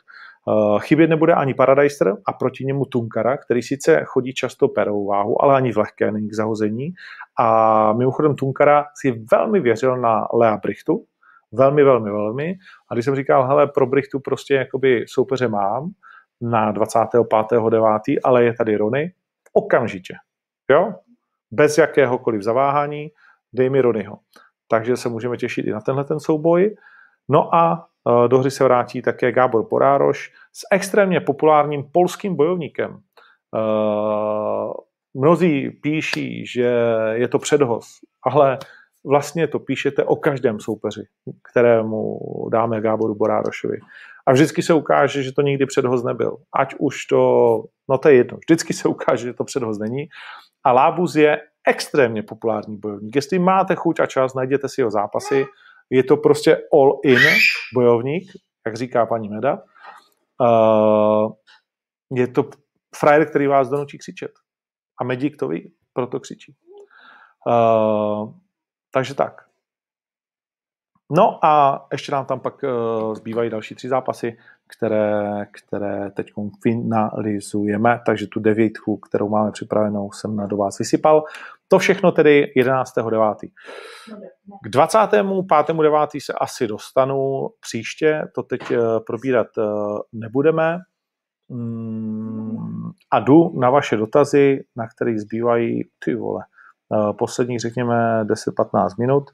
Chybět 0.78 1.06
nebude 1.06 1.34
ani 1.34 1.54
Paradiser 1.54 2.14
a 2.26 2.32
proti 2.32 2.64
němu 2.64 2.84
Tunkara, 2.84 3.36
který 3.36 3.62
sice 3.62 4.04
chodí 4.04 4.34
často 4.34 4.68
perovou 4.68 5.06
váhu, 5.06 5.42
ale 5.44 5.54
ani 5.54 5.72
v 5.72 5.76
lehké 5.76 6.12
není 6.12 6.28
k 6.28 6.34
zahození. 6.34 6.92
A 7.38 7.92
mimochodem 7.92 8.34
Tunkara 8.34 8.84
si 9.00 9.24
velmi 9.32 9.60
věřil 9.60 9.96
na 9.96 10.26
Lea 10.34 10.56
Brichtu, 10.56 11.04
Velmi, 11.56 11.84
velmi, 11.84 12.10
velmi. 12.10 12.54
A 12.90 12.94
když 12.94 13.04
jsem 13.04 13.16
říkal, 13.16 13.46
hele, 13.46 13.66
pro 13.66 13.86
Brichtu 13.86 14.20
prostě 14.20 14.54
jakoby 14.54 15.04
soupeře 15.08 15.48
mám 15.48 15.90
na 16.40 16.72
25.9., 16.72 18.18
ale 18.24 18.44
je 18.44 18.54
tady 18.54 18.76
Rony, 18.76 19.12
okamžitě. 19.52 20.14
Jo? 20.70 20.94
Bez 21.50 21.78
jakéhokoliv 21.78 22.42
zaváhání, 22.42 23.08
dej 23.52 23.70
mi 23.70 23.80
Ronyho. 23.80 24.18
Takže 24.68 24.96
se 24.96 25.08
můžeme 25.08 25.36
těšit 25.36 25.66
i 25.66 25.70
na 25.70 25.80
tenhle 25.80 26.04
ten 26.04 26.20
souboj. 26.20 26.76
No 27.28 27.54
a 27.54 27.86
e, 28.24 28.28
do 28.28 28.38
hry 28.38 28.50
se 28.50 28.64
vrátí 28.64 29.02
také 29.02 29.32
Gábor 29.32 29.68
Porároš 29.68 30.32
s 30.52 30.60
extrémně 30.72 31.20
populárním 31.20 31.84
polským 31.92 32.36
bojovníkem. 32.36 32.90
E, 32.92 32.98
mnozí 35.14 35.70
píší, 35.70 36.46
že 36.46 36.72
je 37.12 37.28
to 37.28 37.38
předhoz, 37.38 37.86
ale 38.22 38.58
vlastně 39.06 39.48
to 39.48 39.58
píšete 39.58 40.04
o 40.04 40.16
každém 40.16 40.60
soupeři, 40.60 41.06
kterému 41.50 42.18
dáme 42.52 42.80
Gáboru 42.80 43.14
Borárošovi. 43.14 43.78
A 44.26 44.32
vždycky 44.32 44.62
se 44.62 44.74
ukáže, 44.74 45.22
že 45.22 45.32
to 45.32 45.42
nikdy 45.42 45.66
předhoz 45.66 46.04
nebyl. 46.04 46.36
Ať 46.58 46.74
už 46.78 47.06
to, 47.06 47.62
no 47.88 47.98
to 47.98 48.08
je 48.08 48.14
jedno, 48.14 48.38
vždycky 48.38 48.72
se 48.72 48.88
ukáže, 48.88 49.26
že 49.26 49.32
to 49.32 49.44
předhoz 49.44 49.78
není. 49.78 50.08
A 50.64 50.72
Lábuz 50.72 51.16
je 51.16 51.40
extrémně 51.68 52.22
populární 52.22 52.76
bojovník. 52.76 53.16
Jestli 53.16 53.38
máte 53.38 53.74
chuť 53.74 54.00
a 54.00 54.06
čas, 54.06 54.34
najděte 54.34 54.68
si 54.68 54.80
jeho 54.80 54.90
zápasy. 54.90 55.46
Je 55.90 56.04
to 56.04 56.16
prostě 56.16 56.62
all-in 56.72 57.18
bojovník, 57.74 58.32
jak 58.66 58.76
říká 58.76 59.06
paní 59.06 59.28
Meda. 59.28 59.62
Uh, 60.40 61.32
je 62.14 62.26
to 62.26 62.50
frajer, 62.96 63.30
který 63.30 63.46
vás 63.46 63.68
donutí 63.68 63.98
křičet. 63.98 64.30
A 65.00 65.04
Medík 65.04 65.36
to 65.36 65.48
ví, 65.48 65.72
proto 65.92 66.20
křičí. 66.20 66.54
Uh, 67.46 68.32
takže 68.96 69.14
tak. 69.14 69.44
No 71.12 71.44
a 71.44 71.86
ještě 71.92 72.12
nám 72.12 72.26
tam 72.26 72.40
pak 72.40 72.62
uh, 72.62 73.14
zbývají 73.14 73.50
další 73.50 73.74
tři 73.74 73.88
zápasy, 73.88 74.36
které, 74.76 75.46
které 75.50 76.10
teď 76.10 76.32
finalizujeme, 76.62 78.00
takže 78.06 78.26
tu 78.26 78.40
devítku, 78.40 78.96
kterou 78.96 79.28
máme 79.28 79.50
připravenou, 79.52 80.12
jsem 80.12 80.36
na 80.36 80.46
do 80.46 80.56
vás 80.56 80.78
vysypal. 80.78 81.24
To 81.68 81.78
všechno 81.78 82.12
tedy 82.12 82.52
11.9. 82.56 83.34
K 84.62 84.66
25.9. 84.66 86.20
se 86.24 86.32
asi 86.32 86.66
dostanu 86.66 87.48
příště, 87.60 88.22
to 88.34 88.42
teď 88.42 88.70
uh, 88.70 88.76
probírat 89.06 89.46
uh, 89.58 89.98
nebudeme. 90.12 90.78
Mm, 91.48 92.90
a 93.10 93.20
jdu 93.20 93.60
na 93.60 93.70
vaše 93.70 93.96
dotazy, 93.96 94.64
na 94.76 94.88
které 94.88 95.18
zbývají, 95.18 95.82
ty 96.04 96.14
vole, 96.14 96.44
Eh, 96.44 96.55
posledních, 97.18 97.60
řekněme, 97.60 98.24
10-15 98.24 98.88
minut 98.98 99.30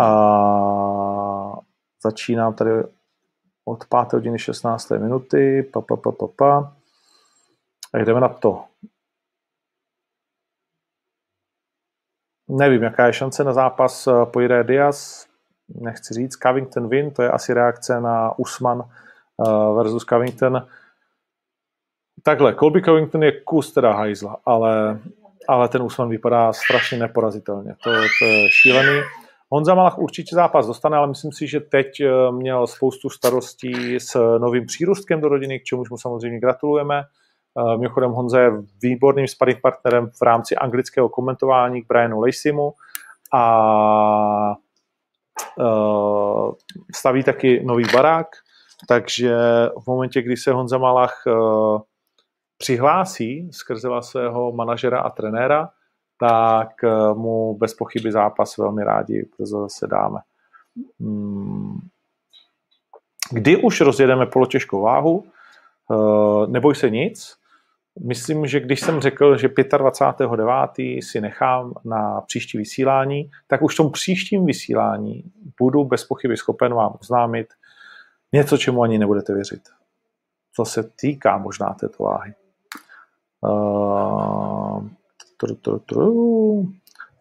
a 0.00 1.52
začínám 2.02 2.54
tady 2.54 2.70
od 3.64 3.84
5. 3.84 4.12
hodiny 4.12 4.38
16. 4.38 4.90
minuty, 4.90 5.62
pa, 5.62 5.80
pa, 5.80 5.96
pa, 5.96 6.12
pa, 6.12 6.26
pa. 6.36 6.76
A 7.94 7.98
jdeme 7.98 8.20
na 8.20 8.28
to. 8.28 8.64
Nevím, 12.48 12.82
jaká 12.82 13.06
je 13.06 13.12
šance 13.12 13.44
na 13.44 13.52
zápas 13.52 14.06
eh, 14.06 14.26
pojede 14.26 14.64
Diaz, 14.64 15.26
nechci 15.68 16.14
říct, 16.14 16.36
Covington 16.36 16.88
win, 16.88 17.10
to 17.10 17.22
je 17.22 17.30
asi 17.30 17.54
reakce 17.54 18.00
na 18.00 18.38
Usman 18.38 18.82
eh, 18.82 19.74
versus 19.74 20.04
Covington. 20.04 20.66
Takhle, 22.22 22.54
Colby 22.54 22.82
Covington 22.82 23.22
je 23.22 23.40
kus 23.40 23.72
teda 23.72 23.92
hajzla, 23.92 24.36
ale 24.46 25.00
ale 25.48 25.68
ten 25.68 25.82
Usman 25.82 26.08
vypadá 26.08 26.52
strašně 26.52 26.98
neporazitelně. 26.98 27.74
To, 27.84 27.90
to 28.18 28.24
je 28.24 28.50
šílený. 28.50 29.00
Honza 29.52 29.74
Malach 29.74 29.98
určitě 29.98 30.34
zápas 30.34 30.66
dostane, 30.66 30.96
ale 30.96 31.08
myslím 31.08 31.32
si, 31.32 31.46
že 31.46 31.60
teď 31.60 32.00
eh, 32.00 32.32
měl 32.32 32.66
spoustu 32.66 33.10
starostí 33.10 34.00
s 34.00 34.38
novým 34.38 34.66
přírůstkem 34.66 35.20
do 35.20 35.28
rodiny, 35.28 35.60
k 35.60 35.64
čemuž 35.64 35.90
mu 35.90 35.98
samozřejmě 35.98 36.40
gratulujeme. 36.40 37.02
Eh, 37.02 37.76
mimochodem 37.78 38.10
Honza 38.10 38.40
je 38.40 38.50
výborným 38.82 39.28
sparring 39.28 39.60
partnerem 39.60 40.10
v 40.10 40.22
rámci 40.22 40.56
anglického 40.56 41.08
komentování 41.08 41.82
k 41.82 41.86
Brianu 41.88 42.20
Laceymu 42.20 42.72
a 43.34 44.54
staví 46.94 47.22
taky 47.22 47.64
nový 47.64 47.84
barák, 47.92 48.26
takže 48.88 49.36
v 49.82 49.86
momentě, 49.86 50.22
kdy 50.22 50.36
se 50.36 50.52
Honza 50.52 50.78
Malach 50.78 51.22
přihlásí 52.60 53.48
skrze 53.52 53.88
svého 54.00 54.52
manažera 54.52 55.00
a 55.00 55.10
trenéra, 55.10 55.70
tak 56.20 56.84
eh, 56.84 57.14
mu 57.14 57.56
bez 57.58 57.74
pochyby 57.74 58.12
zápas 58.12 58.58
velmi 58.58 58.84
rádi 58.84 59.28
zase 59.38 59.86
dáme. 59.86 60.18
Hmm. 61.00 61.78
Kdy 63.32 63.56
už 63.56 63.80
rozjedeme 63.80 64.26
polotěžkou 64.26 64.80
váhu, 64.80 65.24
eh, 65.24 66.46
neboj 66.46 66.74
se 66.74 66.90
nic. 66.90 67.36
Myslím, 68.06 68.46
že 68.46 68.60
když 68.60 68.80
jsem 68.80 69.00
řekl, 69.00 69.36
že 69.36 69.48
25.9. 69.48 71.02
si 71.02 71.20
nechám 71.20 71.74
na 71.84 72.20
příští 72.20 72.58
vysílání, 72.58 73.30
tak 73.46 73.62
už 73.62 73.74
v 73.74 73.76
tom 73.76 73.92
příštím 73.92 74.46
vysílání 74.46 75.24
budu 75.60 75.84
bez 75.84 76.04
pochyby 76.04 76.36
schopen 76.36 76.74
vám 76.74 76.96
oznámit 77.00 77.46
něco, 78.32 78.58
čemu 78.58 78.82
ani 78.82 78.98
nebudete 78.98 79.34
věřit. 79.34 79.62
Co 80.56 80.64
se 80.64 80.90
týká 81.00 81.38
možná 81.38 81.74
této 81.74 82.02
váhy. 82.02 82.34
Uh, 83.42 84.88
tr, 85.36 85.54
tr, 85.54 85.78
tr, 85.78 85.96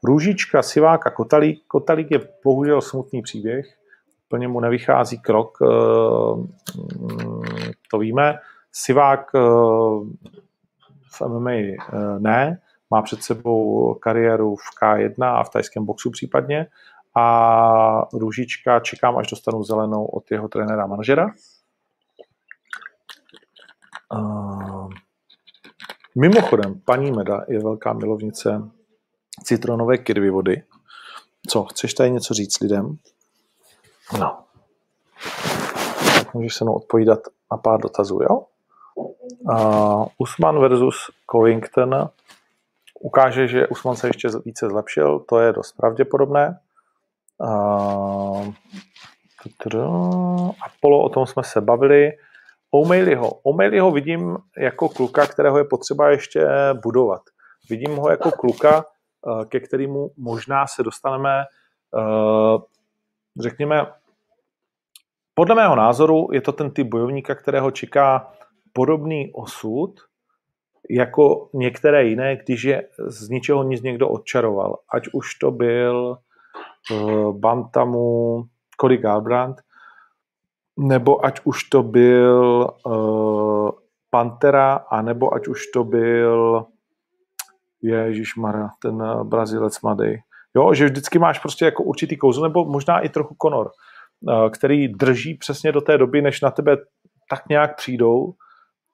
Růžička, 0.03 0.63
Siváka, 0.63 1.09
Kotalík. 1.09 1.63
Kotalík 1.67 2.11
je 2.11 2.19
bohužel 2.43 2.81
smutný 2.81 3.21
příběh. 3.21 3.65
Plně 4.27 4.47
mu 4.47 4.59
nevychází 4.59 5.19
krok, 5.19 5.57
uh, 5.61 6.45
to 7.91 7.97
víme. 7.99 8.39
Sivák 8.71 9.33
uh, 9.33 10.07
v 11.11 11.21
MMA 11.27 11.51
ne, 12.17 12.61
má 12.91 13.01
před 13.01 13.23
sebou 13.23 13.93
kariéru 13.93 14.55
v 14.55 14.81
K1 14.81 15.25
a 15.25 15.43
v 15.43 15.49
tajském 15.49 15.85
boxu 15.85 16.11
případně. 16.11 16.67
A 17.15 18.05
Růžička 18.13 18.79
čekám, 18.79 19.17
až 19.17 19.27
dostanu 19.27 19.63
zelenou 19.63 20.05
od 20.05 20.31
jeho 20.31 20.47
trenéra 20.47 20.87
manažera. 20.87 21.31
Mimochodem, 26.15 26.81
paní 26.85 27.11
Meda 27.11 27.45
je 27.47 27.59
velká 27.59 27.93
milovnice 27.93 28.61
citronové 29.43 29.97
kirvy 29.97 30.29
vody. 30.29 30.63
Co, 31.47 31.63
chceš 31.63 31.93
tady 31.93 32.11
něco 32.11 32.33
říct 32.33 32.59
lidem? 32.59 32.97
No. 34.19 34.43
Tak 36.15 36.33
můžeš 36.33 36.55
se 36.55 36.63
mnou 36.63 36.73
odpovídat 36.73 37.19
na 37.51 37.57
pár 37.57 37.79
dotazů, 37.79 38.19
jo? 38.21 38.45
Uh, 39.39 40.07
Usman 40.17 40.59
versus 40.59 41.11
Covington 41.31 42.09
ukáže, 42.99 43.47
že 43.47 43.67
Usman 43.67 43.95
se 43.95 44.07
ještě 44.07 44.29
více 44.45 44.69
zlepšil, 44.69 45.19
to 45.19 45.39
je 45.39 45.53
dost 45.53 45.71
pravděpodobné. 45.71 46.59
Uh, 47.37 48.53
Apollo, 50.65 51.03
o 51.03 51.09
tom 51.09 51.25
jsme 51.25 51.43
se 51.43 51.61
bavili. 51.61 52.11
O'Malleyho. 52.71 53.29
O'Malleyho 53.43 53.91
vidím 53.91 54.37
jako 54.57 54.89
kluka, 54.89 55.27
kterého 55.27 55.57
je 55.57 55.63
potřeba 55.63 56.09
ještě 56.09 56.47
budovat. 56.83 57.21
Vidím 57.69 57.95
ho 57.95 58.09
jako 58.09 58.31
kluka, 58.31 58.85
eh, 58.85 59.45
ke 59.45 59.59
kterému 59.59 60.11
možná 60.17 60.67
se 60.67 60.83
dostaneme, 60.83 61.43
eh, 61.97 62.57
řekněme, 63.41 63.85
podle 65.33 65.55
mého 65.55 65.75
názoru 65.75 66.27
je 66.31 66.41
to 66.41 66.51
ten 66.51 66.71
typ 66.71 66.87
bojovníka, 66.87 67.35
kterého 67.35 67.71
čeká 67.71 68.31
podobný 68.73 69.31
osud, 69.33 69.95
jako 70.89 71.49
některé 71.53 72.03
jiné, 72.05 72.35
když 72.35 72.63
je 72.63 72.87
z 73.07 73.29
ničeho 73.29 73.63
nic 73.63 73.81
někdo 73.81 74.09
odčaroval. 74.09 74.77
Ať 74.93 75.03
už 75.13 75.35
to 75.35 75.51
byl 75.51 76.17
uh, 76.91 77.37
Bantamu 77.37 78.43
Cody 78.81 78.97
Garbrandt, 78.97 79.61
nebo 80.79 81.25
ať 81.25 81.41
už 81.43 81.63
to 81.63 81.83
byl 81.83 82.67
uh, 82.85 83.69
Pantera, 84.09 84.73
anebo 84.73 85.33
ať 85.33 85.47
už 85.47 85.67
to 85.73 85.83
byl 85.83 86.65
Ježíš 87.81 88.35
Mara, 88.35 88.69
ten 88.81 88.95
uh, 89.01 89.23
Brazilec 89.23 89.81
mladý. 89.81 90.15
Jo, 90.55 90.73
že 90.73 90.85
vždycky 90.85 91.19
máš 91.19 91.39
prostě 91.39 91.65
jako 91.65 91.83
určitý 91.83 92.17
kouzlo, 92.17 92.43
nebo 92.43 92.65
možná 92.65 92.99
i 92.99 93.09
trochu 93.09 93.35
Conor, 93.41 93.71
uh, 94.21 94.49
který 94.49 94.87
drží 94.87 95.33
přesně 95.37 95.71
do 95.71 95.81
té 95.81 95.97
doby, 95.97 96.21
než 96.21 96.41
na 96.41 96.51
tebe 96.51 96.77
tak 97.29 97.49
nějak 97.49 97.75
přijdou 97.75 98.33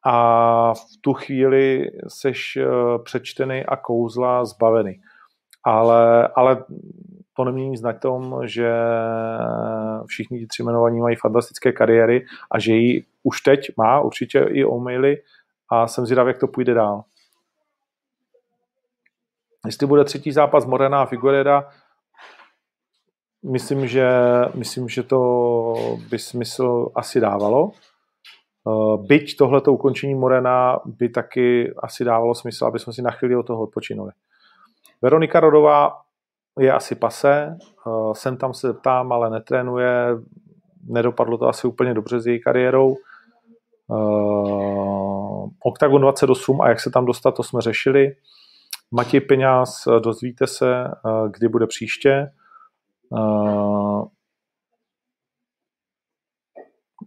a 0.05 0.73
v 0.73 1.01
tu 1.01 1.13
chvíli 1.13 1.89
seš 2.07 2.57
uh, 2.57 3.03
přečtený 3.03 3.65
a 3.65 3.75
kouzla 3.75 4.45
zbavený. 4.45 4.93
Ale, 5.63 6.27
ale 6.27 6.63
to 7.36 7.43
nemění 7.43 7.81
na 7.81 7.93
tom, 7.93 8.41
že 8.45 8.71
všichni 10.05 10.39
ti 10.39 10.47
tři 10.47 10.63
jmenovaní 10.63 10.99
mají 10.99 11.15
fantastické 11.15 11.71
kariéry 11.71 12.25
a 12.51 12.59
že 12.59 12.73
ji 12.73 13.05
už 13.23 13.41
teď 13.41 13.71
má 13.77 13.99
určitě 14.01 14.39
i 14.39 14.65
O'Malley 14.65 15.21
a 15.69 15.88
jsem 15.88 16.05
zvědav, 16.05 16.27
jak 16.27 16.38
to 16.38 16.47
půjde 16.47 16.73
dál. 16.73 17.03
Jestli 19.65 19.88
bude 19.88 20.03
třetí 20.03 20.31
zápas 20.31 20.65
Morena 20.65 21.01
a 21.01 21.05
Figuereda, 21.05 21.69
myslím, 23.43 23.88
že, 23.88 24.09
myslím, 24.55 24.89
že 24.89 25.03
to 25.03 25.19
by 26.09 26.19
smysl 26.19 26.91
asi 26.95 27.19
dávalo. 27.19 27.71
Byť 28.97 29.38
tohleto 29.38 29.73
ukončení 29.73 30.15
Morena 30.15 30.79
by 30.86 31.09
taky 31.09 31.73
asi 31.77 32.03
dávalo 32.03 32.36
smysl, 32.36 32.65
aby 32.65 32.79
jsme 32.79 32.93
si 32.93 33.01
na 33.01 33.11
chvíli 33.11 33.36
od 33.36 33.43
toho 33.43 33.63
odpočinuli. 33.63 34.11
Veronika 35.01 35.39
Rodová 35.39 36.05
je 36.60 36.74
asi 36.74 36.95
pase, 36.95 37.58
uh, 37.86 38.14
sem 38.14 38.38
tam 38.38 38.53
se 38.53 38.74
ptám, 38.74 39.12
ale 39.12 39.30
netrénuje, 39.30 40.08
nedopadlo 40.88 41.38
to 41.38 41.47
asi 41.47 41.68
úplně 41.68 41.93
dobře 41.93 42.20
s 42.20 42.28
její 42.28 42.41
kariérou. 42.41 42.95
Uh, 43.88 45.49
Octagon 45.66 46.01
28 46.01 46.62
a 46.62 46.70
jak 46.70 46.80
se 46.80 46.89
tam 46.89 47.06
dostat, 47.06 47.32
to 47.32 47.43
jsme 47.43 47.62
řešili. 47.62 48.16
Matěj 48.91 49.22
Peňáz, 49.22 49.88
dozvíte 49.99 50.47
se, 50.47 50.88
kdy 51.32 51.47
bude 51.47 51.68
příště. 51.68 52.32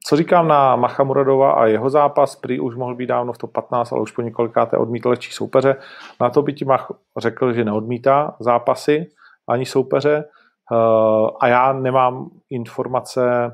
Co 0.06 0.16
říkám 0.16 0.48
na 0.48 0.76
Machamuradova 0.76 1.52
a 1.52 1.66
jeho 1.66 1.90
zápas, 1.90 2.36
prý 2.36 2.60
už 2.60 2.76
mohl 2.76 2.94
být 2.94 3.06
dávno 3.06 3.32
v 3.32 3.38
to 3.38 3.46
15, 3.46 3.92
ale 3.92 4.02
už 4.02 4.12
po 4.12 4.22
několikáté 4.22 4.76
odmítl 4.76 5.08
lehčí 5.08 5.32
soupeře. 5.32 5.76
Na 6.20 6.30
to 6.30 6.42
by 6.42 6.52
ti 6.52 6.64
Mach 6.64 6.92
řekl, 7.18 7.52
že 7.52 7.64
neodmítá 7.64 8.36
zápasy, 8.40 9.06
ani 9.48 9.66
soupeře 9.66 10.24
eh, 10.72 11.30
a 11.40 11.48
já 11.48 11.72
nemám 11.72 12.30
informace, 12.50 13.50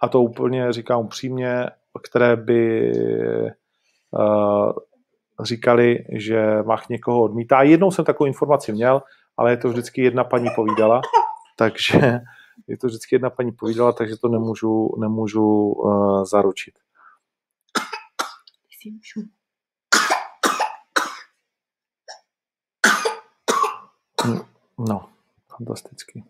a 0.00 0.08
to 0.08 0.22
úplně 0.22 0.72
říkám 0.72 1.00
upřímně, 1.00 1.66
které 2.02 2.36
by 2.36 2.92
eh, 2.92 3.52
říkali, 5.42 6.04
že 6.12 6.62
Mach 6.62 6.88
někoho 6.88 7.22
odmítá. 7.22 7.62
Jednou 7.62 7.90
jsem 7.90 8.04
takovou 8.04 8.26
informaci 8.26 8.72
měl, 8.72 9.02
ale 9.36 9.50
je 9.50 9.56
to 9.56 9.68
vždycky 9.68 10.02
jedna 10.02 10.24
paní 10.24 10.48
povídala, 10.56 11.00
takže 11.56 11.98
je 12.68 12.78
to 12.78 12.86
vždycky 12.86 13.14
jedna 13.14 13.30
paní 13.30 13.52
povídala, 13.52 13.92
takže 13.92 14.16
to 14.16 14.28
nemůžu, 14.28 14.94
nemůžu 14.98 15.72
uh, 15.72 16.24
zaručit. 16.24 16.74
No. 24.78 25.15
Fantastický. 25.56 26.24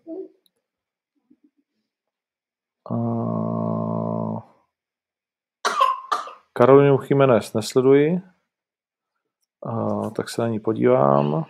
Uh, 2.90 4.40
Karolinu 6.52 6.98
Jiménez 7.10 7.54
nesleduji, 7.54 8.20
uh, 9.66 10.10
tak 10.10 10.28
se 10.30 10.42
na 10.42 10.48
ní 10.48 10.60
podívám. 10.60 11.44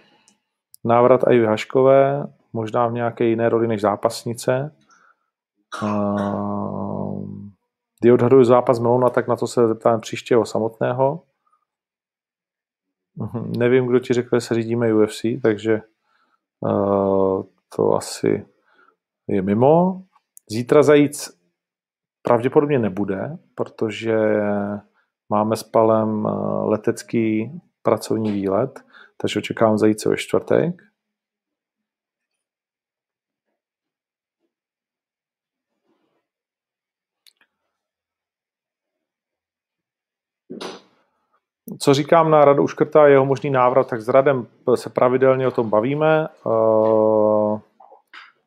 Návrat 0.85 1.21
i 1.31 1.45
Haškové, 1.45 2.27
možná 2.53 2.87
v 2.87 2.93
nějaké 2.93 3.25
jiné 3.25 3.49
roli 3.49 3.69
než 3.69 3.81
zápasnice. 3.81 4.77
Uh, 5.83 7.29
kdy 8.01 8.13
odhaduju 8.13 8.45
zápas 8.45 8.79
Melona, 8.79 9.11
tak 9.11 9.29
na 9.29 9.37
to 9.37 9.47
se 9.47 9.69
zeptám 9.69 10.01
příštího 10.01 10.47
samotného. 10.47 11.23
Uh, 13.17 13.47
nevím, 13.59 13.87
kdo 13.87 13.99
ti 13.99 14.15
řekl, 14.15 14.37
že 14.37 14.41
se 14.41 14.55
řídíme 14.55 14.95
UFC, 14.95 15.23
takže 15.43 15.81
uh, 16.61 17.43
to 17.77 17.95
asi 17.95 18.47
je 19.29 19.43
mimo. 19.43 20.03
Zítra 20.51 20.83
zajíc 20.83 21.31
pravděpodobně 22.23 22.79
nebude, 22.79 23.37
protože 23.55 24.17
máme 25.29 25.57
s 25.57 25.63
Palem 25.63 26.27
eh, 26.27 26.31
letecký 26.65 27.53
pracovní 27.83 28.33
výlet, 28.33 28.81
takže 29.17 29.39
očekávám 29.39 29.79
zajíc 29.79 30.07
ve 30.07 30.17
čtvrtek. 30.17 30.83
Co 41.79 41.95
říkám 41.95 42.31
na 42.31 42.45
Radu 42.45 42.63
Uškrta, 42.63 43.07
jeho 43.07 43.27
možný 43.27 43.51
návrat, 43.51 43.89
tak 43.89 44.01
s 44.01 44.09
Radem 44.09 44.47
se 44.75 44.91
pravidelně 44.91 45.49
o 45.49 45.51
tom 45.51 45.71
bavíme. 45.71 46.29
Eh, 46.47 47.26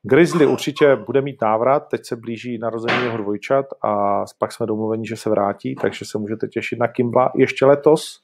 Grizzly 0.04 0.46
určitě 0.46 0.96
bude 0.96 1.22
mít 1.22 1.42
návrat, 1.42 1.80
teď 1.80 2.06
se 2.06 2.16
blíží 2.16 2.58
narození 2.58 3.04
jeho 3.04 3.18
dvojčat 3.18 3.66
a 3.84 4.24
pak 4.38 4.52
jsme 4.52 4.66
domluveni, 4.66 5.08
že 5.08 5.16
se 5.16 5.30
vrátí, 5.30 5.76
takže 5.76 6.06
se 6.06 6.18
můžete 6.18 6.48
těšit 6.48 6.80
na 6.80 6.88
Kimbla 6.88 7.32
ještě 7.36 7.66
letos. 7.66 8.20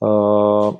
Uh, 0.00 0.76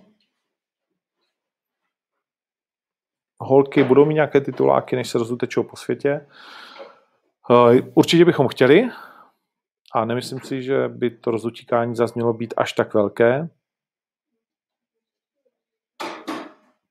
holky 3.38 3.84
budou 3.84 4.04
mít 4.04 4.14
nějaké 4.14 4.40
tituláky, 4.40 4.96
než 4.96 5.10
se 5.10 5.18
rozutečou 5.18 5.62
po 5.62 5.76
světě. 5.76 6.26
Uh, 7.50 7.76
určitě 7.94 8.24
bychom 8.24 8.48
chtěli 8.48 8.88
a 9.94 10.04
nemyslím 10.04 10.40
si, 10.40 10.62
že 10.62 10.88
by 10.88 11.10
to 11.10 11.30
rozutíkání 11.30 11.96
zase 11.96 12.12
mělo 12.16 12.32
být 12.32 12.54
až 12.56 12.72
tak 12.72 12.94
velké. 12.94 13.48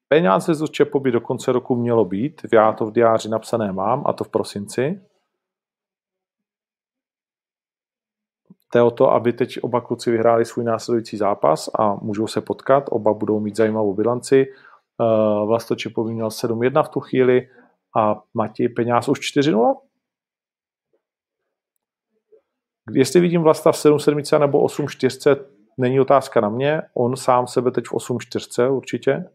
Peníze 0.09 0.53
z 0.53 0.69
Čepo 0.71 0.99
by 0.99 1.11
do 1.11 1.21
konce 1.21 1.51
roku 1.51 1.75
mělo 1.75 2.05
být, 2.05 2.41
já 2.53 2.73
to 2.73 2.85
v 2.85 2.91
diáři 2.91 3.29
napsané 3.29 3.71
mám, 3.71 4.03
a 4.05 4.13
to 4.13 4.23
v 4.23 4.29
prosinci. 4.29 5.01
Jde 8.73 8.81
o 8.81 8.91
to, 8.91 9.11
aby 9.11 9.33
teď 9.33 9.59
oba 9.61 9.81
kluci 9.81 10.11
vyhráli 10.11 10.45
svůj 10.45 10.65
následující 10.65 11.17
zápas 11.17 11.69
a 11.79 11.95
můžou 11.95 12.27
se 12.27 12.41
potkat, 12.41 12.83
oba 12.89 13.13
budou 13.13 13.39
mít 13.39 13.55
zajímavou 13.55 13.93
bilanci. 13.93 14.45
Eh, 14.45 15.45
Vlasto 15.45 15.75
Čepový 15.75 16.13
měl 16.13 16.31
7-1 16.31 16.83
v 16.83 16.89
tu 16.89 16.99
chvíli 16.99 17.49
a 17.97 18.23
Matěj 18.33 18.69
Peňáz 18.69 19.09
už 19.09 19.19
4-0. 19.19 19.75
Jestli 22.91 23.19
vidím 23.19 23.41
Vlasta 23.41 23.71
v 23.71 23.77
7-7 23.77 24.39
nebo 24.39 24.63
8-4, 24.63 25.45
není 25.77 25.99
otázka 25.99 26.41
na 26.41 26.49
mě. 26.49 26.81
On 26.93 27.15
sám 27.15 27.47
sebe 27.47 27.71
teď 27.71 27.85
v 27.85 27.93
8-4 27.93 28.71
určitě. 28.71 29.29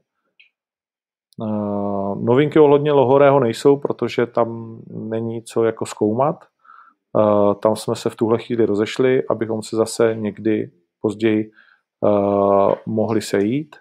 Eh, 1.43 2.15
novinky 2.21 2.59
ohledně 2.59 2.93
Lohorého 2.93 3.41
nejsou, 3.41 3.77
protože 3.77 4.27
tam 4.27 4.79
není 4.91 5.43
co 5.43 5.65
jako 5.65 5.87
zkoumat. 5.87 6.45
Eh, 7.19 7.55
tam 7.55 7.77
jsme 7.77 7.97
se 7.97 8.11
v 8.11 8.17
tuhle 8.17 8.39
chvíli 8.39 8.67
rozešli, 8.67 9.27
abychom 9.31 9.63
se 9.63 9.77
zase 9.77 10.15
někdy 10.15 10.71
později 11.01 11.51
eh, 12.07 12.75
mohli 12.87 13.21
sejít. 13.23 13.77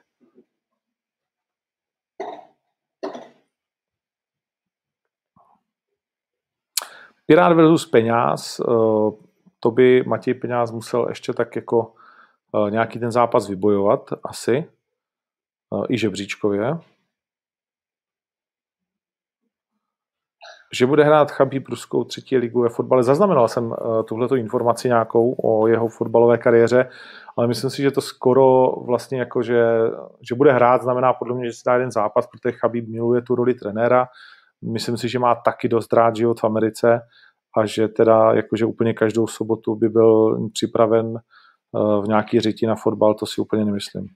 Pirát 7.25 7.53
versus 7.53 7.85
Peňáz, 7.85 8.61
to 9.59 9.71
by 9.71 10.03
Matěj 10.03 10.33
Peňáz 10.33 10.71
musel 10.71 11.05
ještě 11.09 11.33
tak 11.33 11.55
jako 11.55 11.93
nějaký 12.69 12.99
ten 12.99 13.11
zápas 13.11 13.49
vybojovat 13.49 14.09
asi, 14.23 14.65
i 15.89 15.97
žebříčkově. 15.97 16.77
Že 20.73 20.85
bude 20.85 21.03
hrát 21.03 21.31
Chabí 21.31 21.59
Pruskou 21.59 22.03
třetí 22.03 22.37
ligu 22.37 22.61
ve 22.61 22.69
fotbale. 22.69 23.03
Zaznamenal 23.03 23.47
jsem 23.47 23.65
uh, 23.65 24.03
tuhleto 24.03 24.35
informaci 24.35 24.87
nějakou 24.87 25.35
o 25.43 25.67
jeho 25.67 25.87
fotbalové 25.87 26.37
kariéře, 26.37 26.89
ale 27.37 27.47
myslím 27.47 27.69
si, 27.69 27.81
že 27.81 27.91
to 27.91 28.01
skoro 28.01 28.71
vlastně 28.85 29.19
jako, 29.19 29.41
že, 29.41 29.65
že 30.21 30.35
bude 30.35 30.51
hrát, 30.51 30.81
znamená 30.81 31.13
podle 31.13 31.35
mě, 31.35 31.45
že 31.45 31.53
si 31.53 31.61
dá 31.65 31.73
jeden 31.73 31.91
zápas, 31.91 32.27
protože 32.27 32.57
Chabí 32.57 32.81
miluje 32.81 33.21
tu 33.21 33.35
roli 33.35 33.53
trenéra. 33.53 34.07
Myslím 34.61 34.97
si, 34.97 35.09
že 35.09 35.19
má 35.19 35.35
taky 35.35 35.69
dost 35.69 35.93
rád 35.93 36.15
život 36.15 36.39
v 36.39 36.43
Americe 36.43 37.01
a 37.57 37.65
že 37.65 37.87
teda 37.87 38.33
jakože 38.33 38.65
úplně 38.65 38.93
každou 38.93 39.27
sobotu 39.27 39.75
by 39.75 39.89
byl 39.89 40.39
připraven 40.53 41.05
uh, 41.71 42.03
v 42.03 42.07
nějaký 42.07 42.39
řiti 42.39 42.67
na 42.67 42.75
fotbal, 42.75 43.13
to 43.13 43.25
si 43.25 43.41
úplně 43.41 43.65
nemyslím. 43.65 44.07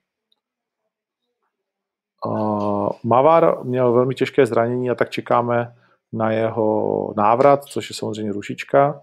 Uh, 2.26 2.90
Mavar 3.04 3.64
měl 3.64 3.94
velmi 3.94 4.16
těžké 4.16 4.46
zranění 4.46 4.90
a 4.90 4.96
tak 4.96 5.10
čekáme 5.10 5.74
na 6.14 6.32
jeho 6.32 7.14
návrat, 7.18 7.66
což 7.66 7.90
je 7.90 7.96
samozřejmě 7.96 8.32
rušička. 8.32 9.02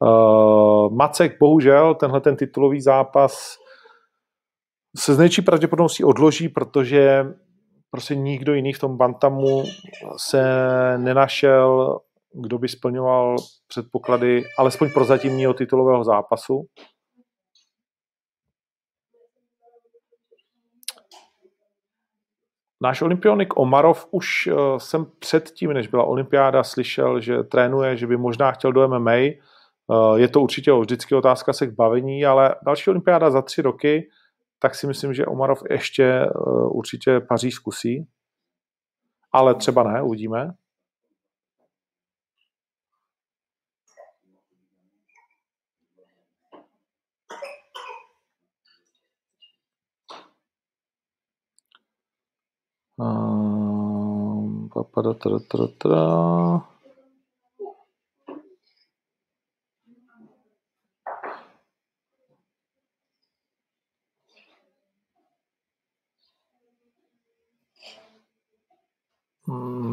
Uh, 0.00 0.92
Macek 0.92 1.38
bohužel 1.40 1.94
tenhle 1.94 2.20
ten 2.20 2.36
titulový 2.36 2.80
zápas 2.80 3.56
se 4.96 5.14
z 5.14 5.18
největší 5.18 5.42
pravděpodobností 5.42 6.04
odloží, 6.04 6.48
protože 6.48 7.26
prostě 7.90 8.14
nikdo 8.14 8.54
jiný 8.54 8.72
v 8.72 8.78
tom 8.78 8.96
Bantamu 8.96 9.62
se 10.16 10.44
nenašel, 10.98 11.98
kdo 12.34 12.58
by 12.58 12.68
splňoval 12.68 13.36
předpoklady 13.68 14.42
alespoň 14.58 14.90
prozatímního 14.92 15.54
titulového 15.54 16.04
zápasu. 16.04 16.66
Náš 22.82 23.02
olympionik 23.02 23.56
Omarov 23.56 24.06
už 24.10 24.46
uh, 24.46 24.78
jsem 24.78 25.06
předtím, 25.18 25.72
než 25.72 25.88
byla 25.88 26.04
olympiáda, 26.04 26.62
slyšel, 26.62 27.20
že 27.20 27.42
trénuje, 27.42 27.96
že 27.96 28.06
by 28.06 28.16
možná 28.16 28.52
chtěl 28.52 28.72
do 28.72 28.88
MMA. 28.88 29.12
Uh, 29.86 30.16
je 30.16 30.28
to 30.28 30.40
určitě 30.40 30.72
vždycky 30.72 31.14
otázka 31.14 31.52
se 31.52 31.66
k 31.66 31.74
bavení, 31.74 32.24
ale 32.24 32.54
další 32.66 32.90
olympiáda 32.90 33.30
za 33.30 33.42
tři 33.42 33.62
roky, 33.62 34.08
tak 34.58 34.74
si 34.74 34.86
myslím, 34.86 35.14
že 35.14 35.26
Omarov 35.26 35.62
ještě 35.70 36.26
uh, 36.26 36.76
určitě 36.76 37.20
paří 37.20 37.50
zkusí. 37.50 38.06
Ale 39.32 39.54
třeba 39.54 39.82
ne, 39.82 40.02
uvidíme. 40.02 40.50
Papada, 54.84 55.14
tra, 55.14 55.38
tra, 55.38 55.66
tra. 55.78 56.72
Hmm. 69.46 69.92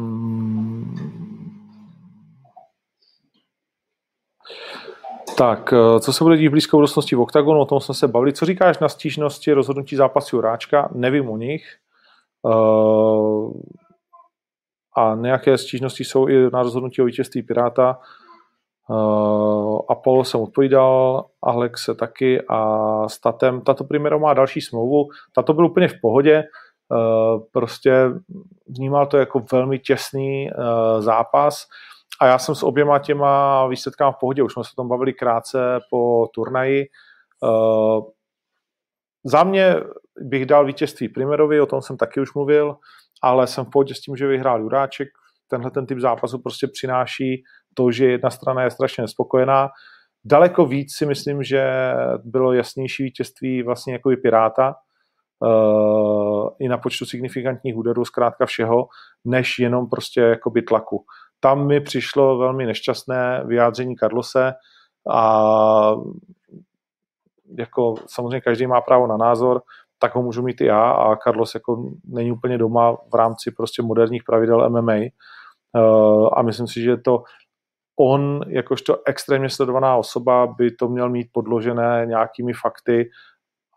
Tak, 5.36 5.72
eh, 5.72 6.00
co 6.00 6.12
se 6.12 6.24
bude 6.24 6.36
dít 6.36 6.48
v 6.48 6.50
blízké 6.50 6.76
budoucnosti 6.76 7.16
v 7.16 7.20
OKTAGONu, 7.20 7.60
o 7.60 7.64
tom 7.64 7.80
jsme 7.80 7.94
se 7.94 8.08
bavili. 8.08 8.32
Co 8.32 8.46
říkáš 8.46 8.78
na 8.78 8.88
stížnosti 8.88 9.52
rozhodnutí 9.52 9.96
zápasu 9.96 10.36
Juráčka? 10.36 10.88
Nevím 10.94 11.30
o 11.30 11.36
nich. 11.36 11.76
Uh, 12.42 13.52
a 14.96 15.14
nějaké 15.14 15.58
stížnosti 15.58 16.04
jsou 16.04 16.28
i 16.28 16.50
na 16.52 16.62
rozhodnutí 16.62 17.02
o 17.02 17.04
vítězství 17.04 17.42
Piráta. 17.42 17.98
Uh, 18.88 19.80
Apollo 19.88 20.24
jsem 20.24 20.40
odpovídal, 20.40 21.24
Alex 21.42 21.84
se 21.84 21.94
taky 21.94 22.42
a 22.48 23.08
Statem. 23.08 23.60
Tato 23.60 23.84
Primero 23.84 24.18
má 24.18 24.34
další 24.34 24.60
smlouvu. 24.60 25.08
Tato 25.34 25.52
byl 25.52 25.66
úplně 25.66 25.88
v 25.88 26.00
pohodě. 26.02 26.44
Uh, 26.88 27.42
prostě 27.52 28.10
vnímal 28.66 29.06
to 29.06 29.16
jako 29.16 29.44
velmi 29.52 29.78
těsný 29.78 30.50
uh, 30.50 31.00
zápas 31.00 31.66
a 32.20 32.26
já 32.26 32.38
jsem 32.38 32.54
s 32.54 32.62
oběma 32.62 32.98
těma 32.98 33.66
výsledkami 33.66 34.12
v 34.16 34.20
pohodě. 34.20 34.42
Už 34.42 34.52
jsme 34.52 34.64
se 34.64 34.70
o 34.74 34.76
tom 34.82 34.88
bavili 34.88 35.12
krátce 35.12 35.58
po 35.90 36.28
turnaji. 36.34 36.86
Uh, 37.42 38.04
za 39.24 39.44
mě 39.44 39.76
bych 40.20 40.46
dal 40.46 40.66
vítězství 40.66 41.08
Primerovi, 41.08 41.60
o 41.60 41.66
tom 41.66 41.82
jsem 41.82 41.96
taky 41.96 42.20
už 42.20 42.34
mluvil, 42.34 42.76
ale 43.22 43.46
jsem 43.46 43.64
v 43.64 43.70
pohodě 43.70 43.94
s 43.94 44.00
tím, 44.00 44.16
že 44.16 44.26
vyhrál 44.26 44.60
Juráček. 44.60 45.08
Tenhle 45.50 45.70
ten 45.70 45.86
typ 45.86 45.98
zápasu 45.98 46.38
prostě 46.38 46.66
přináší 46.72 47.42
to, 47.74 47.90
že 47.90 48.06
jedna 48.06 48.30
strana 48.30 48.62
je 48.62 48.70
strašně 48.70 49.02
nespokojená. 49.02 49.68
Daleko 50.24 50.66
víc 50.66 50.96
si 50.96 51.06
myslím, 51.06 51.42
že 51.42 51.92
bylo 52.24 52.52
jasnější 52.52 53.02
vítězství 53.02 53.62
vlastně 53.62 53.92
jako 53.92 54.10
Piráta, 54.22 54.74
uh, 55.40 56.48
i 56.58 56.68
na 56.68 56.78
počtu 56.78 57.06
signifikantních 57.06 57.76
úderů, 57.76 58.04
zkrátka 58.04 58.46
všeho, 58.46 58.88
než 59.24 59.58
jenom 59.58 59.88
prostě 59.88 60.20
jakoby 60.20 60.62
tlaku. 60.62 61.04
Tam 61.40 61.66
mi 61.66 61.80
přišlo 61.80 62.38
velmi 62.38 62.66
nešťastné 62.66 63.42
vyjádření 63.46 63.96
Karlose 63.96 64.52
a 65.10 65.94
jako 67.58 67.94
samozřejmě 68.06 68.40
každý 68.40 68.66
má 68.66 68.80
právo 68.80 69.06
na 69.06 69.16
názor, 69.16 69.62
tak 70.00 70.14
ho 70.14 70.22
můžu 70.22 70.42
mít 70.42 70.60
i 70.60 70.64
já 70.64 70.90
a 70.90 71.16
Carlos 71.16 71.54
jako 71.54 71.90
není 72.04 72.32
úplně 72.32 72.58
doma 72.58 72.96
v 73.12 73.14
rámci 73.14 73.50
prostě 73.50 73.82
moderních 73.82 74.24
pravidel 74.24 74.70
MMA 74.70 74.94
eh, 74.94 75.10
a 76.32 76.42
myslím 76.42 76.66
si, 76.66 76.82
že 76.82 76.96
to 76.96 77.22
on, 78.00 78.40
jakožto 78.48 78.98
extrémně 79.06 79.50
sledovaná 79.50 79.96
osoba, 79.96 80.46
by 80.46 80.70
to 80.70 80.88
měl 80.88 81.08
mít 81.08 81.28
podložené 81.32 82.06
nějakými 82.06 82.52
fakty 82.52 83.10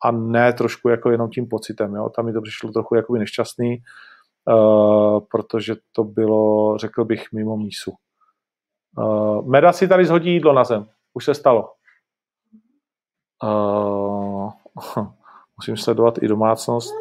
a 0.03 0.11
ne 0.11 0.53
trošku 0.53 0.89
jako 0.89 1.11
jenom 1.11 1.30
tím 1.30 1.47
pocitem. 1.47 1.95
Jo? 1.95 2.09
Tam 2.09 2.26
mi 2.26 2.34
to 2.34 2.41
přišlo 2.41 2.71
trochu 2.71 2.95
jakoby 2.95 3.19
nešťastný, 3.19 3.78
uh, 4.47 5.19
protože 5.32 5.76
to 5.91 6.03
bylo, 6.03 6.78
řekl 6.78 7.05
bych, 7.05 7.32
mimo 7.34 7.57
mísu. 7.57 7.93
Uh, 8.97 9.47
Meda 9.47 9.74
si 9.74 9.88
tady 9.88 10.05
zhodí 10.05 10.34
jídlo 10.34 10.53
na 10.53 10.63
zem. 10.63 10.88
Už 11.13 11.26
se 11.26 11.34
stalo. 11.34 11.71
Uh, 13.43 14.51
musím 15.64 15.78
sledovat 15.78 16.24
i 16.24 16.28
domácnost, 16.28 16.93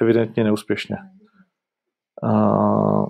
evidentně 0.00 0.44
neúspěšně. 0.44 0.96
Uh, 2.22 3.06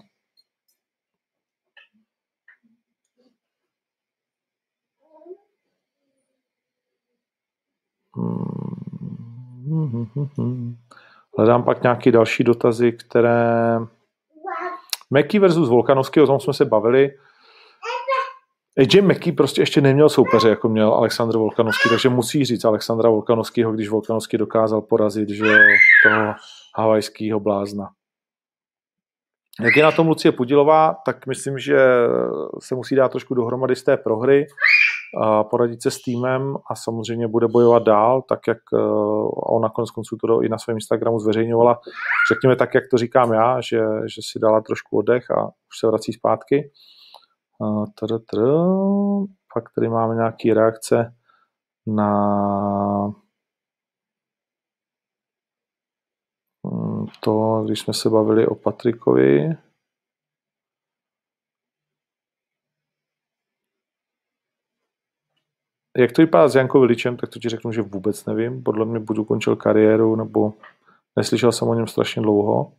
Hledám 11.39 11.65
pak 11.65 11.83
nějaké 11.83 12.13
další 12.13 12.45
dotazy, 12.45 12.93
které... 12.93 13.79
Meky 15.11 15.39
versus 15.39 15.69
Volkanovský, 15.69 16.21
o 16.21 16.27
tom 16.27 16.41
jsme 16.41 16.55
se 16.55 16.65
bavili. 16.65 17.19
AJ 18.79 19.01
Meky 19.03 19.33
prostě 19.33 19.63
ještě 19.63 19.81
neměl 19.81 20.09
soupeře, 20.09 20.49
jako 20.49 20.69
měl 20.69 20.95
Aleksandr 20.95 21.39
Volkanovský, 21.39 21.89
takže 21.89 22.09
musí 22.09 22.45
říct 22.45 22.65
Alexandra 22.65 23.11
Volkanovského, 23.11 23.73
když 23.73 23.89
Volkanovský 23.89 24.39
dokázal 24.39 24.81
porazit 24.81 25.29
že 25.29 25.45
toho 26.03 26.35
havajského 26.77 27.41
blázna. 27.41 27.89
Jak 29.65 29.77
je 29.77 29.83
na 29.83 29.93
tom 29.93 30.09
Lucie 30.09 30.33
Pudilová, 30.33 30.97
tak 31.07 31.27
myslím, 31.27 31.59
že 31.59 31.79
se 32.61 32.75
musí 32.75 32.95
dát 32.95 33.09
trošku 33.09 33.35
dohromady 33.35 33.77
z 33.77 33.83
té 33.83 33.97
prohry, 33.97 34.47
poradit 35.51 35.83
se 35.83 35.91
s 35.91 36.03
týmem 36.03 36.57
a 36.71 36.75
samozřejmě 36.75 37.29
bude 37.29 37.49
bojovat 37.49 37.83
dál, 37.83 38.23
tak 38.29 38.39
jak 38.49 38.59
eh, 38.75 38.79
on 39.47 39.63
nakonec 39.63 39.91
konců 39.91 40.17
to 40.17 40.43
i 40.43 40.49
na 40.49 40.59
svém 40.59 40.77
Instagramu 40.77 41.19
zveřejňovala. 41.19 41.81
Řekněme 42.33 42.57
tak, 42.57 42.75
jak 42.75 42.85
to 42.91 42.99
říkám 42.99 43.33
já, 43.33 43.61
že, 43.61 43.81
že 44.15 44.23
si 44.31 44.39
dala 44.39 44.61
trošku 44.61 44.99
oddech 44.99 45.31
a 45.31 45.45
už 45.45 45.79
se 45.81 45.87
vrací 45.87 46.13
zpátky. 46.13 46.71
Pak 49.55 49.65
tady 49.75 49.89
máme 49.89 50.15
nějaké 50.15 50.55
reakce 50.55 51.15
na 51.87 52.11
mm, 56.63 57.07
to, 57.21 57.63
když 57.67 57.81
jsme 57.81 57.95
se 57.95 58.11
bavili 58.11 58.47
o 58.47 58.55
Patrikovi. 58.55 59.57
Jak 65.97 66.13
to 66.13 66.23
vypadá 66.23 66.49
s 66.49 66.55
Jankou 66.55 66.81
Viličem, 66.81 67.17
tak 67.17 67.31
to 67.31 67.39
ti 67.39 67.49
řeknu, 67.49 67.73
že 67.73 67.83
vůbec 67.83 68.27
nevím. 68.27 68.63
Podle 68.63 68.85
mě 68.85 68.99
budu 68.99 69.25
končil 69.25 69.57
kariéru, 69.57 70.17
nebo 70.17 70.55
neslyšel 71.17 71.53
jsem 71.53 71.69
o 71.69 71.75
něm 71.75 71.87
strašně 71.87 72.23
dlouho. 72.23 72.73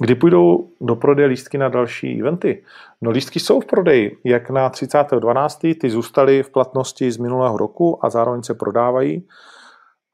Kdy 0.00 0.14
půjdou 0.14 0.72
do 0.80 0.96
prodeje 0.96 1.28
lístky 1.28 1.58
na 1.58 1.68
další 1.68 2.20
eventy? 2.20 2.64
No 3.00 3.10
lístky 3.10 3.40
jsou 3.40 3.60
v 3.60 3.66
prodeji, 3.66 4.20
jak 4.24 4.50
na 4.50 4.70
30.12. 4.70 5.80
Ty 5.80 5.90
zůstaly 5.90 6.42
v 6.42 6.50
platnosti 6.50 7.12
z 7.12 7.16
minulého 7.16 7.56
roku 7.56 8.04
a 8.04 8.10
zároveň 8.10 8.42
se 8.42 8.54
prodávají. 8.54 9.28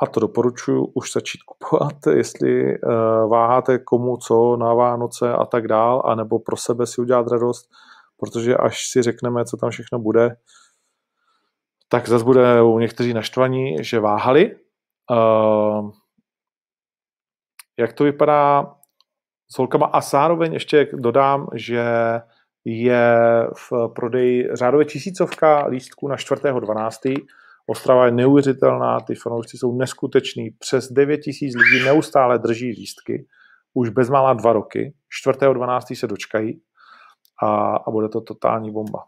A 0.03 0.07
to 0.07 0.21
doporučuji 0.21 0.87
už 0.95 1.13
začít 1.13 1.43
kupovat, 1.43 2.07
jestli 2.17 2.79
uh, 2.79 3.31
váháte 3.31 3.79
komu 3.79 4.17
co 4.17 4.57
na 4.57 4.75
Vánoce 4.75 5.33
a 5.33 5.45
tak 5.47 5.69
dál, 5.69 6.03
anebo 6.05 6.39
pro 6.39 6.57
sebe 6.57 6.87
si 6.87 7.01
udělat 7.01 7.27
radost, 7.29 7.71
protože 8.17 8.57
až 8.57 8.89
si 8.91 9.03
řekneme, 9.03 9.45
co 9.45 9.57
tam 9.57 9.71
všechno 9.71 9.99
bude, 9.99 10.37
tak 11.89 12.09
zase 12.09 12.25
bude 12.25 12.63
u 12.63 12.79
někteří 12.79 13.15
naštvaní, 13.15 13.77
že 13.81 14.01
váhali. 14.01 14.57
Uh, 15.11 15.91
jak 17.79 17.93
to 17.93 18.05
vypadá 18.05 18.77
s 19.53 19.59
holkama 19.59 19.87
a 19.87 20.01
zároveň 20.01 20.53
ještě 20.53 20.89
dodám, 20.93 21.47
že 21.55 21.85
je 22.65 23.17
v 23.57 23.89
prodeji 23.95 24.49
řádově 24.53 24.87
tisícovka 24.87 25.67
lístků 25.67 26.09
na 26.09 26.17
4.12. 26.17 27.25
Ostrava 27.67 28.07
je 28.07 28.13
neuvěřitelná, 28.13 29.01
ty 29.01 29.15
fanoušci 29.15 29.59
jsou 29.59 29.77
neskuteční, 29.77 30.51
přes 30.51 30.93
9 30.93 31.19
tisíc 31.19 31.55
lidí 31.55 31.85
neustále 31.85 32.39
drží 32.39 32.71
lístky, 32.71 33.27
už 33.75 33.89
bezmála 33.89 34.33
dva 34.33 34.53
roky, 34.53 34.95
4.12. 35.27 35.95
se 35.95 36.07
dočkají 36.07 36.61
a, 37.43 37.77
a 37.77 37.91
bude 37.91 38.09
to 38.09 38.21
totální 38.21 38.73
bomba. 38.73 39.05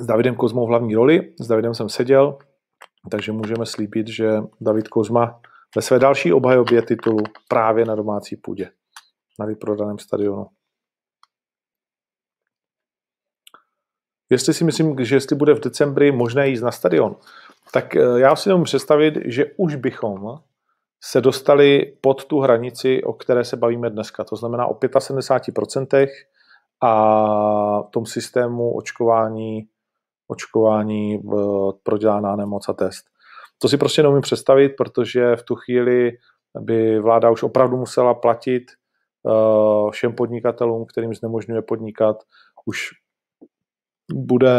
S 0.00 0.06
Davidem 0.06 0.34
Kozmou 0.34 0.66
v 0.66 0.68
hlavní 0.68 0.94
roli, 0.94 1.34
s 1.40 1.48
Davidem 1.48 1.74
jsem 1.74 1.88
seděl, 1.88 2.38
takže 3.10 3.32
můžeme 3.32 3.66
slíbit, 3.66 4.08
že 4.08 4.30
David 4.60 4.88
Kozma 4.88 5.40
ve 5.76 5.82
své 5.82 5.98
další 5.98 6.32
obhajobě 6.32 6.82
titulu 6.82 7.24
právě 7.48 7.84
na 7.84 7.94
domácí 7.94 8.36
půdě, 8.36 8.70
na 9.38 9.46
vyprodaném 9.46 9.98
stadionu. 9.98 10.46
Jestli 14.30 14.54
si 14.54 14.64
myslím, 14.64 15.04
že 15.04 15.16
jestli 15.16 15.36
bude 15.36 15.54
v 15.54 15.60
decembri 15.60 16.12
možné 16.12 16.48
jít 16.48 16.62
na 16.62 16.72
stadion, 16.72 17.16
tak 17.72 17.96
eh, 17.96 18.00
já 18.16 18.36
si 18.36 18.48
nemůžu 18.48 18.64
představit, 18.64 19.14
že 19.24 19.44
už 19.56 19.74
bychom 19.74 20.38
se 21.00 21.20
dostali 21.20 21.96
pod 22.00 22.24
tu 22.24 22.40
hranici, 22.40 23.02
o 23.02 23.12
které 23.12 23.44
se 23.44 23.56
bavíme 23.56 23.90
dneska. 23.90 24.24
To 24.24 24.36
znamená 24.36 24.66
o 24.66 24.74
75% 24.74 26.06
a 26.82 27.82
tom 27.90 28.06
systému 28.06 28.76
očkování, 28.76 29.68
očkování 30.28 31.14
eh, 31.14 31.36
prodělaná 31.82 32.36
nemoc 32.36 32.68
a 32.68 32.72
test. 32.72 33.11
To 33.62 33.68
si 33.68 33.76
prostě 33.76 34.02
neumím 34.02 34.22
představit, 34.22 34.68
protože 34.68 35.36
v 35.36 35.42
tu 35.42 35.54
chvíli 35.54 36.12
by 36.60 37.00
vláda 37.00 37.30
už 37.30 37.42
opravdu 37.42 37.76
musela 37.76 38.14
platit 38.14 38.62
uh, 39.22 39.90
všem 39.90 40.12
podnikatelům, 40.12 40.86
kterým 40.86 41.14
znemožňuje 41.14 41.62
podnikat. 41.62 42.16
Už 42.64 42.88
bude 44.12 44.50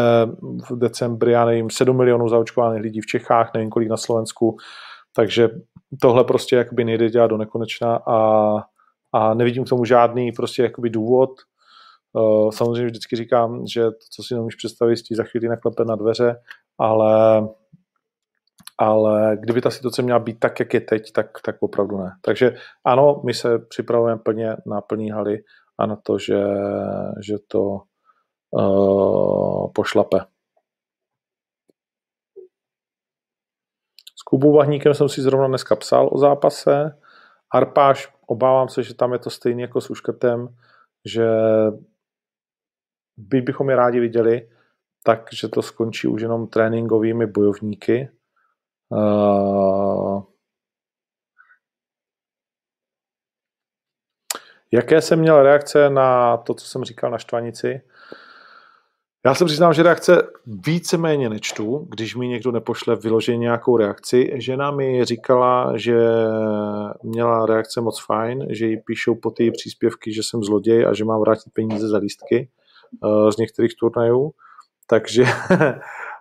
v 0.69 0.77
decembri, 0.77 1.31
já 1.31 1.45
nevím, 1.45 1.69
7 1.69 1.97
milionů 1.97 2.29
zaočkovaných 2.29 2.81
lidí 2.81 3.01
v 3.01 3.05
Čechách, 3.05 3.51
nevím 3.53 3.69
kolik 3.69 3.89
na 3.89 3.97
Slovensku, 3.97 4.57
takže 5.15 5.49
tohle 6.01 6.23
prostě 6.23 6.55
jakoby 6.55 6.83
nejde 6.83 7.09
dělat 7.09 7.27
do 7.27 7.37
nekonečna 7.37 7.95
a, 7.95 8.57
a 9.13 9.33
nevidím 9.33 9.65
k 9.65 9.69
tomu 9.69 9.85
žádný 9.85 10.31
prostě 10.31 10.63
jakoby 10.63 10.89
důvod. 10.89 11.29
Uh, 12.13 12.51
samozřejmě 12.51 12.85
vždycky 12.85 13.15
říkám, 13.15 13.67
že 13.67 13.83
to, 13.83 14.05
co 14.11 14.23
si 14.23 14.33
nemůžeš 14.33 14.55
představit, 14.55 14.99
za 15.11 15.23
chvíli 15.23 15.47
naklepe 15.47 15.85
na 15.85 15.95
dveře, 15.95 16.35
ale 16.77 17.43
ale 18.83 19.37
kdyby 19.39 19.61
ta 19.61 19.69
situace 19.69 20.01
měla 20.01 20.19
být 20.19 20.39
tak, 20.39 20.59
jak 20.59 20.73
je 20.73 20.81
teď, 20.81 21.11
tak, 21.11 21.27
tak 21.45 21.55
opravdu 21.59 21.97
ne. 21.97 22.11
Takže 22.21 22.55
ano, 22.85 23.21
my 23.25 23.33
se 23.33 23.59
připravujeme 23.59 24.19
plně 24.19 24.55
na 24.65 24.81
plný 24.81 25.09
haly 25.09 25.43
a 25.77 25.85
na 25.85 25.95
to, 25.95 26.17
že, 26.17 26.43
že 27.27 27.35
to 27.47 27.81
uh, 28.51 29.71
pošlape. 29.75 30.19
S 34.19 34.23
Kubou 34.23 34.53
Vahníkem 34.53 34.93
jsem 34.93 35.09
si 35.09 35.21
zrovna 35.21 35.47
dneska 35.47 35.75
psal 35.75 36.09
o 36.11 36.17
zápase. 36.17 36.99
Arpáš, 37.53 38.13
obávám 38.27 38.69
se, 38.69 38.83
že 38.83 38.95
tam 38.95 39.13
je 39.13 39.19
to 39.19 39.29
stejné 39.29 39.61
jako 39.61 39.81
s 39.81 39.89
Uškrtem, 39.89 40.47
že 41.05 41.27
byť 43.17 43.43
bychom 43.43 43.69
je 43.69 43.75
rádi 43.75 43.99
viděli, 43.99 44.49
tak, 45.03 45.29
že 45.33 45.47
to 45.47 45.61
skončí 45.61 46.07
už 46.07 46.21
jenom 46.21 46.47
tréninkovými 46.47 47.25
bojovníky, 47.25 48.09
Uh, 48.93 50.21
jaké 54.71 55.01
jsem 55.01 55.19
měl 55.19 55.43
reakce 55.43 55.89
na 55.89 56.37
to, 56.37 56.53
co 56.53 56.65
jsem 56.65 56.83
říkal 56.83 57.11
na 57.11 57.17
štvanici? 57.17 57.81
Já 59.25 59.35
se 59.35 59.45
přiznám, 59.45 59.73
že 59.73 59.83
reakce 59.83 60.27
víceméně 60.45 61.29
nečtu, 61.29 61.87
když 61.89 62.15
mi 62.15 62.27
někdo 62.27 62.51
nepošle 62.51 62.95
vyloženě 62.95 63.37
nějakou 63.37 63.77
reakci. 63.77 64.31
Žena 64.35 64.71
mi 64.71 65.05
říkala, 65.05 65.77
že 65.77 65.97
měla 67.03 67.45
reakce 67.45 67.81
moc 67.81 68.05
fajn, 68.05 68.47
že 68.49 68.65
jí 68.65 68.77
píšou 68.77 69.15
po 69.15 69.31
ty 69.31 69.51
příspěvky, 69.51 70.13
že 70.13 70.23
jsem 70.23 70.43
zloděj 70.43 70.85
a 70.85 70.93
že 70.93 71.05
mám 71.05 71.21
vrátit 71.21 71.53
peníze 71.53 71.87
za 71.87 71.97
lístky 71.97 72.49
uh, 73.03 73.29
z 73.29 73.37
některých 73.37 73.75
turnajů. 73.79 74.31
Takže, 74.87 75.23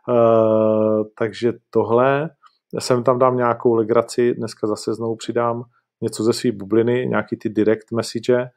uh, 0.09 1.05
takže 1.19 1.53
tohle 1.71 2.31
sem 2.79 3.05
tam 3.05 3.19
dám 3.19 3.37
nějakou 3.37 3.75
legraci, 3.75 4.35
dneska 4.35 4.67
zase 4.67 4.95
znovu 4.95 5.17
přidám 5.17 5.65
něco 6.01 6.25
ze 6.25 6.33
své 6.33 6.53
bubliny, 6.53 7.07
nějaký 7.07 7.37
ty 7.37 7.49
direct 7.49 7.93
message, 7.93 8.51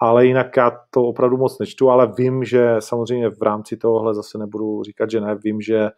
ale 0.00 0.26
jinak 0.26 0.56
já 0.56 0.70
to 0.90 1.02
opravdu 1.02 1.36
moc 1.36 1.58
nečtu, 1.58 1.90
ale 1.90 2.12
vím, 2.16 2.44
že 2.44 2.76
samozřejmě 2.78 3.28
v 3.30 3.42
rámci 3.42 3.76
tohohle 3.76 4.14
zase 4.14 4.38
nebudu 4.38 4.82
říkat, 4.82 5.10
že 5.10 5.20
ne, 5.20 5.34
vím, 5.34 5.60
že 5.60 5.90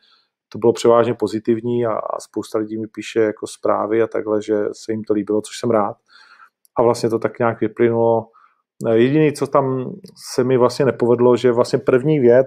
to 0.49 0.59
bylo 0.59 0.73
převážně 0.73 1.15
pozitivní 1.15 1.87
a, 1.87 1.93
a 1.93 2.21
spousta 2.21 2.59
lidí 2.59 2.79
mi 2.79 2.87
píše 2.87 3.21
jako 3.21 3.47
zprávy 3.47 4.03
a 4.03 4.07
takhle, 4.07 4.43
že 4.43 4.55
se 4.73 4.93
jim 4.93 5.05
to 5.05 5.13
líbilo, 5.13 5.41
což 5.41 5.59
jsem 5.59 5.71
rád. 5.71 5.97
A 6.79 6.83
vlastně 6.83 7.11
to 7.11 7.19
tak 7.19 7.39
nějak 7.39 7.61
vyplynulo. 7.61 8.29
Jediné, 8.93 9.33
co 9.33 9.47
tam 9.47 9.91
se 10.35 10.45
mi 10.45 10.57
vlastně 10.57 10.85
nepovedlo, 10.85 11.37
že 11.37 11.53
vlastně 11.53 11.79
první 11.79 12.21
věc 12.21 12.47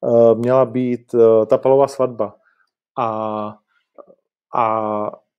uh, 0.00 0.38
měla 0.38 0.64
být 0.64 1.14
uh, 1.14 1.46
ta 1.46 1.58
palová 1.58 1.88
svatba. 1.88 2.34
A 2.98 3.54
a 4.56 4.82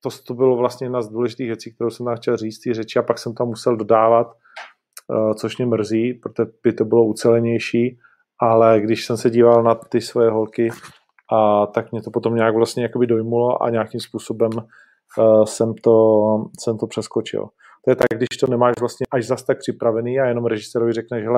to, 0.02 0.08
to 0.26 0.34
bylo 0.34 0.56
vlastně 0.56 0.84
jedna 0.84 1.02
z 1.02 1.08
důležitých 1.08 1.46
věcí, 1.46 1.74
kterou 1.74 1.90
jsem 1.90 2.06
tam 2.06 2.16
chtěl 2.16 2.36
říct, 2.36 2.60
ty 2.60 2.74
řeči 2.74 2.98
a 2.98 3.02
pak 3.02 3.18
jsem 3.18 3.34
tam 3.34 3.48
musel 3.48 3.76
dodávat, 3.76 4.26
uh, 5.08 5.32
což 5.34 5.58
mě 5.58 5.66
mrzí, 5.66 6.14
protože 6.14 6.50
by 6.62 6.72
to 6.72 6.84
bylo 6.84 7.04
ucelenější, 7.04 7.98
ale 8.40 8.80
když 8.80 9.06
jsem 9.06 9.16
se 9.16 9.30
díval 9.30 9.62
na 9.62 9.74
ty 9.74 10.00
svoje 10.00 10.30
holky, 10.30 10.70
a 11.32 11.66
tak 11.66 11.92
mě 11.92 12.02
to 12.02 12.10
potom 12.10 12.34
nějak 12.34 12.54
vlastně 12.54 12.82
jakoby 12.82 13.06
dojmulo 13.06 13.62
a 13.62 13.70
nějakým 13.70 14.00
způsobem 14.00 14.50
uh, 15.18 15.44
jsem, 15.44 15.74
to, 15.74 15.94
jsem 16.60 16.78
to 16.78 16.86
přeskočil. 16.86 17.48
To 17.84 17.90
je 17.90 17.96
tak, 17.96 18.06
když 18.14 18.38
to 18.40 18.46
nemáš 18.46 18.74
vlastně 18.80 19.06
až 19.10 19.26
zas 19.26 19.42
tak 19.42 19.58
připravený 19.58 20.20
a 20.20 20.26
jenom 20.26 20.46
režisérovi 20.46 20.92
řekneš, 20.92 21.22
že 21.22 21.30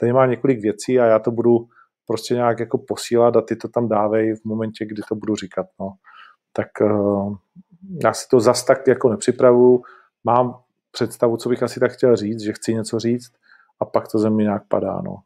tady 0.00 0.12
má 0.12 0.26
několik 0.26 0.60
věcí 0.60 1.00
a 1.00 1.04
já 1.04 1.18
to 1.18 1.30
budu 1.30 1.66
prostě 2.06 2.34
nějak 2.34 2.60
jako 2.60 2.78
posílat 2.78 3.36
a 3.36 3.40
ty 3.40 3.56
to 3.56 3.68
tam 3.68 3.88
dávej 3.88 4.34
v 4.34 4.44
momentě, 4.44 4.86
kdy 4.86 5.02
to 5.08 5.14
budu 5.14 5.36
říkat. 5.36 5.66
No. 5.80 5.92
Tak 6.56 6.68
uh, 6.80 7.36
já 8.04 8.12
si 8.12 8.28
to 8.28 8.40
zas 8.40 8.64
tak 8.64 8.86
jako 8.88 9.08
nepřipravu, 9.08 9.82
mám 10.24 10.62
představu, 10.90 11.36
co 11.36 11.48
bych 11.48 11.62
asi 11.62 11.80
tak 11.80 11.92
chtěl 11.92 12.16
říct, 12.16 12.40
že 12.40 12.52
chci 12.52 12.74
něco 12.74 12.98
říct 12.98 13.32
a 13.80 13.84
pak 13.84 14.08
to 14.08 14.18
ze 14.18 14.30
mě 14.30 14.42
nějak 14.42 14.68
padá. 14.68 15.00
No. 15.00 15.16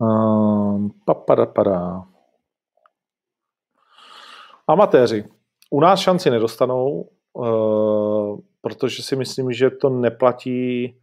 Um, 0.00 0.90
papada, 1.04 2.06
Amatéři. 4.68 5.24
U 5.70 5.80
nás 5.80 6.00
šanci 6.00 6.30
nedostanou, 6.30 7.08
uh, 7.32 8.38
protože 8.60 9.02
si 9.02 9.16
myslím, 9.16 9.52
že 9.52 9.70
to 9.70 9.88
neplatí, 9.90 10.98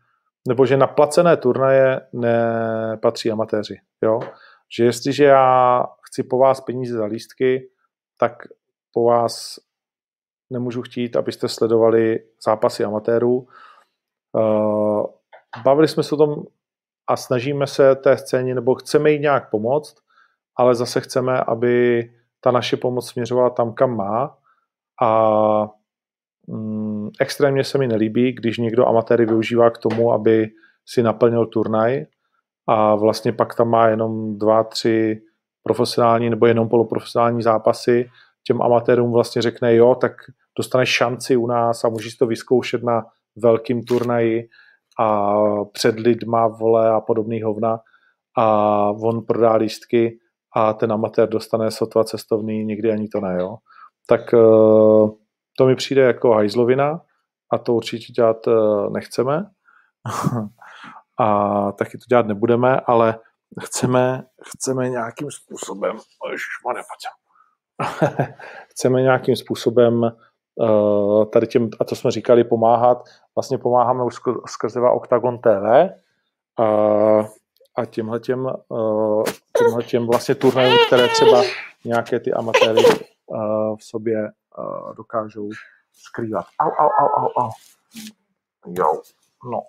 nebo 0.47 0.65
že 0.65 0.78
na 0.78 0.88
placené 0.88 1.38
turnaje 1.38 2.01
nepatří 2.13 3.32
amatéři. 3.32 3.80
Jo? 4.01 4.19
Že 4.78 4.86
jestliže 4.86 5.24
já 5.24 5.86
chci 6.14 6.24
po 6.24 6.38
vás 6.38 6.61
peníze 6.61 6.97
za 6.97 7.05
lístky, 7.05 7.70
tak 8.20 8.32
po 8.93 9.05
vás 9.05 9.59
nemůžu 10.49 10.82
chtít, 10.82 11.16
abyste 11.16 11.47
sledovali 11.47 12.20
zápasy 12.45 12.84
amatérů. 12.84 13.47
Uh, 14.34 15.05
bavili 15.64 15.88
jsme 15.88 16.03
se 16.03 16.16
o 16.16 16.18
tom 16.18 16.36
a 17.09 17.16
snažíme 17.16 17.68
se 17.68 17.95
té 17.95 18.18
scéně, 18.18 18.55
nebo 18.55 18.76
chceme 18.76 19.11
jí 19.11 19.20
nějak 19.20 19.49
pomoct, 19.49 19.95
ale 20.57 20.76
zase 20.76 21.01
chceme, 21.01 21.39
aby 21.39 22.03
ta 22.41 22.51
naše 22.51 22.78
pomoc 22.78 23.09
směřovala 23.09 23.49
tam, 23.49 23.74
kam 23.74 23.95
má 23.95 24.38
a 25.01 25.70
mm, 26.47 27.09
extrémně 27.20 27.64
se 27.64 27.78
mi 27.78 27.88
nelíbí, 27.88 28.32
když 28.32 28.57
někdo 28.57 28.88
amatéry 28.88 29.26
využívá 29.26 29.70
k 29.70 29.78
tomu, 29.78 30.11
aby 30.14 30.49
si 30.86 31.03
naplnil 31.03 31.45
turnaj 31.45 32.05
a 32.68 32.95
vlastně 32.95 33.34
pak 33.34 33.55
tam 33.55 33.70
má 33.70 33.88
jenom 33.88 34.38
dva, 34.38 34.64
tři 34.64 35.22
profesionální 35.64 36.30
nebo 36.30 36.45
jenom 36.45 36.70
poloprofesionální 36.70 37.41
zápasy, 37.41 38.09
těm 38.47 38.61
amatérům 38.61 39.11
vlastně 39.11 39.41
řekne, 39.41 39.76
jo, 39.76 39.95
tak 39.95 40.11
dostaneš 40.57 40.89
šanci 40.89 41.36
u 41.36 41.47
nás 41.47 41.84
a 41.84 41.89
můžeš 41.89 42.16
to 42.16 42.28
vyzkoušet 42.28 42.84
na 42.84 43.05
velkým 43.36 43.84
turnaji 43.84 44.49
a 44.99 45.34
před 45.66 45.99
lidma, 45.99 46.47
vole 46.47 46.89
a 46.89 47.01
podobný 47.01 47.41
hovna 47.41 47.80
a 48.38 48.89
on 48.89 49.26
prodá 49.26 49.55
lístky 49.55 50.20
a 50.55 50.74
ten 50.74 50.91
amatér 50.91 51.30
dostane 51.30 51.72
sotva 51.72 52.03
cestovný, 52.03 52.66
nikdy 52.66 52.91
ani 52.91 53.07
to 53.07 53.22
ne, 53.22 53.38
jo. 53.39 53.57
Tak 54.07 54.34
eh, 54.34 54.38
to 55.57 55.66
mi 55.66 55.76
přijde 55.76 56.01
jako 56.01 56.32
hajzlovina 56.32 57.01
a 57.51 57.57
to 57.57 57.74
určitě 57.74 58.14
dělat 58.14 58.47
eh, 58.47 58.89
nechceme 58.89 59.45
a 61.20 61.72
taky 61.72 61.97
to 61.97 62.03
dělat 62.09 62.28
nebudeme, 62.28 62.80
ale 62.80 63.20
chceme, 63.62 64.24
chceme 64.43 64.89
nějakým 64.89 65.32
způsobem, 65.32 65.97
chceme 68.70 69.01
nějakým 69.01 69.36
způsobem 69.36 70.12
uh, 70.56 71.26
tady 71.26 71.47
těm, 71.47 71.70
a 71.80 71.84
to 71.84 71.95
jsme 71.95 72.12
říkali, 72.12 72.43
pomáhat. 72.43 73.04
Vlastně 73.36 73.58
pomáháme 73.58 74.04
už 74.04 74.16
skrze 74.47 74.80
Octagon 74.80 75.39
TV 75.39 75.89
a, 76.60 76.66
a 77.78 77.86
těmhle 77.89 78.20
těm, 78.20 78.51
uh, 78.68 79.24
těmhle 79.58 79.84
těm 79.84 80.08
vlastně 80.08 80.36
turnajům, 80.36 80.78
které 80.88 81.08
třeba 81.08 81.41
nějaké 81.86 82.20
ty 82.20 82.34
amatéry 82.34 82.84
uh, 83.26 83.78
v 83.78 83.84
sobě 83.84 84.32
dokážou 84.97 85.49
skrývat. 85.93 86.45
Au, 86.60 86.70
au, 86.70 86.89
au, 86.89 87.08
au, 87.08 87.30
au. 87.38 87.49
Jo, 88.68 89.01
no. 89.51 89.62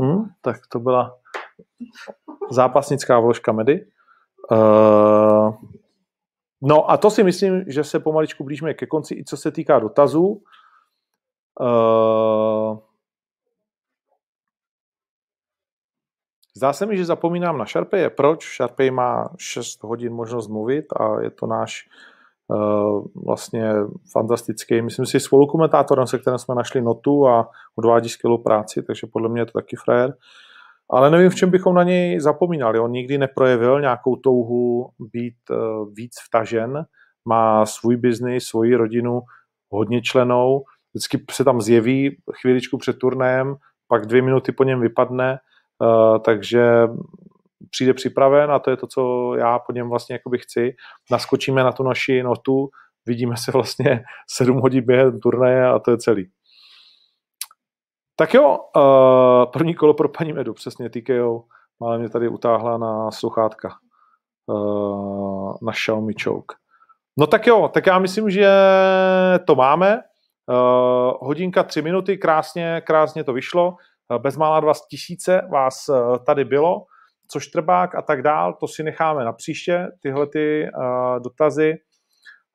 Hmm, 0.00 0.24
tak 0.40 0.56
to 0.72 0.78
byla 0.78 1.18
zápasnická 2.50 3.20
vložka 3.20 3.52
medy. 3.52 3.86
Uh, 4.50 5.54
no 6.62 6.90
a 6.90 6.96
to 6.96 7.10
si 7.10 7.22
myslím, 7.22 7.64
že 7.66 7.84
se 7.84 8.00
pomaličku 8.00 8.44
blížíme 8.44 8.74
ke 8.74 8.86
konci, 8.86 9.14
i 9.14 9.24
co 9.24 9.36
se 9.36 9.50
týká 9.50 9.78
dotazů. 9.78 10.42
Uh, 11.60 12.78
Zdá 16.56 16.72
se 16.72 16.86
mi, 16.86 16.96
že 16.96 17.04
zapomínám 17.04 17.58
na 17.58 17.64
Sharpay. 17.64 18.10
Proč? 18.10 18.56
Sharpay 18.56 18.90
má 18.90 19.28
6 19.38 19.82
hodin 19.82 20.12
možnost 20.12 20.48
mluvit 20.48 20.84
a 20.92 21.20
je 21.20 21.30
to 21.30 21.46
náš 21.46 21.88
uh, 22.48 23.04
vlastně 23.26 23.72
fantastický, 24.12 24.82
myslím 24.82 25.06
si, 25.06 25.20
spolukomentátorem, 25.20 26.06
se 26.06 26.18
kterým 26.18 26.38
jsme 26.38 26.54
našli 26.54 26.82
notu 26.82 27.26
a 27.26 27.50
odvádí 27.74 28.08
skvělou 28.08 28.38
práci, 28.38 28.82
takže 28.82 29.06
podle 29.06 29.28
mě 29.28 29.40
je 29.40 29.46
to 29.46 29.52
taky 29.52 29.76
frajer. 29.76 30.14
Ale 30.90 31.10
nevím, 31.10 31.30
v 31.30 31.34
čem 31.34 31.50
bychom 31.50 31.74
na 31.74 31.82
něj 31.82 32.20
zapomínali. 32.20 32.78
On 32.78 32.90
nikdy 32.90 33.18
neprojevil 33.18 33.80
nějakou 33.80 34.16
touhu 34.16 34.90
být 34.98 35.36
uh, 35.50 35.56
víc 35.94 36.12
vtažen, 36.26 36.84
má 37.28 37.66
svůj 37.66 37.96
biznis, 37.96 38.44
svoji 38.44 38.74
rodinu, 38.74 39.20
hodně 39.70 40.02
členou, 40.02 40.64
vždycky 40.94 41.24
se 41.30 41.44
tam 41.44 41.60
zjeví 41.60 42.16
chvíličku 42.40 42.78
před 42.78 42.98
turnajem, 42.98 43.56
pak 43.88 44.06
dvě 44.06 44.22
minuty 44.22 44.52
po 44.52 44.64
něm 44.64 44.80
vypadne, 44.80 45.38
uh, 45.82 46.18
takže 46.18 46.62
přijde 47.70 47.94
připraven 47.94 48.50
a 48.50 48.58
to 48.58 48.70
je 48.70 48.76
to, 48.76 48.86
co 48.86 49.34
já 49.38 49.58
po 49.58 49.72
něm 49.72 49.88
vlastně 49.88 50.18
chci. 50.36 50.74
Naskočíme 51.10 51.64
na 51.64 51.72
tu 51.72 51.82
naši 51.82 52.22
notu, 52.22 52.68
vidíme 53.06 53.36
se 53.36 53.52
vlastně 53.52 54.02
sedm 54.30 54.60
hodin 54.60 54.84
během 54.84 55.20
turnaje 55.20 55.66
a 55.66 55.78
to 55.78 55.90
je 55.90 55.98
celý. 55.98 56.30
Tak 58.18 58.34
jo, 58.34 58.58
uh, 58.76 59.52
první 59.52 59.74
kolo 59.74 59.94
pro 59.94 60.08
paní 60.08 60.32
Medu, 60.32 60.54
přesně 60.54 60.90
TKO. 60.90 61.44
Máme 61.80 61.98
mě 61.98 62.08
tady 62.08 62.28
utáhla 62.28 62.78
na 62.78 63.10
sluchátka 63.10 63.68
uh, 64.46 65.54
na 65.62 65.72
Xiaomi 65.72 66.14
Choke. 66.24 66.54
No 67.18 67.26
tak 67.26 67.46
jo, 67.46 67.70
tak 67.74 67.86
já 67.86 67.98
myslím, 67.98 68.30
že 68.30 68.50
to 69.44 69.54
máme. 69.54 70.00
Uh, 70.48 71.12
hodinka, 71.20 71.62
tři 71.62 71.82
minuty, 71.82 72.18
krásně, 72.18 72.82
krásně 72.86 73.24
to 73.24 73.32
vyšlo. 73.32 73.68
Uh, 73.68 74.18
bezmála 74.18 74.60
dva 74.60 74.72
tisíce 74.90 75.42
vás 75.50 75.88
uh, 75.88 76.16
tady 76.26 76.44
bylo, 76.44 76.84
což 77.30 77.46
trebák 77.46 77.94
a 77.94 78.02
tak 78.02 78.22
dál, 78.22 78.54
to 78.60 78.68
si 78.68 78.82
necháme 78.82 79.24
na 79.24 79.32
příště, 79.32 79.86
tyhle 80.02 80.26
ty 80.26 80.66
uh, 80.76 81.22
dotazy. 81.22 81.74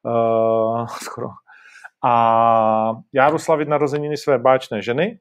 Uh, 0.03 0.87
skoro. 1.01 1.27
A 2.03 2.93
já 3.13 3.37
slavit 3.37 3.67
narozeniny 3.67 4.17
své 4.17 4.39
báčné 4.39 4.81
ženy, 4.81 5.19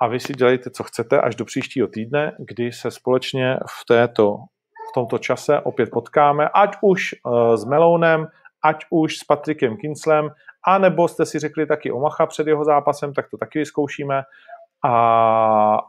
a 0.00 0.06
vy 0.08 0.20
si 0.20 0.32
dělejte, 0.32 0.70
co 0.70 0.84
chcete 0.84 1.20
až 1.20 1.34
do 1.34 1.44
příštího 1.44 1.88
týdne, 1.88 2.36
kdy 2.38 2.72
se 2.72 2.90
společně 2.90 3.56
v, 3.56 3.84
této, 3.84 4.36
v 4.90 4.94
tomto 4.94 5.18
čase 5.18 5.60
opět 5.60 5.90
potkáme, 5.90 6.48
ať 6.54 6.76
už 6.82 7.14
uh, 7.24 7.54
s 7.54 7.64
Melounem, 7.64 8.26
ať 8.64 8.84
už 8.90 9.18
s 9.18 9.24
Patrikem 9.24 9.76
Kinslem, 9.76 10.30
a 10.66 10.78
nebo 10.78 11.08
jste 11.08 11.26
si 11.26 11.38
řekli 11.38 11.66
taky 11.66 11.92
Omacha 11.92 12.26
před 12.26 12.46
jeho 12.46 12.64
zápasem, 12.64 13.12
tak 13.12 13.30
to 13.30 13.36
taky 13.36 13.58
vyzkoušíme. 13.58 14.22
A, 14.84 14.94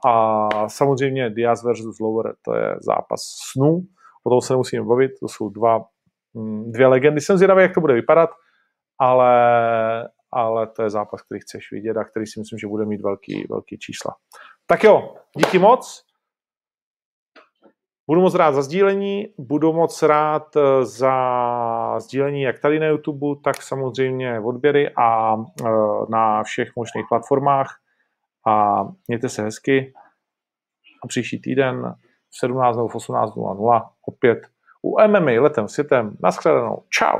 a 0.05 0.49
samozřejmě 0.69 1.29
Diaz 1.29 1.63
versus 1.63 1.99
Lower, 1.99 2.33
to 2.45 2.55
je 2.55 2.75
zápas 2.81 3.21
snů, 3.51 3.81
o 4.23 4.29
tom 4.29 4.41
se 4.41 4.53
nemusíme 4.53 4.85
bavit, 4.85 5.11
to 5.19 5.27
jsou 5.27 5.49
dva, 5.49 5.85
mm, 6.33 6.71
dvě 6.71 6.87
legendy. 6.87 7.21
Jsem 7.21 7.37
zvědavý, 7.37 7.61
jak 7.61 7.73
to 7.73 7.81
bude 7.81 7.93
vypadat, 7.93 8.29
ale, 8.99 9.33
ale 10.31 10.67
to 10.67 10.83
je 10.83 10.89
zápas, 10.89 11.21
který 11.21 11.39
chceš 11.39 11.71
vidět 11.71 11.97
a 11.97 12.03
který 12.03 12.25
si 12.25 12.39
myslím, 12.39 12.59
že 12.59 12.67
bude 12.67 12.85
mít 12.85 13.01
velký, 13.01 13.47
velký 13.49 13.77
čísla. 13.77 14.15
Tak 14.65 14.83
jo, 14.83 15.15
díky 15.37 15.59
moc. 15.59 16.09
Budu 18.07 18.21
moc 18.21 18.35
rád 18.35 18.51
za 18.51 18.61
sdílení, 18.61 19.33
budu 19.37 19.73
moc 19.73 20.03
rád 20.03 20.55
eh, 20.55 20.85
za 20.85 21.99
sdílení 21.99 22.41
jak 22.41 22.59
tady 22.59 22.79
na 22.79 22.87
YouTube, 22.87 23.41
tak 23.43 23.61
samozřejmě 23.61 24.39
v 24.39 24.47
odběry 24.47 24.89
a 24.97 25.35
eh, 25.35 25.69
na 26.09 26.43
všech 26.43 26.75
možných 26.75 27.05
platformách. 27.09 27.79
A 28.47 28.83
mějte 29.07 29.29
se 29.29 29.41
hezky. 29.41 29.93
A 31.03 31.07
příští 31.07 31.41
týden 31.41 31.95
v 32.29 32.39
17 32.39 32.75
nebo 32.75 32.87
v 32.87 32.95
18.00 32.95 33.89
opět 34.07 34.39
u 34.81 35.07
MMA 35.07 35.31
letem 35.41 35.67
světem. 35.67 36.17
Naschledanou. 36.23 36.83
Ciao. 36.97 37.19